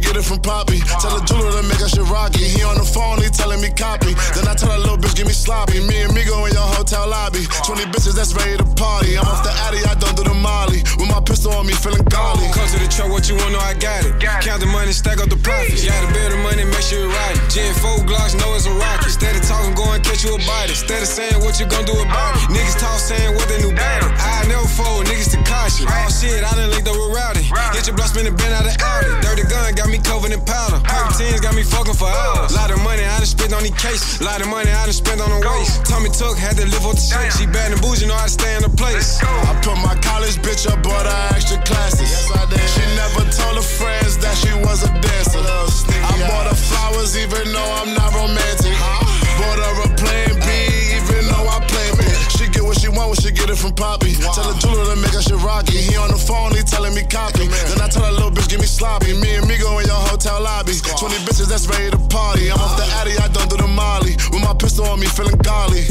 Get 0.00 0.16
it 0.16 0.24
from 0.24 0.40
Poppy. 0.40 0.80
Tell 0.98 1.12
the 1.12 1.22
jeweler 1.28 1.52
to 1.52 1.62
make 1.68 1.78
her 1.78 1.88
shit 1.88 2.08
rocky. 2.08 2.44
He 2.44 2.64
on 2.64 2.80
the 2.80 2.84
phone, 2.84 3.20
he 3.20 3.28
telling 3.28 3.60
me 3.60 3.70
copy. 3.70 4.16
Then 4.34 4.48
I 4.48 4.56
tell 4.56 4.72
her 4.72 4.80
little 4.80 4.96
bitch, 4.96 5.14
give 5.14 5.28
me 5.28 5.36
sloppy. 5.36 5.84
Me 5.84 6.02
and 6.02 6.12
me 6.16 6.24
go 6.24 6.48
in 6.48 6.52
your 6.56 6.66
hotel 6.76 7.06
lobby. 7.06 7.44
20 7.68 7.84
bitches 7.92 8.16
that's 8.16 8.32
ready 8.34 8.56
to 8.56 8.66
party. 8.74 9.20
I'm 9.20 9.28
off 9.28 9.44
the 9.44 9.52
Addy, 9.68 9.84
I 9.84 9.94
don't 10.00 10.16
do 10.16 10.24
the 10.24 10.34
Molly. 10.34 10.80
With 10.96 11.12
my 11.12 11.20
pistol 11.20 11.52
on 11.52 11.68
me, 11.68 11.76
feeling 11.76 12.04
golly. 12.08 12.48
Come 12.56 12.66
to 12.66 12.78
the 12.80 12.88
truck, 12.88 13.12
what 13.12 13.28
you 13.28 13.36
want, 13.36 13.52
know 13.52 13.62
I 13.62 13.76
got 13.76 14.08
it. 14.08 14.16
Count 14.42 14.64
the 14.64 14.66
money, 14.66 14.92
stack 14.92 15.20
up 15.20 15.28
the 15.28 15.38
profits. 15.38 15.84
Yeah, 15.84 15.94
the 16.00 16.08
bill 16.16 16.30
the 16.32 16.40
money, 16.40 16.64
make 16.64 16.82
sure 16.82 17.04
it 17.04 17.12
right. 17.12 17.36
Gen 17.52 17.74
4 17.76 18.08
Glocks, 18.08 18.32
know 18.38 18.50
it's 18.56 18.64
a 18.64 18.72
rocket. 18.72 19.10
Instead 19.10 19.36
of 19.36 19.44
talking, 19.44 19.74
go 19.74 19.84
and 19.92 20.02
catch 20.02 20.24
you 20.24 20.34
a 20.34 20.40
bite. 20.46 20.70
Instead 20.70 21.02
of 21.02 21.10
saying 21.10 21.38
what 21.44 21.58
you 21.58 21.66
gonna 21.66 21.86
do 21.86 21.98
about 21.98 22.36
it. 22.36 22.48
Niggas 22.54 22.78
talk 22.78 22.98
saying 22.98 23.34
what 23.34 23.48
they 23.50 23.58
knew 23.58 23.74
about 23.74 24.06
it. 24.06 24.12
I 24.16 24.46
never 24.46 24.68
fold, 24.68 25.06
niggas 25.10 25.34
to 25.34 25.40
caution. 25.42 25.86
Oh 25.90 26.08
shit, 26.08 26.44
I 26.44 26.54
done 26.54 26.70
linked 26.70 26.88
up 26.88 26.94
with 26.94 27.10
Rowdy. 27.10 27.42
Get 27.74 27.86
your 27.86 27.96
blood 27.96 28.10
spinning, 28.14 28.36
been 28.36 28.52
out 28.54 28.66
of 28.66 28.76
Audi. 28.78 29.10
Dirty 29.24 29.44
gun 29.50 29.74
got 29.74 29.88
me 29.88 29.89
covered 29.98 30.32
in 30.32 30.40
powder. 30.44 30.78
Perk 30.84 31.10
10s 31.18 31.42
got 31.42 31.54
me 31.54 31.62
fucking 31.62 31.94
for 31.94 32.08
hours. 32.08 32.54
Lot 32.54 32.70
of 32.70 32.78
money 32.82 33.02
I 33.02 33.18
done 33.18 33.26
spent 33.26 33.52
on 33.52 33.62
these 33.62 33.74
cases. 33.74 34.20
Lot 34.20 34.40
of 34.40 34.48
money 34.48 34.70
I 34.70 34.84
done 34.86 34.92
spent 34.92 35.20
on 35.20 35.30
the 35.30 35.40
waist. 35.42 35.84
Tommy 35.86 36.10
Tuck 36.10 36.36
had 36.36 36.56
to 36.56 36.66
live 36.66 36.84
up 36.86 36.94
the 36.94 37.02
shit. 37.02 37.32
She 37.34 37.46
bad 37.46 37.72
and 37.72 37.80
bougie, 37.80 38.06
know 38.06 38.14
how 38.14 38.28
to 38.28 38.30
stay 38.30 38.54
in 38.56 38.62
the 38.62 38.70
place. 38.70 39.18
I 39.22 39.58
put 39.64 39.76
my 39.82 39.96
college 39.98 40.36
bitch 40.44 40.68
up, 40.70 40.82
bought 40.82 41.06
her 41.06 41.34
extra 41.34 41.58
classes. 41.64 42.30
She 42.74 42.84
never 42.94 43.24
told 43.32 43.56
her 43.56 43.66
friends 43.66 44.18
that 44.18 44.36
she 44.36 44.52
was 44.62 44.84
a 44.84 44.90
dancer. 45.00 45.40
I 45.40 46.14
bought 46.28 46.46
her 46.46 46.54
flowers 46.54 47.16
even 47.16 47.52
though 47.52 47.70
I'm 47.80 47.94
not 47.94 48.14
romantic. 48.14 48.99
She 52.80 52.86
get 52.86 52.96
what 52.96 52.96
she 52.96 52.98
want 52.98 53.08
when 53.10 53.20
she 53.20 53.30
get 53.32 53.50
it 53.50 53.58
from 53.58 53.72
Poppy. 53.74 54.14
Tell 54.14 54.40
the 54.40 54.56
jeweler 54.58 54.94
to 54.94 54.96
make 54.96 55.12
her 55.12 55.20
shit 55.20 55.36
rocky. 55.44 55.76
He 55.76 55.96
on 55.96 56.08
the 56.08 56.16
phone, 56.16 56.52
he 56.56 56.62
telling 56.62 56.94
me 56.94 57.02
cocky. 57.02 57.46
Then 57.46 57.80
I 57.80 57.88
tell 57.88 58.04
her 58.04 58.12
little 58.12 58.30
bitch, 58.30 58.48
give 58.48 58.60
me 58.60 58.66
sloppy. 58.66 59.12
Me 59.20 59.36
and 59.36 59.46
me 59.46 59.58
go 59.58 59.78
in 59.80 59.86
your 59.86 60.00
hotel 60.08 60.40
lobby. 60.40 60.72
20 60.72 61.14
bitches 61.28 61.48
that's 61.48 61.68
ready 61.68 61.90
to 61.90 61.98
party. 62.08 62.50
I'm 62.50 62.58
off 62.58 62.76
the 62.76 62.86
Addy, 63.00 63.18
I 63.20 63.28
don't 63.28 63.50
do 63.50 63.56
the 63.56 63.68
Molly. 63.68 64.16
With 64.32 64.42
my 64.42 64.54
pistol 64.54 64.86
on 64.86 65.00
me, 65.00 65.06
feeling 65.06 65.36
golly. 65.44 65.84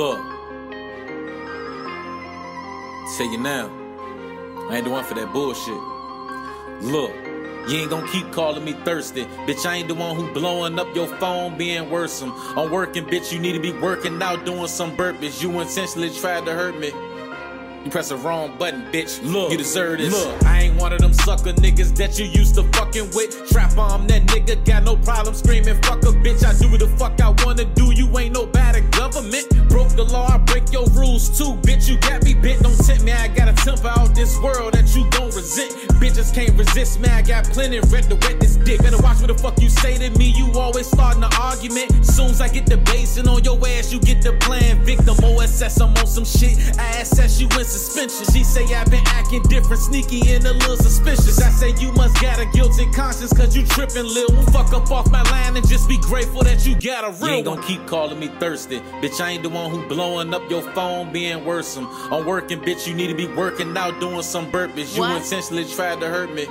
Look. 0.00 0.18
Tell 3.18 3.30
you 3.30 3.36
now. 3.36 3.68
I 4.70 4.76
ain't 4.76 4.84
the 4.84 4.90
one 4.90 5.04
for 5.04 5.12
that 5.12 5.30
bullshit. 5.30 5.74
Look. 6.80 7.12
You 7.68 7.80
ain't 7.80 7.90
gonna 7.90 8.08
keep 8.10 8.32
calling 8.32 8.64
me 8.64 8.72
thirsty. 8.72 9.26
Bitch, 9.44 9.66
I 9.66 9.74
ain't 9.74 9.88
the 9.88 9.94
one 9.94 10.16
who 10.16 10.32
blowing 10.32 10.78
up 10.78 10.96
your 10.96 11.06
phone 11.18 11.58
being 11.58 11.90
worrisome. 11.90 12.32
I'm 12.56 12.70
working, 12.70 13.04
bitch. 13.04 13.30
You 13.30 13.40
need 13.40 13.52
to 13.52 13.60
be 13.60 13.72
working 13.72 14.22
out 14.22 14.46
doing 14.46 14.68
some 14.68 14.96
burpees. 14.96 15.42
You 15.42 15.60
intentionally 15.60 16.08
tried 16.08 16.46
to 16.46 16.54
hurt 16.54 16.78
me. 16.78 16.92
You 17.84 17.90
press 17.90 18.10
the 18.10 18.16
wrong 18.16 18.56
button, 18.58 18.82
bitch. 18.92 19.22
Look, 19.22 19.52
you 19.52 19.56
deserve 19.56 19.98
this. 19.98 20.12
Look, 20.12 20.44
I 20.44 20.62
ain't 20.62 20.80
one 20.80 20.92
of 20.92 21.00
them 21.00 21.14
sucker 21.14 21.52
niggas 21.52 21.96
that 21.96 22.18
you 22.18 22.26
used 22.26 22.54
to 22.56 22.62
fucking 22.72 23.10
with. 23.14 23.48
Trap 23.50 23.78
on 23.78 24.06
that 24.08 24.22
nigga, 24.26 24.62
got 24.66 24.82
no 24.84 24.96
problem 24.96 25.34
screaming, 25.34 25.80
fuck 25.82 26.02
a 26.02 26.12
bitch. 26.12 26.44
I 26.44 26.58
do 26.58 26.70
what 26.70 26.80
the 26.80 26.88
fuck 26.98 27.18
I 27.20 27.30
wanna 27.44 27.64
do. 27.64 27.92
You 27.94 28.18
ain't 28.18 28.34
no 28.34 28.44
bad 28.44 28.76
at 28.76 28.90
government. 28.90 29.46
Broke 29.70 29.89
the 30.04 30.12
law, 30.12 30.26
I 30.28 30.38
break 30.38 30.72
your 30.72 30.86
rules 30.90 31.28
too, 31.36 31.52
bitch. 31.60 31.88
You 31.88 31.98
got 31.98 32.24
me 32.24 32.34
bit, 32.34 32.60
don't 32.60 32.76
tempt 32.84 33.04
me. 33.04 33.12
I 33.12 33.28
got 33.28 33.48
a 33.48 33.52
temper 33.52 33.88
out 33.88 34.14
this 34.14 34.38
world 34.40 34.72
that 34.74 34.94
you 34.96 35.08
gon' 35.10 35.28
resent. 35.28 35.72
Bitches 36.00 36.32
can't 36.32 36.56
resist 36.56 37.00
me. 37.00 37.08
I 37.08 37.22
got 37.22 37.44
plenty 37.44 37.80
red 37.92 38.04
to 38.08 38.16
wet 38.16 38.40
this 38.40 38.56
dick. 38.56 38.82
Better 38.82 38.96
watch 39.02 39.20
what 39.20 39.28
the 39.28 39.36
fuck 39.36 39.60
you 39.60 39.68
say 39.68 39.98
to 39.98 40.10
me. 40.18 40.32
You 40.36 40.50
always 40.58 40.86
starting 40.86 41.22
an 41.22 41.30
argument. 41.38 42.04
Soon 42.06 42.30
as 42.30 42.40
I 42.40 42.48
get 42.48 42.66
the 42.66 42.78
basing 42.78 43.28
on 43.28 43.44
your 43.44 43.58
ass, 43.68 43.92
you 43.92 44.00
get 44.00 44.22
the 44.22 44.32
plan 44.40 44.82
victim. 44.84 45.16
OSS, 45.22 45.80
I'm 45.80 45.90
on 45.96 46.06
some 46.06 46.24
shit. 46.24 46.56
I 46.78 47.00
assess 47.00 47.40
you 47.40 47.48
in 47.48 47.64
suspension. 47.64 48.24
She 48.32 48.44
say 48.44 48.64
I 48.74 48.84
been 48.84 49.04
acting 49.06 49.42
different, 49.44 49.82
sneaky 49.82 50.32
and 50.32 50.46
a 50.46 50.54
little 50.54 50.76
suspicious. 50.76 51.40
I 51.42 51.50
say 51.50 51.74
you 51.78 51.92
must 51.92 52.20
got 52.22 52.40
a 52.40 52.46
guilty 52.46 52.90
conscience, 52.92 53.32
cause 53.32 53.54
you 53.54 53.66
tripping, 53.66 54.06
lil. 54.06 54.30
Fuck 54.52 54.72
up 54.72 54.90
off 54.90 55.10
my 55.10 55.22
line 55.30 55.56
and 55.56 55.68
just 55.68 55.88
be 55.88 55.98
grateful 55.98 56.42
that 56.44 56.66
you 56.66 56.74
got 56.80 57.04
a 57.04 57.10
real 57.20 57.28
You 57.28 57.36
ain't 57.36 57.44
gonna 57.44 57.62
keep 57.62 57.86
calling 57.86 58.18
me 58.18 58.28
thirsty. 58.40 58.80
Bitch, 59.02 59.20
I 59.20 59.30
ain't 59.32 59.42
the 59.42 59.50
one 59.50 59.70
who 59.70 59.86
blowing 59.90 60.32
up 60.32 60.48
your 60.48 60.62
phone, 60.72 61.12
being 61.12 61.44
worrisome. 61.44 61.88
I'm 62.12 62.24
working, 62.24 62.60
bitch, 62.60 62.86
you 62.86 62.94
need 62.94 63.08
to 63.08 63.14
be 63.14 63.26
working 63.26 63.76
out, 63.76 63.98
doing 63.98 64.22
some 64.22 64.50
burpees. 64.50 64.94
You 64.94 65.02
What? 65.02 65.20
intentionally 65.20 65.64
tried 65.64 65.98
to 66.00 66.08
hurt 66.08 66.32
me. 66.32 66.42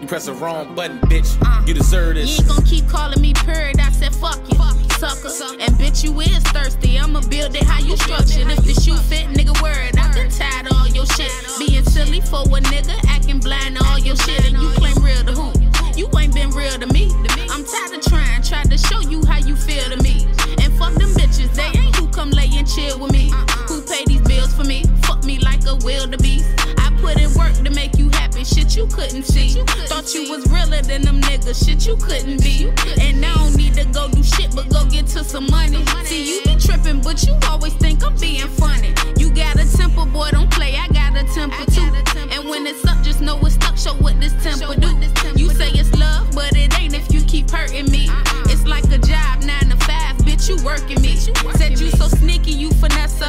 You 0.00 0.06
press 0.06 0.26
the 0.26 0.34
wrong 0.34 0.74
button, 0.74 0.98
bitch. 1.08 1.30
Uh, 1.40 1.64
you 1.66 1.72
deserve 1.72 2.16
this. 2.16 2.28
You 2.28 2.44
ain't 2.44 2.48
gon' 2.48 2.64
keep 2.64 2.86
calling 2.88 3.20
me 3.22 3.32
purred. 3.32 3.80
I 3.80 3.90
said 3.90 4.14
fuck 4.14 4.38
you, 4.52 4.58
sucker. 4.98 5.28
And 5.60 5.72
bitch, 5.80 6.04
you 6.04 6.20
is 6.20 6.42
thirsty. 6.52 6.98
I'ma 6.98 7.20
build 7.30 7.54
it 7.56 7.62
how 7.62 7.80
you 7.80 7.96
structured. 7.96 8.50
If 8.50 8.64
the 8.64 8.74
shoe 8.74 8.96
fit, 9.08 9.28
nigga, 9.28 9.54
word. 9.62 9.96
I 9.96 10.12
been 10.12 10.28
tired 10.30 10.66
of 10.66 10.76
all 10.76 10.88
your 10.88 11.06
shit. 11.06 11.30
Being 11.58 11.84
silly 11.84 12.20
for 12.20 12.42
a 12.42 12.60
nigga, 12.60 12.94
acting 13.08 13.38
blind 13.40 13.78
to 13.78 13.84
all 13.86 13.98
your 13.98 14.16
shit. 14.16 14.44
And 14.44 14.60
you 14.60 14.68
claim 14.70 14.96
real 15.02 15.24
to 15.24 15.32
who? 15.32 15.71
You 15.96 16.08
ain't 16.18 16.34
been 16.34 16.50
real 16.50 16.78
to 16.78 16.86
me. 16.86 17.10
I'm 17.50 17.64
tired 17.64 17.92
of 17.92 18.02
trying, 18.02 18.42
tried 18.42 18.70
to 18.70 18.78
show 18.78 19.00
you 19.00 19.24
how 19.26 19.38
you 19.38 19.56
feel 19.56 19.84
to 19.84 20.02
me. 20.02 20.26
And 20.62 20.72
fuck 20.78 20.94
them 20.94 21.10
bitches, 21.10 21.52
they 21.54 21.78
ain't 21.78 21.94
who 21.96 22.08
come 22.08 22.30
lay 22.30 22.48
and 22.52 22.66
chill 22.66 22.98
with 22.98 23.12
me. 23.12 23.30
Who 23.68 23.82
pay 23.82 24.04
these 24.06 24.22
bills 24.22 24.54
for 24.54 24.64
me? 24.64 24.84
Fuck 25.02 25.24
me 25.24 25.38
like 25.38 25.64
a 25.66 25.76
wildebeest. 25.76 26.48
I 26.78 26.90
put 27.00 27.20
in 27.20 27.32
work 27.34 27.54
to 27.64 27.70
make 27.70 27.98
you 27.98 28.11
shit 28.44 28.76
you 28.76 28.86
couldn't 28.86 29.24
see. 29.24 29.50
Thought 29.86 30.14
you 30.14 30.30
was 30.30 30.46
realer 30.50 30.82
than 30.82 31.02
them 31.02 31.20
niggas, 31.20 31.64
shit 31.64 31.86
you 31.86 31.96
couldn't 31.96 32.42
be. 32.42 32.70
And 33.00 33.20
now 33.20 33.34
I 33.34 33.48
don't 33.48 33.56
need 33.56 33.74
to 33.74 33.84
go 33.86 34.08
do 34.08 34.22
shit, 34.22 34.54
but 34.54 34.68
go 34.68 34.84
get 34.86 35.06
to 35.08 35.24
some 35.24 35.46
money. 35.50 35.84
See, 36.04 36.28
you 36.28 36.42
be 36.44 36.56
tripping, 36.56 37.00
but 37.00 37.22
you 37.24 37.36
always 37.48 37.74
think 37.74 38.04
I'm 38.04 38.16
being 38.16 38.48
funny. 38.48 38.94
You 39.16 39.30
got 39.30 39.56
a 39.56 39.76
temper, 39.76 40.06
boy, 40.06 40.30
don't 40.30 40.50
play, 40.50 40.76
I 40.76 40.88
got 40.88 41.16
a 41.16 41.24
temper 41.34 41.64
too. 41.70 41.90
And 42.30 42.48
when 42.48 42.66
it's 42.66 42.84
up, 42.84 43.02
just 43.02 43.20
know 43.20 43.38
it's 43.40 43.54
stuck, 43.54 43.76
show 43.76 43.94
what 43.94 44.18
this 44.20 44.32
temper 44.42 44.74
do. 44.78 44.90
You 45.36 45.50
say 45.50 45.70
it's 45.70 45.92
love, 45.98 46.30
but 46.32 46.56
it 46.56 46.78
ain't 46.78 46.94
if 46.94 47.12
you 47.12 47.22
keep 47.22 47.50
hurting 47.50 47.90
me. 47.90 48.08
It's 48.46 48.66
like 48.66 48.84
a 48.84 48.98
job, 48.98 49.42
nine 49.44 49.68
to 49.70 49.76
five, 49.84 50.16
bitch, 50.18 50.48
you 50.48 50.62
working 50.64 51.00
me. 51.02 51.16
Said 51.56 51.78
you 51.78 51.90
so 51.90 52.08
sneaky, 52.08 52.52
you 52.52 52.70
finesse. 52.70 53.20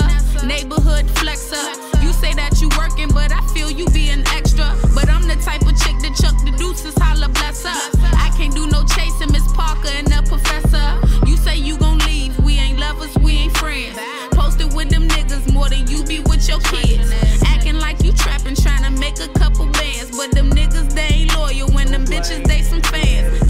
Neighborhood 0.44 1.06
flexer. 1.06 1.93
Say 2.22 2.34
that 2.34 2.62
you 2.62 2.70
working, 2.78 3.10
but 3.10 3.32
I 3.32 3.42
feel 3.54 3.70
you 3.70 3.86
being 3.88 4.24
extra. 4.34 4.76
But 4.94 5.10
I'm 5.10 5.28
the 5.28 5.36
type 5.36 5.62
of 5.62 5.76
chick 5.80 5.98
that 6.02 6.16
chuck 6.16 6.36
the 6.46 6.52
deuces, 6.58 6.94
holla 6.98 7.30
bless 7.30 7.64
her. 7.64 7.82
I 8.16 8.32
can't 8.38 8.54
do 8.56 8.68
no 8.68 8.84
chasing, 8.86 9.32
Miss 9.32 9.46
Parker 9.54 9.90
and 9.90 10.08
the 10.08 10.24
professor. 10.28 10.88
You 11.28 11.38
say 11.38 11.58
you 11.58 11.78
gon' 11.78 12.00
leave, 12.00 12.38
we 12.40 12.58
ain't 12.58 12.80
lovers, 12.80 13.16
we 13.18 13.34
ain't 13.34 13.58
friends. 13.58 13.98
Posted 14.32 14.74
with 14.74 14.90
them 14.90 15.08
niggas 15.10 15.52
more 15.52 15.70
than 15.70 15.88
you 15.88 16.04
be 16.06 16.20
with 16.20 16.48
your 16.48 16.60
kids. 16.62 17.12
Acting 17.46 17.80
like 17.80 18.02
you 18.04 18.14
trapping, 18.14 18.56
trying 18.56 18.84
to 18.84 18.92
make 19.00 19.20
a 19.20 19.28
couple 19.40 19.66
bands. 19.68 20.16
But 20.16 20.32
them 20.32 20.50
niggas, 20.52 20.94
they 20.94 21.28
ain't 21.28 21.36
loyal 21.36 21.70
when 21.72 21.92
them 21.92 22.06
bitches, 22.06 22.46
they 22.48 22.62
some 22.62 22.82
fans. 22.84 23.43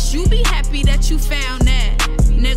I'm 0.00 0.14
you 0.14 0.26
be 0.28 0.42
happy 0.44 0.82
that 0.84 1.10
you 1.10 1.18
found 1.18 1.62
that, 1.62 1.98
nigga. 2.30 2.56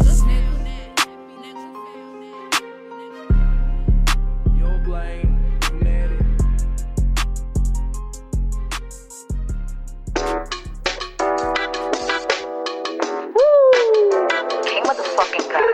King 14.64 14.84
motherfucking 14.84 15.48
God. 15.52 15.70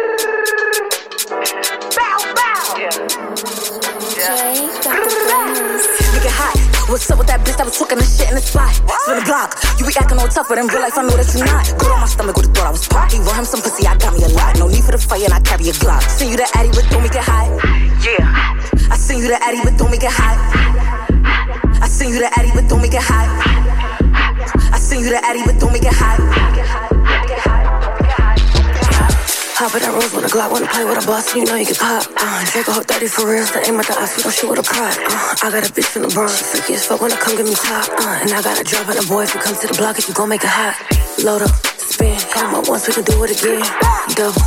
Bow, 1.96 2.18
bow. 2.36 2.78
Yeah. 4.18 4.56
Nigga 6.14 6.32
hot. 6.32 6.58
What's 6.90 7.10
up 7.12 7.20
with 7.20 7.28
that 7.28 7.40
bitch 7.42 7.58
that 7.58 7.66
was 7.66 7.78
talking 7.78 7.98
this 8.00 8.18
shit 8.18 8.30
in 8.30 8.36
the 8.36 8.42
spot? 8.42 8.99
Spin 9.10 9.18
the 9.18 9.26
block. 9.26 9.58
You 9.80 9.90
be 9.90 9.94
acting 9.98 10.20
all 10.20 10.28
tough, 10.28 10.46
but 10.50 10.60
in 10.60 10.68
real 10.68 10.86
life 10.86 10.94
I 10.94 11.02
know 11.02 11.18
that 11.18 11.34
you're 11.34 11.42
not. 11.42 11.66
Go 11.82 11.90
on 11.90 12.02
my 12.02 12.06
stomach, 12.06 12.38
would 12.38 12.46
have 12.46 12.54
thought 12.54 12.68
I 12.68 12.70
was 12.70 12.86
party. 12.86 13.18
Want 13.26 13.42
him 13.42 13.46
some 13.46 13.62
pussy, 13.66 13.88
I 13.88 13.98
got 13.98 14.14
me 14.14 14.22
a 14.22 14.30
lot. 14.30 14.54
No 14.62 14.68
need 14.70 14.86
for 14.86 14.92
the 14.92 15.02
fire, 15.02 15.26
and 15.26 15.34
I 15.34 15.42
carry 15.42 15.66
a 15.66 15.74
Glock. 15.74 16.06
Send 16.06 16.30
you 16.30 16.38
the 16.38 16.46
Addy, 16.54 16.70
but 16.70 16.86
don't 16.94 17.02
make 17.02 17.18
it 17.18 17.26
hot. 17.26 17.50
Yeah. 18.06 18.22
I 18.94 18.96
send 19.02 19.26
you 19.26 19.34
the 19.34 19.42
Addy, 19.42 19.66
but 19.66 19.82
don't 19.82 19.90
make 19.90 20.06
it 20.06 20.14
hot. 20.14 20.38
I 21.82 21.88
send 21.90 22.14
you 22.14 22.22
the 22.22 22.30
Addy, 22.38 22.54
but 22.54 22.70
don't 22.70 22.86
make 22.86 22.94
it 22.94 23.02
hot. 23.02 23.26
I 24.70 24.78
send 24.78 25.02
you 25.02 25.10
the 25.10 25.26
Addy, 25.26 25.42
but 25.42 25.58
don't 25.58 25.74
make 25.74 25.90
it 25.90 25.98
hot. 25.98 26.22
Hop 29.60 29.76
at 29.76 29.84
that 29.84 29.92
rose 29.92 30.16
with 30.16 30.24
a 30.24 30.32
Glock, 30.32 30.56
wanna 30.56 30.72
play 30.72 30.86
with 30.88 31.04
a 31.04 31.06
boss, 31.06 31.36
you 31.36 31.44
know 31.44 31.56
you 31.60 31.68
can 31.68 31.76
pop. 31.76 32.08
Uh, 32.16 32.40
Draco 32.48 32.72
whole 32.72 32.88
30 32.88 33.08
for 33.12 33.28
real, 33.28 33.44
so 33.44 33.60
aim 33.68 33.76
at 33.76 33.92
the 33.92 34.00
eyes, 34.00 34.16
we 34.16 34.24
don't 34.24 34.32
shoot 34.32 34.50
with 34.50 34.60
a 34.60 34.64
pride. 34.64 34.96
Uh, 35.04 35.36
I 35.44 35.52
got 35.52 35.68
a 35.68 35.72
bitch 35.76 36.00
in 36.00 36.04
the 36.04 36.08
Bronx, 36.08 36.40
freaky 36.40 36.80
as 36.80 36.88
fuck 36.88 37.02
wanna 37.02 37.20
come 37.20 37.36
get 37.36 37.44
me 37.44 37.52
top. 37.52 37.92
Uh, 37.92 38.24
and 38.24 38.32
I 38.32 38.42
got 38.42 38.56
a 38.56 38.64
drop 38.64 38.88
on 38.88 38.96
the 38.96 39.04
boy, 39.04 39.24
if 39.28 39.36
you 39.36 39.42
come 39.44 39.60
to 39.60 39.68
the 39.68 39.76
block, 39.76 40.00
if 40.00 40.08
you 40.08 40.16
gon' 40.16 40.30
make 40.30 40.48
it 40.48 40.48
hot. 40.48 40.80
Load 41.28 41.42
up, 41.42 41.52
spin, 41.76 42.16
come 42.32 42.56
up 42.56 42.70
once, 42.70 42.88
we 42.88 42.94
can 42.94 43.04
do 43.04 43.20
it 43.28 43.36
again. 43.36 43.60
Double, 44.16 44.40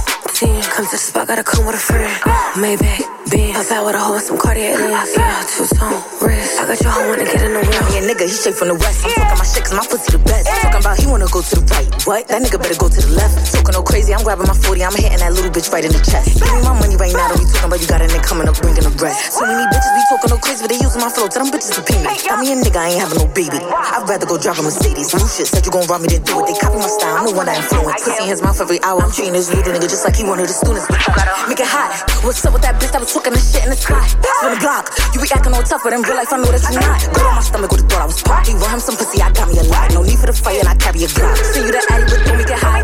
come 0.49 0.85
to 0.87 0.91
the 0.91 0.99
spot, 0.99 1.29
gotta 1.29 1.45
come 1.45 1.67
with 1.67 1.77
a 1.77 1.79
friend. 1.79 2.11
Maybach, 2.59 3.05
Benz, 3.31 3.71
I 3.71 3.79
out 3.79 3.87
with 3.87 3.95
a 3.95 4.03
hoe 4.03 4.15
and 4.15 4.23
some 4.23 4.39
Cartier 4.39 4.75
lens. 4.75 5.15
Yeah, 5.15 5.45
two-tone, 5.47 6.03
wrist. 6.21 6.59
I 6.59 6.67
got 6.67 6.81
your 6.83 6.91
hoe 6.91 7.09
wanna 7.09 7.25
get 7.25 7.43
in 7.43 7.53
the 7.55 7.63
wind. 7.63 7.89
Yeah, 7.95 8.03
nigga, 8.03 8.27
he 8.27 8.35
straight 8.35 8.57
from 8.57 8.69
the 8.69 8.77
west. 8.77 9.05
I'm 9.05 9.15
talking 9.15 9.39
my 9.39 9.47
shit 9.47 9.63
cause 9.65 9.77
my 9.77 9.87
pussy 9.87 10.13
the 10.13 10.21
best. 10.25 10.51
Talking 10.51 10.83
about 10.83 10.99
he 10.99 11.07
wanna 11.07 11.31
go 11.31 11.41
to 11.43 11.55
the 11.55 11.65
right. 11.71 11.89
What? 12.05 12.27
That 12.29 12.43
nigga 12.43 12.59
better 12.59 12.79
go 12.79 12.89
to 12.91 13.01
the 13.01 13.13
left. 13.15 13.55
Talking 13.55 13.75
no 13.77 13.83
crazy, 13.83 14.11
I'm 14.15 14.25
grabbing 14.27 14.49
my 14.49 14.57
40, 14.57 14.83
I'm 14.83 14.95
hitting 14.97 15.23
that 15.23 15.33
little 15.33 15.53
bitch 15.53 15.71
right 15.71 15.85
in 15.85 15.93
the 15.93 16.03
chest. 16.03 16.43
Give 16.43 16.51
me 16.51 16.61
my 16.67 16.75
money 16.75 16.97
right 16.99 17.15
now, 17.15 17.31
don't 17.31 17.39
be 17.39 17.47
talking 17.47 17.71
about 17.71 17.81
you 17.81 17.89
got 17.89 18.03
a 18.03 18.09
nigga 18.11 18.25
coming 18.27 18.47
up 18.51 18.57
bringing 18.59 18.83
the 18.83 18.95
rest. 18.99 19.39
So 19.39 19.47
many 19.47 19.63
bitches 19.71 19.93
be 19.95 20.03
talking 20.11 20.31
no 20.35 20.39
crazy, 20.43 20.61
but 20.67 20.71
they 20.75 20.81
using 20.83 21.01
my 21.01 21.11
flow. 21.13 21.31
Tell 21.31 21.47
them 21.47 21.55
bitches 21.55 21.77
to 21.79 21.83
pay 21.87 22.03
me. 22.03 22.11
Got 22.27 22.43
me 22.43 22.53
a 22.53 22.57
nigga, 22.59 22.81
I 22.83 22.97
ain't 22.97 23.01
having 23.01 23.21
no 23.23 23.29
baby. 23.31 23.63
I'd 23.63 24.05
rather 24.11 24.27
go 24.27 24.37
drive 24.41 24.59
a 24.59 24.67
Mercedes. 24.67 25.15
New 25.15 25.23
shit, 25.31 25.47
said 25.47 25.63
you 25.63 25.73
gon' 25.73 25.87
rob 25.87 26.03
me, 26.03 26.11
then 26.11 26.27
do 26.27 26.43
it. 26.43 26.51
They 26.51 26.57
copy 26.59 26.83
my 26.83 26.91
style, 26.91 27.23
no 27.23 27.31
one 27.33 27.47
that 27.47 27.63
influence. 27.63 28.03
Pussy 28.03 28.19
in 28.19 28.29
his 28.29 28.43
mouth 28.43 28.59
every 28.59 28.83
hour. 28.83 28.99
I'm 28.99 29.15
treating 29.15 29.39
this 29.39 29.53
little 29.53 29.71
nigga 29.71 29.87
just 29.87 30.03
like 30.03 30.17
he 30.17 30.25
one 30.33 30.41
of 30.41 30.49
the 30.49 30.57
students. 30.57 30.89
But 30.89 30.97
you 31.05 31.13
gotta 31.13 31.37
make 31.45 31.61
it 31.61 31.69
hot. 31.69 31.93
What's 32.25 32.41
up 32.49 32.57
with 32.57 32.65
that 32.65 32.81
bitch 32.81 32.89
that 32.97 33.05
was 33.05 33.13
talking 33.13 33.37
this 33.37 33.53
shit 33.53 33.69
in 33.69 33.71
the 33.71 33.77
sky? 33.77 34.01
Spin 34.17 34.57
the 34.57 34.61
block. 34.65 34.89
You 35.13 35.21
be 35.21 35.29
acting 35.29 35.53
all 35.53 35.61
tough, 35.61 35.85
but 35.85 35.93
in 35.93 36.01
real 36.01 36.17
life 36.17 36.33
I 36.33 36.41
know 36.41 36.49
that 36.49 36.65
you 36.65 36.81
not. 36.81 37.05
Go 37.13 37.21
on 37.29 37.37
my 37.37 37.45
stomach, 37.45 37.69
would 37.69 37.85
have 37.85 37.91
thought 37.93 38.01
I 38.01 38.09
was 38.09 38.25
party. 38.25 38.57
Want 38.57 38.73
him 38.73 38.81
some 38.81 38.97
pussy, 38.97 39.21
I 39.21 39.29
got 39.37 39.45
me 39.53 39.61
a 39.61 39.67
lot. 39.69 39.93
No 39.93 40.01
need 40.01 40.17
for 40.17 40.33
the 40.33 40.33
fire, 40.33 40.57
and 40.57 40.73
I 40.73 40.75
carry 40.81 41.05
a 41.05 41.09
Glock. 41.13 41.37
Send 41.37 41.69
you 41.69 41.73
the 41.77 41.85
Addy, 41.85 42.09
but 42.09 42.25
don't 42.25 42.41
make 42.41 42.49
it 42.49 42.57
hot. 42.57 42.81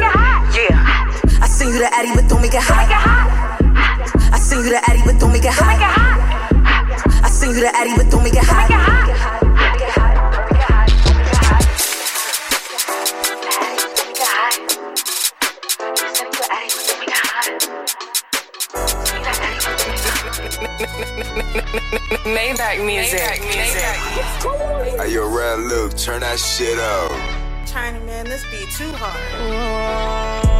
Yeah. 0.52 1.40
I 1.40 1.48
send 1.48 1.72
you 1.72 1.80
the 1.80 1.88
Addy, 1.88 2.12
but 2.12 2.28
don't 2.28 2.44
make 2.44 2.52
it 2.52 2.60
hot. 2.60 2.84
I 2.84 4.36
send 4.36 4.68
you 4.68 4.70
the 4.76 4.84
Addy, 4.84 5.00
but 5.08 5.16
don't 5.16 5.32
make 5.32 5.48
it 5.48 5.56
hot. 5.56 5.80
I 7.24 7.28
send 7.32 7.56
you 7.56 7.64
the 7.64 7.72
Addy, 7.72 7.96
but 7.96 8.12
don't 8.12 8.20
make 8.28 8.36
it 8.36 8.44
hot. 8.44 9.37
Maybach 22.24 22.84
music. 22.86 23.42
music 23.42 23.98
Hey, 25.00 25.12
yo, 25.12 25.28
Red 25.28 25.58
Luke, 25.60 25.96
turn 25.96 26.20
that 26.20 26.38
shit 26.38 26.78
up. 26.78 27.10
China 27.66 28.00
man, 28.00 28.24
this 28.24 28.44
beat 28.50 28.68
too 28.70 28.90
hard. 28.92 29.18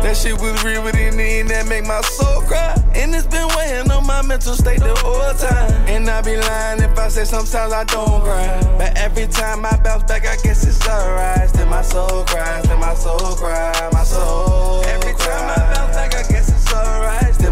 That 0.02 0.16
shit 0.16 0.38
was 0.40 0.62
real 0.64 0.82
within 0.84 1.16
me 1.16 1.40
and 1.40 1.48
that 1.50 1.66
make 1.66 1.84
my 1.86 2.00
soul 2.00 2.42
cry. 2.42 2.74
And 2.94 3.14
it's 3.14 3.26
been 3.26 3.48
weighing 3.56 3.90
on 3.90 4.06
my 4.06 4.22
mental 4.22 4.54
state 4.54 4.80
the 4.80 4.94
whole 4.96 5.32
time. 5.34 5.70
And 5.86 6.08
I 6.08 6.20
be 6.22 6.36
lying 6.36 6.82
if 6.82 6.98
I 6.98 7.08
say 7.08 7.24
sometimes 7.24 7.72
I 7.72 7.84
don't 7.84 8.22
cry. 8.22 8.60
But 8.76 8.96
every 8.98 9.26
time 9.28 9.64
I 9.64 9.76
bounce 9.82 10.02
back, 10.04 10.26
I 10.26 10.36
guess 10.42 10.66
it's 10.66 10.86
alright. 10.86 11.48
Still 11.48 11.66
my 11.66 11.82
soul 11.82 12.24
cries, 12.24 12.64
still 12.64 12.78
my 12.78 12.94
soul 12.94 13.18
cries, 13.36 13.92
my 13.92 14.02
soul. 14.04 14.82
Every 14.84 15.14
time 15.14 15.48
I 15.50 15.74
bounce 15.74 15.96
back, 15.96 16.14
I 16.14 16.22
guess 16.22 16.26
it's 16.28 16.28
alright. 16.28 16.28
Still 16.28 16.37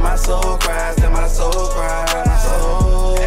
my 0.07 0.15
soul 0.15 0.57
cries, 0.59 0.97
still 0.97 1.11
my 1.11 1.27
soul 1.27 1.67
cries, 1.75 2.27
my 2.27 2.37
soul. 2.39 3.26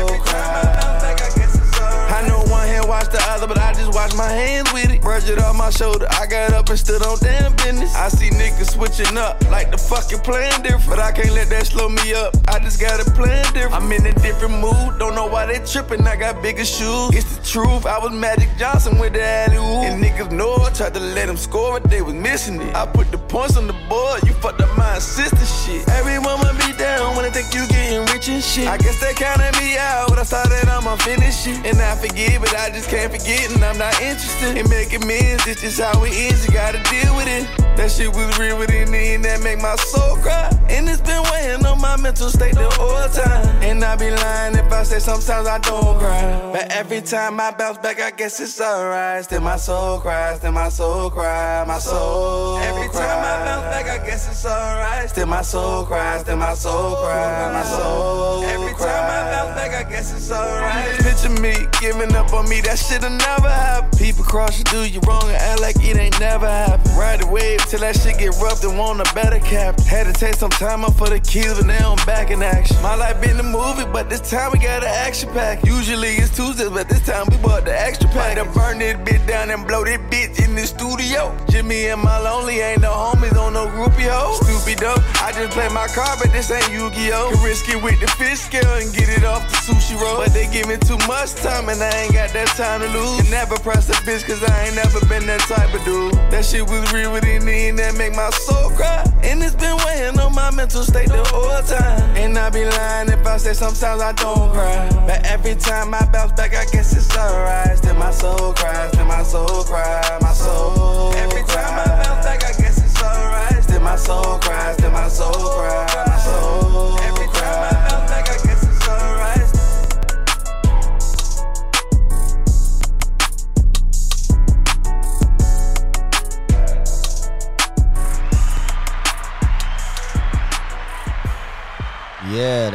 Wash 2.90 3.08
the 3.08 3.22
other, 3.30 3.46
but 3.46 3.60
I 3.60 3.72
just 3.74 3.94
wash 3.94 4.14
my 4.16 4.28
hands 4.28 4.74
with 4.74 4.90
it. 4.90 5.02
brushed 5.02 5.30
it 5.30 5.38
off 5.38 5.56
my 5.56 5.70
shoulder. 5.70 6.08
I 6.10 6.26
got 6.26 6.52
up 6.54 6.70
and 6.70 6.80
stood 6.80 7.04
on 7.04 7.20
damn 7.20 7.56
business. 7.56 7.96
I 7.96 8.10
see 8.10 8.30
niggas 8.32 8.72
switching 8.74 9.16
up 9.16 9.40
like 9.52 9.70
the 9.70 9.78
fucking 9.78 10.20
plan 10.20 10.62
different. 10.64 10.90
But 10.90 11.00
I 11.00 11.12
can't 11.12 11.32
let 11.32 11.50
that 11.50 11.68
slow 11.68 11.88
me 11.88 12.14
up. 12.16 12.36
I 12.48 12.58
just 12.60 12.82
got 12.82 13.00
a 13.00 13.10
plan 13.12 13.46
different. 13.54 13.76
I'm 13.76 13.92
in 13.92 14.06
a 14.08 14.14
different 14.14 14.56
mood. 14.60 14.98
Don't 14.98 15.14
know 15.14 15.28
why 15.28 15.46
they 15.46 15.60
tripping. 15.64 16.06
I 16.08 16.16
got 16.16 16.42
bigger 16.42 16.66
shoes. 16.66 17.14
It's 17.14 17.38
the 17.38 17.46
truth. 17.46 17.86
I 17.86 18.00
was 18.00 18.12
Magic 18.12 18.50
Johnson 18.58 18.98
with 18.98 19.14
the 19.14 19.24
alley 19.24 19.58
oop. 19.58 19.86
And 19.86 20.04
niggas 20.04 20.32
know 20.32 20.56
I 20.56 20.72
tried 20.72 20.96
to 20.96 21.00
let 21.00 21.28
them 21.28 21.38
score, 21.38 21.80
but 21.80 21.90
they 21.92 22.02
was 22.02 22.16
missing 22.16 22.60
it. 22.60 22.76
I 22.76 22.88
put 22.88 23.12
the 23.12 23.20
points 23.20 23.56
on 23.56 23.68
the 23.68 23.78
board. 23.88 24.24
You 24.26 24.34
fucked 24.34 24.62
up 24.62 24.76
my 24.78 24.98
sister 24.98 25.46
shit. 25.46 25.88
Everyone 25.90 26.40
will 26.40 26.58
be 26.58 26.74
down 26.78 27.16
when 27.16 27.26
they 27.26 27.32
think 27.32 27.54
you 27.54 27.68
getting 27.68 28.02
rich 28.12 28.30
and 28.30 28.44
shit. 28.44 28.68
I 28.68 28.78
guess 28.78 29.00
they 29.00 29.14
counted 29.14 29.54
me 29.62 29.78
out. 29.78 30.10
But 30.10 30.18
I 30.18 30.24
saw 30.24 30.44
that 30.44 30.68
I'ma 30.68 30.96
finish 30.98 31.46
it. 31.46 31.66
And 31.66 31.78
I 31.80 31.96
forget, 31.96 32.42
but 32.42 32.56
I 32.56 32.70
just 32.72 32.78
can't 32.88 33.11
forget. 33.11 33.51
And 33.51 33.63
I'm 33.63 33.77
not 33.77 33.99
interested 34.01 34.57
in 34.57 34.69
making 34.69 35.03
amends. 35.03 35.45
This 35.45 35.63
is 35.63 35.80
how 35.80 36.03
it 36.03 36.13
is. 36.13 36.45
You 36.45 36.53
gotta 36.53 36.82
deal 36.89 37.15
with 37.15 37.27
it. 37.27 37.47
That 37.80 37.89
shit 37.89 38.13
was 38.13 38.38
real 38.38 38.59
within 38.59 38.91
me 38.91 39.13
and 39.15 39.23
that 39.23 39.41
make 39.41 39.61
my 39.61 39.75
soul 39.77 40.17
cry. 40.17 40.49
And 40.69 40.89
it's 40.89 40.99
been 40.99 41.23
weighing 41.32 41.65
on 41.65 41.80
my 41.80 41.95
mental 41.95 42.30
state 42.30 42.55
the 42.55 42.69
whole 42.71 43.07
time. 43.07 43.47
And 43.63 43.82
I 43.84 43.95
be 43.95 44.11
lying 44.11 44.55
if 44.55 44.71
I 44.71 44.84
say 44.84 44.99
sometimes 44.99 45.47
I 45.47 45.59
don't 45.59 45.97
cry. 45.97 46.51
But 46.51 46.71
every 46.71 47.01
time 47.01 47.39
I 47.39 47.51
bounce 47.51 47.77
back, 47.77 48.01
I 48.01 48.11
guess 48.11 48.39
it's 48.41 48.59
alright. 48.59 49.23
Still 49.23 49.41
my 49.41 49.55
soul 49.55 49.99
cries, 49.99 50.39
still 50.39 50.51
my 50.51 50.67
soul 50.67 51.09
cries, 51.09 51.67
my 51.67 51.80
soul. 51.80 52.57
Every 52.57 52.89
time 52.89 53.19
I 53.23 53.45
bounce 53.45 53.63
back, 53.73 53.86
I 53.88 54.05
guess 54.05 54.30
it's 54.30 54.45
alright. 54.45 55.09
Still 55.09 55.27
my 55.27 55.41
soul 55.41 55.86
cries, 55.86 56.21
still 56.21 56.36
my 56.36 56.53
soul 56.55 56.95
cries, 56.97 57.53
my 57.53 57.63
soul. 57.63 58.43
Every 58.43 58.73
time 58.73 59.05
I 59.07 59.32
bounce 59.32 59.55
back, 59.55 59.86
I 59.86 59.89
guess 59.89 60.13
it's 60.13 60.32
alright. 60.32 60.99
Picture 60.99 61.41
me 61.41 61.55
giving 61.80 62.13
up 62.15 62.34
on 62.34 62.49
me, 62.49 62.59
that 62.70 62.78
shit'll 62.78 63.09
never 63.09 63.49
happen. 63.49 63.89
People 63.97 64.24
cross 64.24 64.59
you, 64.59 64.63
do 64.65 64.86
you 64.86 65.01
wrong, 65.07 65.26
and 65.26 65.41
act 65.41 65.61
like 65.61 65.76
it 65.82 65.97
ain't 65.97 66.20
never 66.20 66.47
happened. 66.47 66.93
Ride 66.95 67.22
the 67.22 67.28
wave 67.28 67.59
till 67.65 67.80
that 67.80 67.97
shit 67.97 68.20
get 68.20 68.38
rough 68.38 68.63
and 68.63 68.78
want 68.78 69.01
a 69.01 69.09
better 69.15 69.39
cap. 69.39 69.80
Had 69.82 70.05
to 70.05 70.13
take 70.13 70.36
some 70.36 70.51
time 70.51 70.86
off 70.86 70.95
for 70.97 71.09
the 71.09 71.20
kids, 71.20 71.57
but 71.57 71.65
now 71.65 71.95
I'm 71.97 72.05
back 72.05 72.30
in 72.30 72.43
action. 72.43 72.78
My 72.84 72.93
life 72.93 73.20
been 73.22 73.39
a 73.39 73.43
movie, 73.43 73.89
but 73.91 74.09
this 74.09 74.22
time 74.22 74.51
we 74.53 74.59
got 74.59 74.84
an 74.84 74.93
action 74.93 75.30
pack. 75.34 75.65
Usually 75.65 76.22
it's 76.22 76.30
Tuesdays, 76.36 76.70
but 76.70 76.88
this 76.88 77.03
time 77.05 77.26
we 77.32 77.38
bought 77.38 77.65
the 77.65 77.74
extra 77.74 78.07
pack. 78.09 78.38
To 78.38 78.45
burn 78.53 78.78
this 78.78 78.95
bitch 79.01 79.26
down 79.26 79.49
and 79.49 79.65
blow 79.65 79.84
this 79.84 79.97
bitch 80.13 80.38
in 80.38 80.53
the 80.53 80.67
studio. 80.67 81.36
Jimmy 81.49 81.88
and 81.88 82.01
my 82.01 82.20
lonely 82.20 82.59
ain't 82.59 82.82
no 82.82 82.91
homies 82.91 83.36
on 83.36 83.53
no 83.53 83.65
groupie 83.65 84.05
hoe. 84.05 84.38
Stupid 84.45 84.78
though, 84.78 85.01
I 85.26 85.34
just 85.34 85.51
play 85.57 85.67
my 85.70 85.88
card, 85.88 86.20
but 86.22 86.32
this 86.32 86.51
ain't 86.51 86.72
Yu-Gi-Oh. 86.72 87.32
Can 87.34 87.43
risk 87.43 87.67
it 87.67 87.82
with 87.82 87.99
the 87.99 88.07
fish 88.22 88.39
scale 88.45 88.78
and 88.78 88.93
get 88.93 89.09
it 89.09 89.24
off 89.26 89.41
the 89.49 89.57
sushi 89.57 89.99
roll. 89.99 90.17
But 90.22 90.34
they 90.34 90.45
give 90.53 90.67
me 90.67 90.78
too 90.78 90.99
much 91.09 91.34
time 91.41 91.67
and 91.70 91.82
I 91.82 91.89
ain't 92.05 92.13
got 92.13 92.30
that 92.34 92.47
time 92.60 92.82
to 92.82 92.89
lose. 92.89 93.22
Can 93.22 93.32
never 93.32 93.57
press 93.57 93.88
a 93.88 93.93
bitch 94.03 94.28
cause 94.28 94.43
I 94.43 94.66
ain't 94.66 94.76
never 94.76 94.99
been 95.07 95.26
that 95.28 95.39
type 95.47 95.74
of 95.74 95.84
dude. 95.86 96.14
That 96.30 96.43
shit 96.43 96.68
was 96.70 96.91
real 96.91 97.14
within 97.14 97.45
me 97.45 97.70
and 97.70 97.80
that 97.80 97.95
make 97.95 98.14
my 98.14 98.30
soul 98.32 98.70
cry. 98.72 99.07
And 99.24 99.41
it's 99.41 99.55
been 99.55 99.78
weighing 99.86 100.20
on 100.20 100.36
my 100.36 100.51
mental 100.51 100.84
state 100.84 101.07
the 101.07 101.24
whole 101.32 101.64
time. 101.64 102.01
And 102.18 102.38
I 102.38 102.49
be 102.49 102.66
lying 102.66 103.10
if 103.10 103.26
I 103.26 103.38
say 103.38 103.53
sometimes 103.53 104.01
I 104.01 104.12
don't 104.12 104.51
cry. 104.51 104.89
But 105.07 105.26
every 105.26 105.55
time 105.55 105.93
I 105.93 106.03
bounce 106.12 106.34
back, 106.34 106.53
I 106.53 106.66
guess 106.66 106.91
it's 106.91 107.16
alright. 107.16 107.82
Then 107.82 107.97
my 107.97 108.12
soul 108.12 108.51
cries, 108.53 108.91
then 108.91 109.07
my 109.07 109.24
soul 109.24 109.64
cries, 109.64 110.22
my 110.22 110.34
soul. 110.34 111.14
Every 111.16 111.43
time 111.47 111.80
I 111.80 112.03
bounce 112.03 112.26
back, 112.26 112.43
I 112.43 112.51
guess 112.60 112.78
it's 112.84 113.01
alright. 113.01 113.64
Still 113.64 113.80
my 113.80 113.95
soul 113.95 114.38
cries, 114.43 114.76
still 114.76 114.91
my 114.91 115.07
soul 115.07 115.32
cries, 115.32 115.95
my 115.95 116.18
soul. 116.28 116.99
Every 117.07 117.18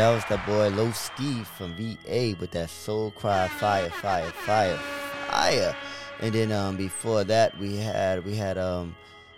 that 0.04 0.14
was 0.14 0.24
that 0.26 0.44
boy 0.44 0.68
Low 0.68 0.90
Ski 0.90 1.44
from 1.44 1.74
VA 1.76 2.36
with 2.38 2.50
that 2.50 2.68
Soul 2.68 3.10
Cry 3.12 3.48
Fire, 3.48 3.88
Fire, 3.88 4.30
Fire, 4.32 4.76
Fire. 4.76 5.74
And 6.20 6.34
then 6.34 6.52
um 6.52 6.76
before 6.76 7.24
that 7.24 7.58
we 7.58 7.76
had 7.76 8.22
we 8.26 8.36
had 8.36 8.58
um 8.58 8.94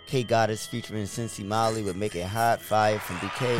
K 0.07 0.23
Goddess 0.23 0.65
featuring 0.65 1.03
Cincy 1.03 1.45
Molly 1.45 1.83
with 1.83 1.95
Make 1.95 2.15
It 2.15 2.27
Hot, 2.27 2.61
Fire 2.61 2.99
from 2.99 3.15
BK. 3.17 3.55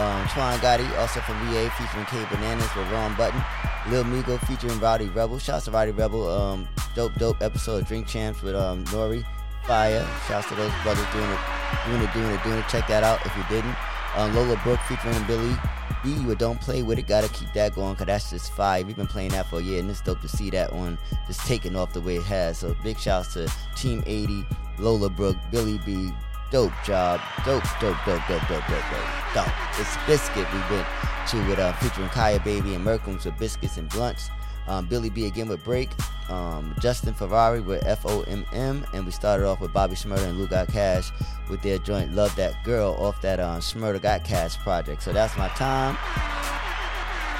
Um 0.00 0.26
Twan 0.28 0.56
Gotti 0.60 0.90
also 0.98 1.20
from 1.20 1.36
VA 1.46 1.68
featuring 1.76 2.06
K 2.06 2.24
Bananas 2.34 2.74
with 2.74 2.90
Ron 2.90 3.14
Button. 3.16 3.42
Lil 3.90 4.04
Migo 4.04 4.40
featuring 4.46 4.80
Rowdy 4.80 5.08
Rebel. 5.08 5.38
Shouts 5.38 5.66
to 5.66 5.72
Rowdy 5.72 5.92
Rebel. 5.92 6.26
Um 6.26 6.66
dope 6.94 7.14
dope 7.16 7.42
episode 7.42 7.82
of 7.82 7.88
Drink 7.88 8.06
Champs 8.06 8.40
with 8.40 8.54
um 8.54 8.82
Nori. 8.86 9.26
Fire. 9.64 10.08
Shouts 10.26 10.48
to 10.48 10.54
those 10.54 10.72
brothers 10.82 11.04
doing 11.12 11.28
it, 11.28 11.38
doing 11.86 12.00
it, 12.00 12.12
doing 12.14 12.30
it, 12.30 12.42
doing 12.44 12.58
it. 12.60 12.68
Check 12.68 12.88
that 12.88 13.04
out 13.04 13.26
if 13.26 13.36
you 13.36 13.44
didn't. 13.50 13.76
Um, 14.16 14.34
Lola 14.34 14.58
Brooke 14.64 14.80
featuring 14.88 15.22
Billy 15.24 15.54
B 16.02 16.18
with 16.24 16.38
Don't 16.38 16.60
Play 16.60 16.82
With 16.82 16.98
It. 16.98 17.06
Gotta 17.06 17.28
keep 17.28 17.52
that 17.52 17.74
going 17.74 17.92
because 17.94 18.06
that's 18.06 18.30
just 18.30 18.52
fire. 18.52 18.84
We've 18.84 18.96
been 18.96 19.06
playing 19.06 19.30
that 19.30 19.46
for 19.48 19.58
a 19.58 19.62
year 19.62 19.80
and 19.80 19.90
it's 19.90 20.00
dope 20.00 20.20
to 20.22 20.28
see 20.28 20.50
that 20.50 20.72
one 20.72 20.98
just 21.26 21.40
taking 21.46 21.76
off 21.76 21.92
the 21.92 22.00
way 22.00 22.16
it 22.16 22.22
has. 22.24 22.58
So 22.58 22.74
big 22.82 22.98
shouts 22.98 23.34
to 23.34 23.50
Team 23.76 24.02
80, 24.06 24.46
Lola 24.78 25.10
Brooke, 25.10 25.36
Billy 25.50 25.78
B. 25.84 26.12
Dope 26.50 26.72
job. 26.84 27.20
Dope, 27.44 27.64
dope, 27.80 27.96
dope, 28.06 28.22
dope, 28.28 28.48
dope, 28.48 28.66
dope, 28.68 28.68
dope. 28.68 29.34
Dope. 29.34 29.48
It's 29.78 29.96
Biscuit 30.06 30.46
we 30.52 30.76
went 30.76 30.86
to 31.28 31.48
with 31.48 31.58
uh, 31.58 31.72
featuring 31.74 32.08
Kaya 32.08 32.38
Baby 32.40 32.74
and 32.74 32.84
Merkums 32.84 33.24
with 33.24 33.36
Biscuits 33.36 33.76
and 33.76 33.88
Blunts. 33.88 34.30
Um, 34.68 34.86
Billy 34.86 35.10
B 35.10 35.26
again 35.26 35.48
with 35.48 35.62
Break. 35.64 35.90
Um, 36.28 36.74
Justin 36.80 37.14
Ferrari 37.14 37.60
with 37.60 37.82
FOMM. 37.84 38.92
And 38.92 39.06
we 39.06 39.12
started 39.12 39.46
off 39.46 39.60
with 39.60 39.72
Bobby 39.72 39.94
Shmurda 39.94 40.26
and 40.26 40.38
Lou 40.38 40.46
Got 40.46 40.68
Cash 40.68 41.10
with 41.48 41.62
their 41.62 41.78
joint 41.78 42.14
Love 42.14 42.34
That 42.36 42.62
Girl 42.64 42.94
off 42.98 43.20
that 43.22 43.40
um, 43.40 43.60
Got 44.00 44.24
Cash 44.24 44.56
project. 44.58 45.02
So 45.02 45.12
that's 45.12 45.36
my 45.36 45.48
time. 45.48 45.96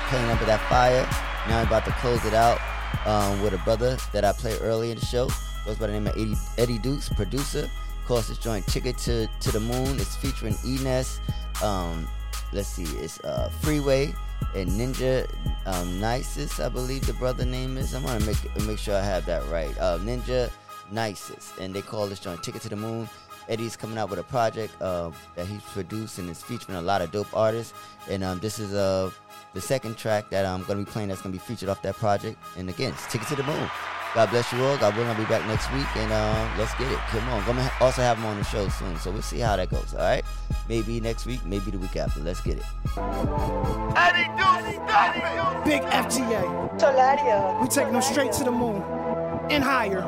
Playing 0.09 0.30
up 0.30 0.39
with 0.39 0.49
that 0.49 0.64
fire. 0.68 1.03
Now 1.49 1.61
I'm 1.61 1.66
about 1.66 1.84
to 1.87 1.93
close 1.93 2.24
it 2.24 2.34
out 2.34 2.61
um, 3.07 3.43
with 3.43 3.55
a 3.55 3.59
brother 3.59 3.97
that 4.12 4.24
I 4.24 4.32
played 4.32 4.59
early 4.62 4.91
in 4.91 4.99
the 4.99 5.07
show. 5.07 5.28
Goes 5.64 5.78
by 5.78 5.89
the 5.89 5.93
name 5.93 6.07
of 6.07 6.16
Eddie, 6.16 6.37
Eddie 6.59 6.78
Dukes, 6.78 7.09
producer. 7.09 7.64
Of 7.64 8.07
course, 8.07 8.28
this 8.28 8.39
joint 8.39 8.64
Ticket 8.68 8.99
to, 8.99 9.28
to 9.41 9.51
the 9.51 9.59
Moon. 9.59 9.99
It's 9.99 10.14
featuring 10.14 10.55
Enes. 10.55 11.18
Um, 11.61 12.07
let's 12.53 12.68
see, 12.68 12.84
it's 12.99 13.18
uh, 13.24 13.51
Freeway 13.61 14.14
and 14.55 14.68
Ninja 14.70 15.28
um, 15.66 16.01
Nisus, 16.01 16.64
I 16.64 16.68
believe 16.68 17.07
the 17.07 17.12
brother 17.14 17.45
name 17.45 17.76
is. 17.76 17.95
I'm 17.95 18.05
gonna 18.05 18.24
make 18.24 18.66
make 18.66 18.78
sure 18.78 18.97
I 18.97 19.03
have 19.03 19.26
that 19.26 19.47
right. 19.49 19.76
Uh, 19.78 19.99
Ninja 19.99 20.51
Nisus, 20.93 21.57
and 21.59 21.74
they 21.74 21.82
call 21.82 22.07
this 22.07 22.20
joint 22.20 22.43
Ticket 22.43 22.62
to 22.62 22.68
the 22.68 22.76
Moon. 22.76 23.09
Eddie's 23.49 23.76
coming 23.76 23.97
out 23.97 24.11
with 24.11 24.18
a 24.18 24.24
project 24.24 24.74
uh, 24.82 25.11
that 25.37 25.47
he's 25.47 25.62
produced 25.62 26.18
and 26.18 26.28
is 26.28 26.43
featuring 26.43 26.76
a 26.78 26.82
lot 26.82 27.01
of 27.01 27.12
dope 27.12 27.32
artists. 27.34 27.74
And 28.11 28.24
um, 28.24 28.41
this 28.41 28.59
is 28.59 28.74
uh, 28.74 29.11
the 29.55 29.61
second 29.61 29.97
track 29.97 30.30
that 30.30 30.45
I'm 30.45 30.64
to 30.64 30.74
be 30.74 30.84
playing 30.84 31.09
that's 31.09 31.22
to 31.22 31.28
be 31.28 31.39
featured 31.39 31.68
off 31.68 31.80
that 31.82 31.97
project. 31.97 32.39
And 32.57 32.68
again, 32.68 32.93
it's 32.93 33.07
Ticket 33.07 33.28
to 33.28 33.37
the 33.37 33.45
Moon. 33.45 33.70
God 34.16 34.30
bless 34.30 34.50
you 34.50 34.64
all. 34.64 34.78
God 34.78 34.96
willing, 34.96 35.10
I'll 35.10 35.16
be 35.18 35.26
back 35.26 35.46
next 35.46 35.70
week, 35.74 35.94
and 35.94 36.10
uh, 36.10 36.48
let's 36.56 36.74
get 36.76 36.90
it. 36.90 36.96
Come 37.08 37.28
on. 37.28 37.44
Gonna 37.44 37.70
also 37.82 38.00
have 38.00 38.16
him 38.16 38.24
on 38.24 38.38
the 38.38 38.44
show 38.44 38.66
soon, 38.70 38.98
so 38.98 39.10
we'll 39.10 39.20
see 39.20 39.40
how 39.40 39.56
that 39.56 39.68
goes. 39.68 39.92
All 39.92 40.00
right, 40.00 40.24
maybe 40.70 41.00
next 41.00 41.26
week, 41.26 41.44
maybe 41.44 41.70
the 41.70 41.78
week 41.78 41.94
after. 41.96 42.20
Let's 42.20 42.40
get 42.40 42.56
it. 42.56 42.64
Big 45.66 45.82
FGA. 45.82 46.80
Solario. 46.80 47.60
We 47.60 47.68
take 47.68 47.92
them 47.92 48.00
straight 48.00 48.32
to 48.32 48.44
the 48.44 48.52
moon. 48.52 48.82
And 49.50 49.62
higher. 49.62 50.00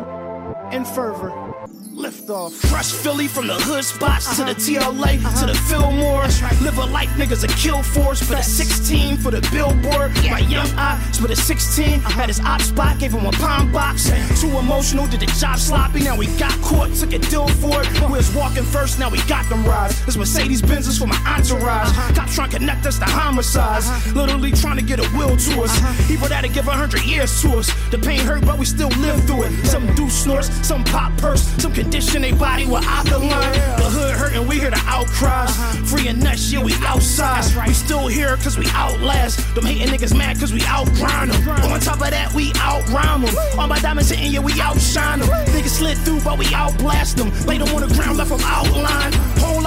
And 0.72 0.86
further. 0.86 1.57
Lift 1.98 2.30
off. 2.30 2.54
Fresh 2.54 2.92
Philly 2.92 3.26
from 3.26 3.48
the 3.48 3.54
hood 3.54 3.82
spots 3.82 4.36
to 4.36 4.44
the 4.44 4.54
TLA 4.54 5.18
to 5.40 5.46
the 5.46 5.54
Fillmore. 5.66 6.22
Live 6.62 6.78
a 6.78 6.86
life 6.86 7.08
niggas 7.18 7.42
a 7.42 7.48
kill 7.58 7.82
force 7.82 8.22
for 8.22 8.36
the 8.36 8.42
16 8.42 9.16
for 9.16 9.32
the 9.32 9.40
billboard. 9.50 10.14
My 10.30 10.38
young 10.38 10.70
eyes 10.78 11.20
with 11.20 11.32
a 11.32 11.36
16 11.36 11.98
had 11.98 12.28
his 12.28 12.38
op 12.38 12.60
spot, 12.62 13.00
gave 13.00 13.10
him 13.10 13.26
a 13.26 13.32
palm 13.32 13.72
box. 13.72 14.12
Too 14.40 14.46
emotional, 14.58 15.08
did 15.08 15.18
the 15.18 15.26
job 15.26 15.58
sloppy. 15.58 16.04
Now 16.04 16.16
we 16.16 16.26
got 16.38 16.52
caught, 16.62 16.94
took 16.94 17.12
a 17.14 17.18
deal 17.18 17.48
for 17.48 17.82
it. 17.82 17.90
We 18.00 18.06
was 18.06 18.32
walking 18.32 18.62
first, 18.62 19.00
now 19.00 19.10
we 19.10 19.18
got 19.26 19.48
them 19.48 19.64
rides. 19.66 20.06
This 20.06 20.16
Mercedes 20.16 20.62
Benz 20.62 20.86
is 20.86 20.98
for 20.98 21.08
my 21.08 21.18
entourage. 21.26 21.90
Cops 22.14 22.36
trying 22.36 22.50
to 22.50 22.58
connect 22.58 22.86
us 22.86 23.00
to 23.00 23.06
homicides. 23.06 23.90
Literally 24.14 24.52
trying 24.52 24.76
to 24.76 24.84
get 24.84 25.00
a 25.00 25.16
will 25.18 25.36
to 25.36 25.62
us. 25.62 26.06
People 26.06 26.28
that'll 26.28 26.52
give 26.52 26.68
a 26.68 26.70
hundred 26.70 27.04
years 27.04 27.42
to 27.42 27.58
us. 27.58 27.74
The 27.90 27.98
pain 27.98 28.20
hurt, 28.20 28.46
but 28.46 28.56
we 28.56 28.66
still 28.66 28.90
live 29.00 29.20
through 29.26 29.46
it. 29.46 29.66
Some 29.66 29.92
do 29.96 30.08
snorts, 30.08 30.48
some 30.64 30.84
pop 30.84 31.10
purse, 31.18 31.42
some 31.60 31.72
condition 31.90 32.20
they 32.20 32.32
body 32.32 32.66
with 32.66 32.84
alkaline. 32.84 33.52
The 33.80 33.88
hood 33.88 34.14
hurting, 34.14 34.46
we 34.46 34.58
hear 34.60 34.70
the 34.70 34.82
outcries. 34.84 35.48
Uh-huh. 35.48 35.86
Free 35.86 36.08
and 36.08 36.22
nuts, 36.22 36.52
yeah, 36.52 36.62
we 36.62 36.74
outside. 36.84 37.42
We 37.66 37.72
still 37.72 38.06
here 38.08 38.36
cause 38.36 38.58
we 38.58 38.66
outlast. 38.72 39.54
Them 39.54 39.64
hating 39.64 39.88
niggas 39.88 40.16
mad 40.16 40.38
cause 40.38 40.52
we 40.52 40.60
outgrind 40.60 41.32
them. 41.32 41.72
On 41.72 41.80
top 41.80 42.02
of 42.02 42.10
that, 42.10 42.34
we 42.34 42.52
outround 42.60 43.24
them. 43.24 43.34
All 43.58 43.66
my 43.66 43.78
diamonds 43.78 44.10
hitting, 44.10 44.30
yeah, 44.30 44.40
we 44.40 44.52
outshine 44.60 45.20
them. 45.20 45.28
Niggas 45.56 45.80
slid 45.80 45.96
through, 45.98 46.20
but 46.20 46.38
we 46.38 46.44
outblast 46.46 47.16
them. 47.16 47.32
Laid 47.46 47.62
them 47.62 47.74
on 47.74 47.88
the 47.88 47.94
ground, 47.94 48.18
left 48.18 48.30
them 48.30 48.40
outlined. 48.42 49.14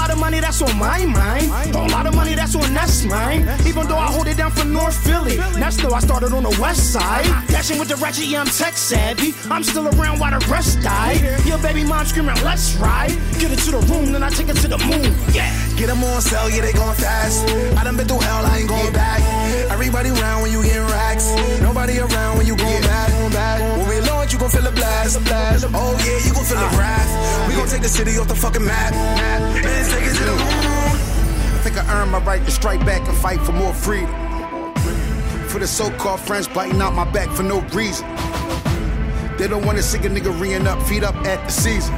Lot 0.02 0.10
of 0.10 0.18
money 0.18 0.40
that's 0.40 0.60
on 0.64 0.80
my 0.80 1.06
mind. 1.06 1.52
Whole 1.76 1.88
lot 1.90 2.08
of 2.08 2.16
money 2.16 2.34
that's 2.34 2.56
on 2.56 2.74
that's 2.74 3.06
mine. 3.06 3.42
Even 3.68 3.86
though 3.86 4.00
I 4.00 4.08
hold 4.08 4.26
it 4.26 4.36
down 4.36 4.50
for 4.50 4.66
North 4.66 4.98
Philly. 5.06 5.36
That's 5.62 5.78
though 5.78 5.94
I 5.94 6.00
started 6.00 6.34
on 6.34 6.42
the 6.42 6.58
west 6.60 6.92
side. 6.92 7.26
Dashing 7.50 7.78
with 7.78 7.88
the 7.88 7.96
ratchet, 7.98 8.26
yeah, 8.26 8.42
I'm 8.42 8.48
tech 8.48 8.78
savvy. 8.78 9.36
I'm 9.52 9.62
still 9.62 9.88
around 9.88 10.18
while 10.18 10.34
the 10.34 10.44
rest 10.48 10.82
die. 10.82 11.22
Your 11.46 11.60
baby 11.60 11.84
mom 11.84 12.04
screaming, 12.08 12.34
let's 12.44 12.74
ride. 12.78 13.12
Get 13.38 13.52
it 13.52 13.60
to 13.60 13.78
the 13.78 13.82
room, 13.94 14.12
then 14.12 14.24
I 14.24 14.30
take 14.30 14.50
it 14.50 14.58
to 14.66 14.68
the 14.68 14.80
moon. 14.80 15.14
Yeah. 15.36 15.54
Get 15.78 15.86
them 15.86 16.04
on 16.04 16.20
sale, 16.20 16.50
yeah, 16.50 16.62
they 16.62 16.74
going 16.74 16.98
fast. 16.98 17.48
I 17.78 17.84
done 17.84 17.96
been 17.96 18.08
through 18.08 18.22
hell, 18.22 18.44
I 18.44 18.58
ain't 18.58 18.70
going 18.70 18.94
back. 18.94 19.22
Everybody 19.70 20.10
around 20.10 20.42
when 20.42 20.52
you 20.52 20.64
getting 20.64 20.82
racks. 20.82 21.30
Nobody 21.62 22.00
around 22.00 22.38
when 22.38 22.48
you 22.48 22.56
Oh 25.74 25.96
yeah, 26.06 26.26
you 26.26 26.34
gon' 26.34 26.44
feel 26.44 26.60
the 26.60 26.78
wrath. 26.78 27.48
We 27.48 27.56
gon' 27.56 27.68
take 27.68 27.82
the 27.82 27.90
city 27.90 28.18
off 28.18 28.28
the 28.28 28.36
fucking 28.36 28.64
map. 28.66 28.94
It 29.56 30.18
to 30.18 30.24
the 30.24 30.32
moon. 30.32 30.42
I 30.42 31.60
think 31.64 31.78
I 31.78 32.02
earned 32.02 32.12
my 32.12 32.20
right 32.20 32.44
to 32.46 32.52
strike 32.52 32.86
back 32.86 33.08
and 33.08 33.18
fight 33.18 33.40
for 33.42 33.52
more 33.52 33.74
freedom. 33.74 34.10
For 35.48 35.60
the 35.60 35.68
so-called 35.68 36.20
friends 36.20 36.48
biting 36.48 36.82
out 36.82 36.94
my 36.94 37.10
back 37.12 37.30
for 37.30 37.44
no 37.44 37.62
reason. 37.74 38.08
They 39.38 39.48
don't 39.48 39.66
wanna 39.66 39.82
see 39.82 39.98
a 40.00 40.02
nigga 40.02 40.40
reeing 40.40 40.68
up, 40.68 40.82
feet 40.84 41.04
up 41.04 41.16
at 41.26 41.46
the 41.46 41.52
season. 41.52 41.96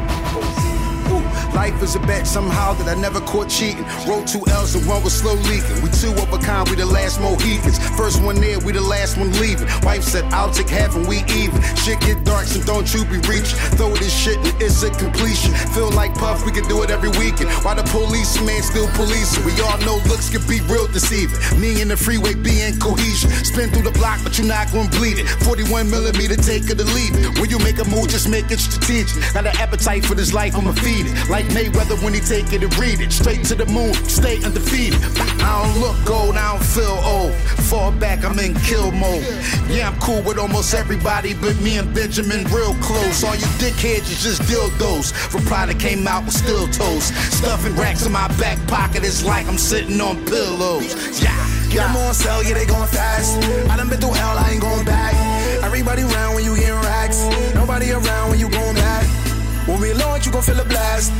Life 1.53 1.81
is 1.83 1.95
a 1.95 1.99
bet 1.99 2.25
somehow 2.25 2.73
that 2.73 2.87
I 2.89 2.99
never 2.99 3.21
caught 3.21 3.49
cheating. 3.49 3.85
Wrote 4.07 4.27
two 4.27 4.41
L's 4.49 4.73
and 4.75 4.85
one 4.87 5.03
was 5.03 5.13
slow 5.13 5.35
leaking. 5.35 5.81
We 5.83 5.89
two 5.93 6.11
of 6.17 6.33
a 6.33 6.39
kind, 6.39 6.67
we 6.67 6.75
the 6.75 6.85
last 6.85 7.21
Mohicans. 7.21 7.77
First 7.95 8.21
one 8.23 8.41
there, 8.41 8.59
we 8.59 8.73
the 8.73 8.81
last 8.81 9.17
one 9.17 9.31
leaving. 9.39 9.67
Wife 9.83 10.03
said, 10.03 10.25
I'll 10.33 10.51
take 10.51 10.69
half 10.69 10.95
and 10.95 11.07
we 11.07 11.23
even. 11.29 11.61
Shit 11.77 12.01
get 12.01 12.23
dark, 12.23 12.45
so 12.47 12.61
don't 12.63 12.89
you 12.93 13.05
be 13.05 13.21
reaching. 13.29 13.57
Throw 13.77 13.93
this 13.93 14.11
shit 14.11 14.37
and 14.37 14.61
it's 14.61 14.81
a 14.81 14.89
completion. 14.89 15.53
Feel 15.77 15.91
like 15.91 16.15
Puff, 16.15 16.45
we 16.45 16.51
can 16.51 16.67
do 16.67 16.81
it 16.83 16.89
every 16.89 17.09
weekend. 17.21 17.49
Why 17.61 17.75
the 17.75 17.83
policeman 17.83 18.61
still 18.63 18.87
policing? 18.97 19.45
We 19.45 19.53
all 19.61 19.77
know 19.85 20.01
looks 20.09 20.29
can 20.29 20.41
be 20.49 20.59
real 20.65 20.87
deceiving. 20.87 21.37
Me 21.61 21.81
and 21.81 21.91
the 21.91 21.97
freeway 21.97 22.33
being 22.33 22.79
cohesion. 22.79 23.29
Spin 23.45 23.69
through 23.69 23.85
the 23.85 23.95
block, 23.97 24.19
but 24.23 24.37
you're 24.37 24.47
not 24.47 24.71
gonna 24.71 24.89
bleed 24.89 25.19
it. 25.19 25.27
41 25.45 25.89
millimeter, 25.89 26.35
take 26.35 26.65
it 26.65 26.81
or 26.81 26.89
leave 26.97 27.13
it. 27.13 27.39
When 27.39 27.49
you 27.49 27.59
make 27.59 27.77
a 27.77 27.85
move, 27.85 28.09
just 28.09 28.27
make 28.27 28.49
it 28.49 28.59
strategic. 28.59 29.21
Got 29.33 29.45
an 29.45 29.55
appetite 29.61 30.03
for 30.05 30.15
this 30.15 30.33
life, 30.33 30.55
I'ma 30.55 30.73
feed 30.73 31.07
it. 31.07 31.29
Like 31.43 31.65
Mayweather 31.65 32.01
when 32.03 32.13
he 32.13 32.19
take 32.19 32.53
it 32.53 32.63
and 32.63 32.77
read 32.77 33.01
it. 33.01 33.11
Straight 33.11 33.43
to 33.45 33.55
the 33.55 33.65
moon, 33.65 33.93
stay 34.07 34.41
undefeated. 34.43 34.99
I 35.41 35.63
don't 35.63 35.81
look 35.81 36.09
old, 36.09 36.37
I 36.37 36.53
don't 36.53 36.63
feel 36.63 36.99
old. 37.03 37.33
Fall 37.67 37.91
back, 37.91 38.23
I'm 38.23 38.37
in 38.39 38.53
kill 38.61 38.91
mode. 38.91 39.23
Yeah, 39.67 39.89
I'm 39.89 39.99
cool 39.99 40.21
with 40.23 40.37
almost 40.37 40.73
everybody, 40.73 41.33
but 41.33 41.59
me 41.59 41.77
and 41.77 41.93
Benjamin 41.93 42.45
real 42.45 42.73
close. 42.75 43.23
All 43.23 43.35
you 43.35 43.47
dickheads 43.59 44.09
is 44.11 44.23
just 44.23 44.41
dildos. 44.43 45.33
Reply 45.33 45.65
that 45.65 45.79
came 45.79 46.07
out 46.07 46.25
with 46.25 46.33
still 46.33 46.67
toes. 46.67 47.05
Stuffing 47.35 47.75
racks 47.75 48.05
in 48.05 48.11
my 48.11 48.27
back 48.39 48.59
pocket, 48.67 49.03
it's 49.03 49.23
like 49.25 49.47
I'm 49.47 49.57
sitting 49.57 49.99
on 49.99 50.23
pillows. 50.25 51.21
Yeah. 51.21 51.33
Get 51.69 51.87
them 51.87 51.97
on 51.97 52.13
sale, 52.13 52.43
yeah, 52.43 52.53
they 52.53 52.65
going 52.65 52.87
fast. 52.87 53.37
I 53.69 53.75
done 53.75 53.89
been 53.89 53.99
through 53.99 54.13
hell, 54.13 54.37
I 54.37 54.51
ain't 54.51 54.61
going 54.61 54.85
back. 54.85 55.13
Everybody 55.63 56.03
around 56.03 56.35
when 56.35 56.45
you 56.45 56.55
getting 56.55 56.75
racks. 56.75 57.23
Nobody 57.55 57.91
around 57.91 58.29
when 58.29 58.39
you. 58.39 58.52
When 59.73 59.81
we 59.81 59.93
launch, 59.93 60.27
you 60.27 60.31
gon' 60.31 60.43
feel 60.43 60.59
a 60.59 60.65
blast. 60.65 61.11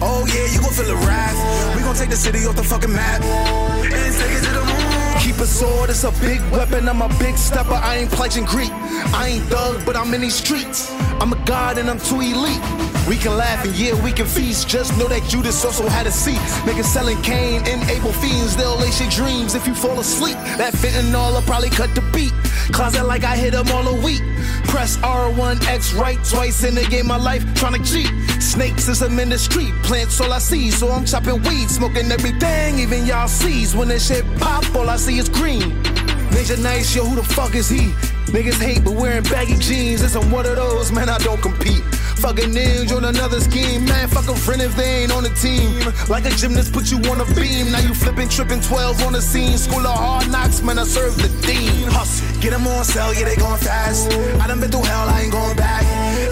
Oh 0.00 0.24
yeah, 0.32 0.46
you 0.50 0.60
gon' 0.60 0.72
feel 0.72 0.88
a 0.88 0.96
wrath. 1.06 1.76
We 1.76 1.82
gon' 1.82 1.94
take 1.94 2.08
the 2.08 2.16
city 2.16 2.46
off 2.46 2.56
the 2.56 2.64
fucking 2.64 2.90
map. 2.90 3.20
And 3.22 4.14
take 4.16 4.32
it 4.32 4.44
to 4.48 4.50
the 4.50 4.64
moon. 4.64 5.20
Keep 5.20 5.36
a 5.36 5.46
sword, 5.46 5.90
it's 5.90 6.04
a 6.04 6.12
big 6.12 6.40
weapon. 6.50 6.88
I'm 6.88 7.02
a 7.02 7.08
big 7.18 7.36
stepper, 7.36 7.74
I 7.74 7.96
ain't 7.96 8.10
pledging 8.10 8.46
Greek. 8.46 8.70
I 9.12 9.28
ain't 9.28 9.44
thug, 9.52 9.84
but 9.84 9.94
I'm 9.94 10.14
in 10.14 10.22
these 10.22 10.36
streets. 10.36 10.90
I'm 11.20 11.34
a 11.34 11.44
god 11.44 11.76
and 11.76 11.90
I'm 11.90 12.00
too 12.00 12.20
elite. 12.22 12.62
We 13.08 13.16
can 13.16 13.38
laugh 13.38 13.64
and 13.64 13.74
yeah, 13.74 13.94
we 14.04 14.12
can 14.12 14.26
feast. 14.26 14.68
Just 14.68 14.96
know 14.98 15.08
that 15.08 15.26
Judas 15.30 15.64
also 15.64 15.88
had 15.88 16.06
a 16.06 16.12
seat. 16.12 16.36
Niggas 16.68 16.84
selling 16.84 17.20
cane 17.22 17.62
and 17.66 17.82
able 17.88 18.12
fiends, 18.12 18.54
they'll 18.54 18.76
lace 18.76 19.00
your 19.00 19.08
dreams 19.08 19.54
if 19.54 19.66
you 19.66 19.74
fall 19.74 19.98
asleep. 19.98 20.36
That 20.58 20.74
fentanyl 20.74 21.32
will 21.32 21.42
probably 21.42 21.70
cut 21.70 21.94
the 21.94 22.02
beat. 22.12 22.34
Closet 22.70 23.04
like 23.04 23.24
I 23.24 23.34
hit 23.34 23.52
them 23.52 23.66
all 23.68 23.88
a 23.88 24.04
week. 24.04 24.20
Press 24.64 24.98
R1X 24.98 25.98
right 25.98 26.22
twice 26.22 26.64
in 26.64 26.74
the 26.74 26.84
game 26.84 27.10
of 27.10 27.22
life, 27.22 27.42
trying 27.54 27.82
to 27.82 27.90
cheat. 27.90 28.12
Snakes 28.42 28.88
is 28.88 29.02
I'm 29.02 29.18
in 29.18 29.30
the 29.30 29.38
street, 29.38 29.72
plants 29.82 30.20
all 30.20 30.30
I 30.30 30.38
see, 30.38 30.70
so 30.70 30.90
I'm 30.90 31.06
chopping 31.06 31.42
weed, 31.44 31.70
smoking 31.70 32.12
everything, 32.12 32.78
even 32.78 33.06
y'all 33.06 33.26
sees. 33.26 33.74
When 33.74 33.88
this 33.88 34.08
shit 34.08 34.24
pop, 34.38 34.64
all 34.74 34.90
I 34.90 34.96
see 34.96 35.18
is 35.18 35.30
green. 35.30 35.97
Ninja 36.30 36.62
nice, 36.62 36.94
yo, 36.94 37.04
who 37.04 37.16
the 37.16 37.22
fuck 37.22 37.54
is 37.54 37.68
he? 37.68 37.92
Niggas 38.32 38.60
hate, 38.60 38.84
but 38.84 38.92
wearing 38.94 39.22
baggy 39.24 39.56
jeans. 39.56 40.02
It's 40.02 40.14
I'm 40.14 40.30
one 40.30 40.46
of 40.46 40.56
those, 40.56 40.92
man, 40.92 41.08
I 41.08 41.18
don't 41.18 41.40
compete. 41.40 41.82
Fucking 42.18 42.50
ninja 42.50 42.96
on 42.96 43.04
another 43.04 43.40
scheme, 43.40 43.84
man. 43.84 44.08
Fuck 44.08 44.28
a 44.28 44.34
friend 44.34 44.60
if 44.60 44.74
they 44.76 45.02
ain't 45.02 45.12
on 45.12 45.22
the 45.22 45.30
team. 45.30 45.80
Like 46.08 46.24
a 46.26 46.30
gymnast 46.30 46.72
put 46.72 46.90
you 46.90 46.98
on 47.10 47.20
a 47.20 47.24
beam. 47.34 47.70
Now 47.70 47.78
you 47.78 47.94
flipping, 47.94 48.28
tripping 48.28 48.60
12 48.60 49.02
on 49.04 49.12
the 49.12 49.22
scene. 49.22 49.56
School 49.56 49.86
of 49.86 49.96
hard 49.96 50.30
knocks, 50.30 50.60
man, 50.60 50.78
I 50.78 50.84
serve 50.84 51.16
the 51.16 51.28
dean. 51.46 51.86
Hustle. 51.88 52.26
Get 52.40 52.50
them 52.50 52.66
on 52.66 52.84
sale, 52.84 53.14
yeah, 53.14 53.24
they 53.24 53.36
going 53.36 53.60
fast. 53.60 54.12
I 54.40 54.46
done 54.46 54.60
been 54.60 54.70
through 54.70 54.82
hell, 54.82 55.08
I 55.08 55.22
ain't 55.22 55.32
going 55.32 55.56
back. 55.56 55.84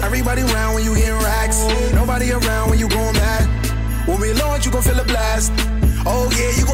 Everybody 0.03 0.41
around 0.41 0.75
when 0.75 0.83
you 0.83 0.95
getting 0.95 1.15
racks. 1.15 1.65
Nobody 1.93 2.31
around 2.31 2.69
when 2.69 2.79
you 2.79 2.89
going 2.89 3.13
back. 3.13 3.47
When 4.07 4.19
we 4.19 4.33
launch, 4.33 4.65
you 4.65 4.71
gon' 4.71 4.83
feel 4.83 4.99
a 4.99 5.03
blast. 5.03 5.51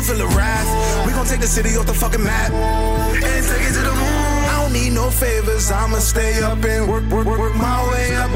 Gon' 0.04 0.18
feel 0.18 0.26
a 0.26 0.36
wrath. 0.36 1.06
We 1.06 1.14
gon' 1.14 1.26
take 1.26 1.40
the 1.40 1.48
city 1.48 1.78
off 1.78 1.86
the 1.86 1.94
fucking 1.94 2.22
map. 2.22 2.52
And 2.52 3.46
take 3.48 3.64
it 3.70 3.74
to 3.74 3.80
the 3.80 3.96
moon. 3.96 4.44
I 4.52 4.60
don't 4.62 4.74
need 4.74 4.92
no 4.92 5.10
favors, 5.10 5.72
I'ma 5.72 6.00
stay 6.00 6.42
up 6.42 6.62
and 6.66 6.90
work, 6.90 7.06
work, 7.06 7.26
work, 7.26 7.40
work 7.40 7.56
my 7.56 7.90
way 7.90 8.14
up. 8.16 8.30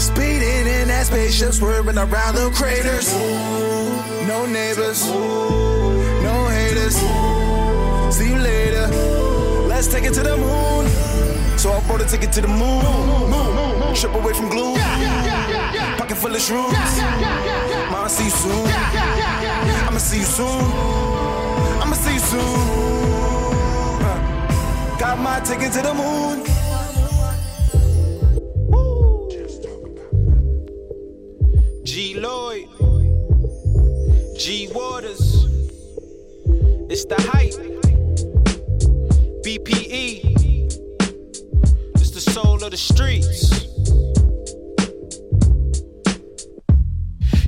Speeding 0.00 0.66
in 0.66 0.86
that 0.88 1.06
spaceship, 1.06 1.54
swerving 1.54 1.98
around 1.98 2.36
the 2.36 2.50
craters. 2.54 3.12
No 4.28 4.46
neighbors, 4.46 5.04
no 6.22 6.46
haters. 6.54 6.94
See 8.14 8.28
you 8.30 8.38
later. 8.38 8.86
Let's 9.66 9.88
take 9.88 10.04
it 10.04 10.14
to 10.14 10.22
the 10.22 10.36
moon. 10.36 10.86
So 11.58 11.72
I 11.72 11.80
bought 11.88 12.02
a 12.02 12.04
ticket 12.04 12.30
to 12.32 12.42
the 12.42 12.48
moon. 12.48 12.84
Trip 13.96 14.14
away 14.14 14.34
from 14.34 14.50
gloom. 14.50 14.78
Pocket 15.98 16.16
full 16.16 16.32
of 16.32 16.40
shrooms. 16.40 17.65
Mama, 18.06 18.18
see 18.18 18.24
you 18.26 18.30
soon. 18.30 18.66
I'ma 19.88 19.98
see 19.98 20.18
you 20.18 20.24
soon. 20.24 20.46
I'ma 21.82 21.94
see 21.94 22.12
you 22.12 22.20
soon. 22.20 22.40
Uh, 24.00 24.96
Got 24.96 25.18
my 25.18 25.40
ticket 25.40 25.72
to 25.72 25.82
the 25.82 25.92
moon. 25.92 26.44
G 31.82 32.14
Lloyd, 32.20 32.68
G 34.38 34.68
Waters, 34.72 35.46
it's 36.88 37.06
the 37.06 37.16
hype. 37.32 37.54
BPE, 39.42 40.22
it's 41.96 42.10
the 42.10 42.20
soul 42.20 42.62
of 42.62 42.70
the 42.70 42.76
streets. 42.76 43.65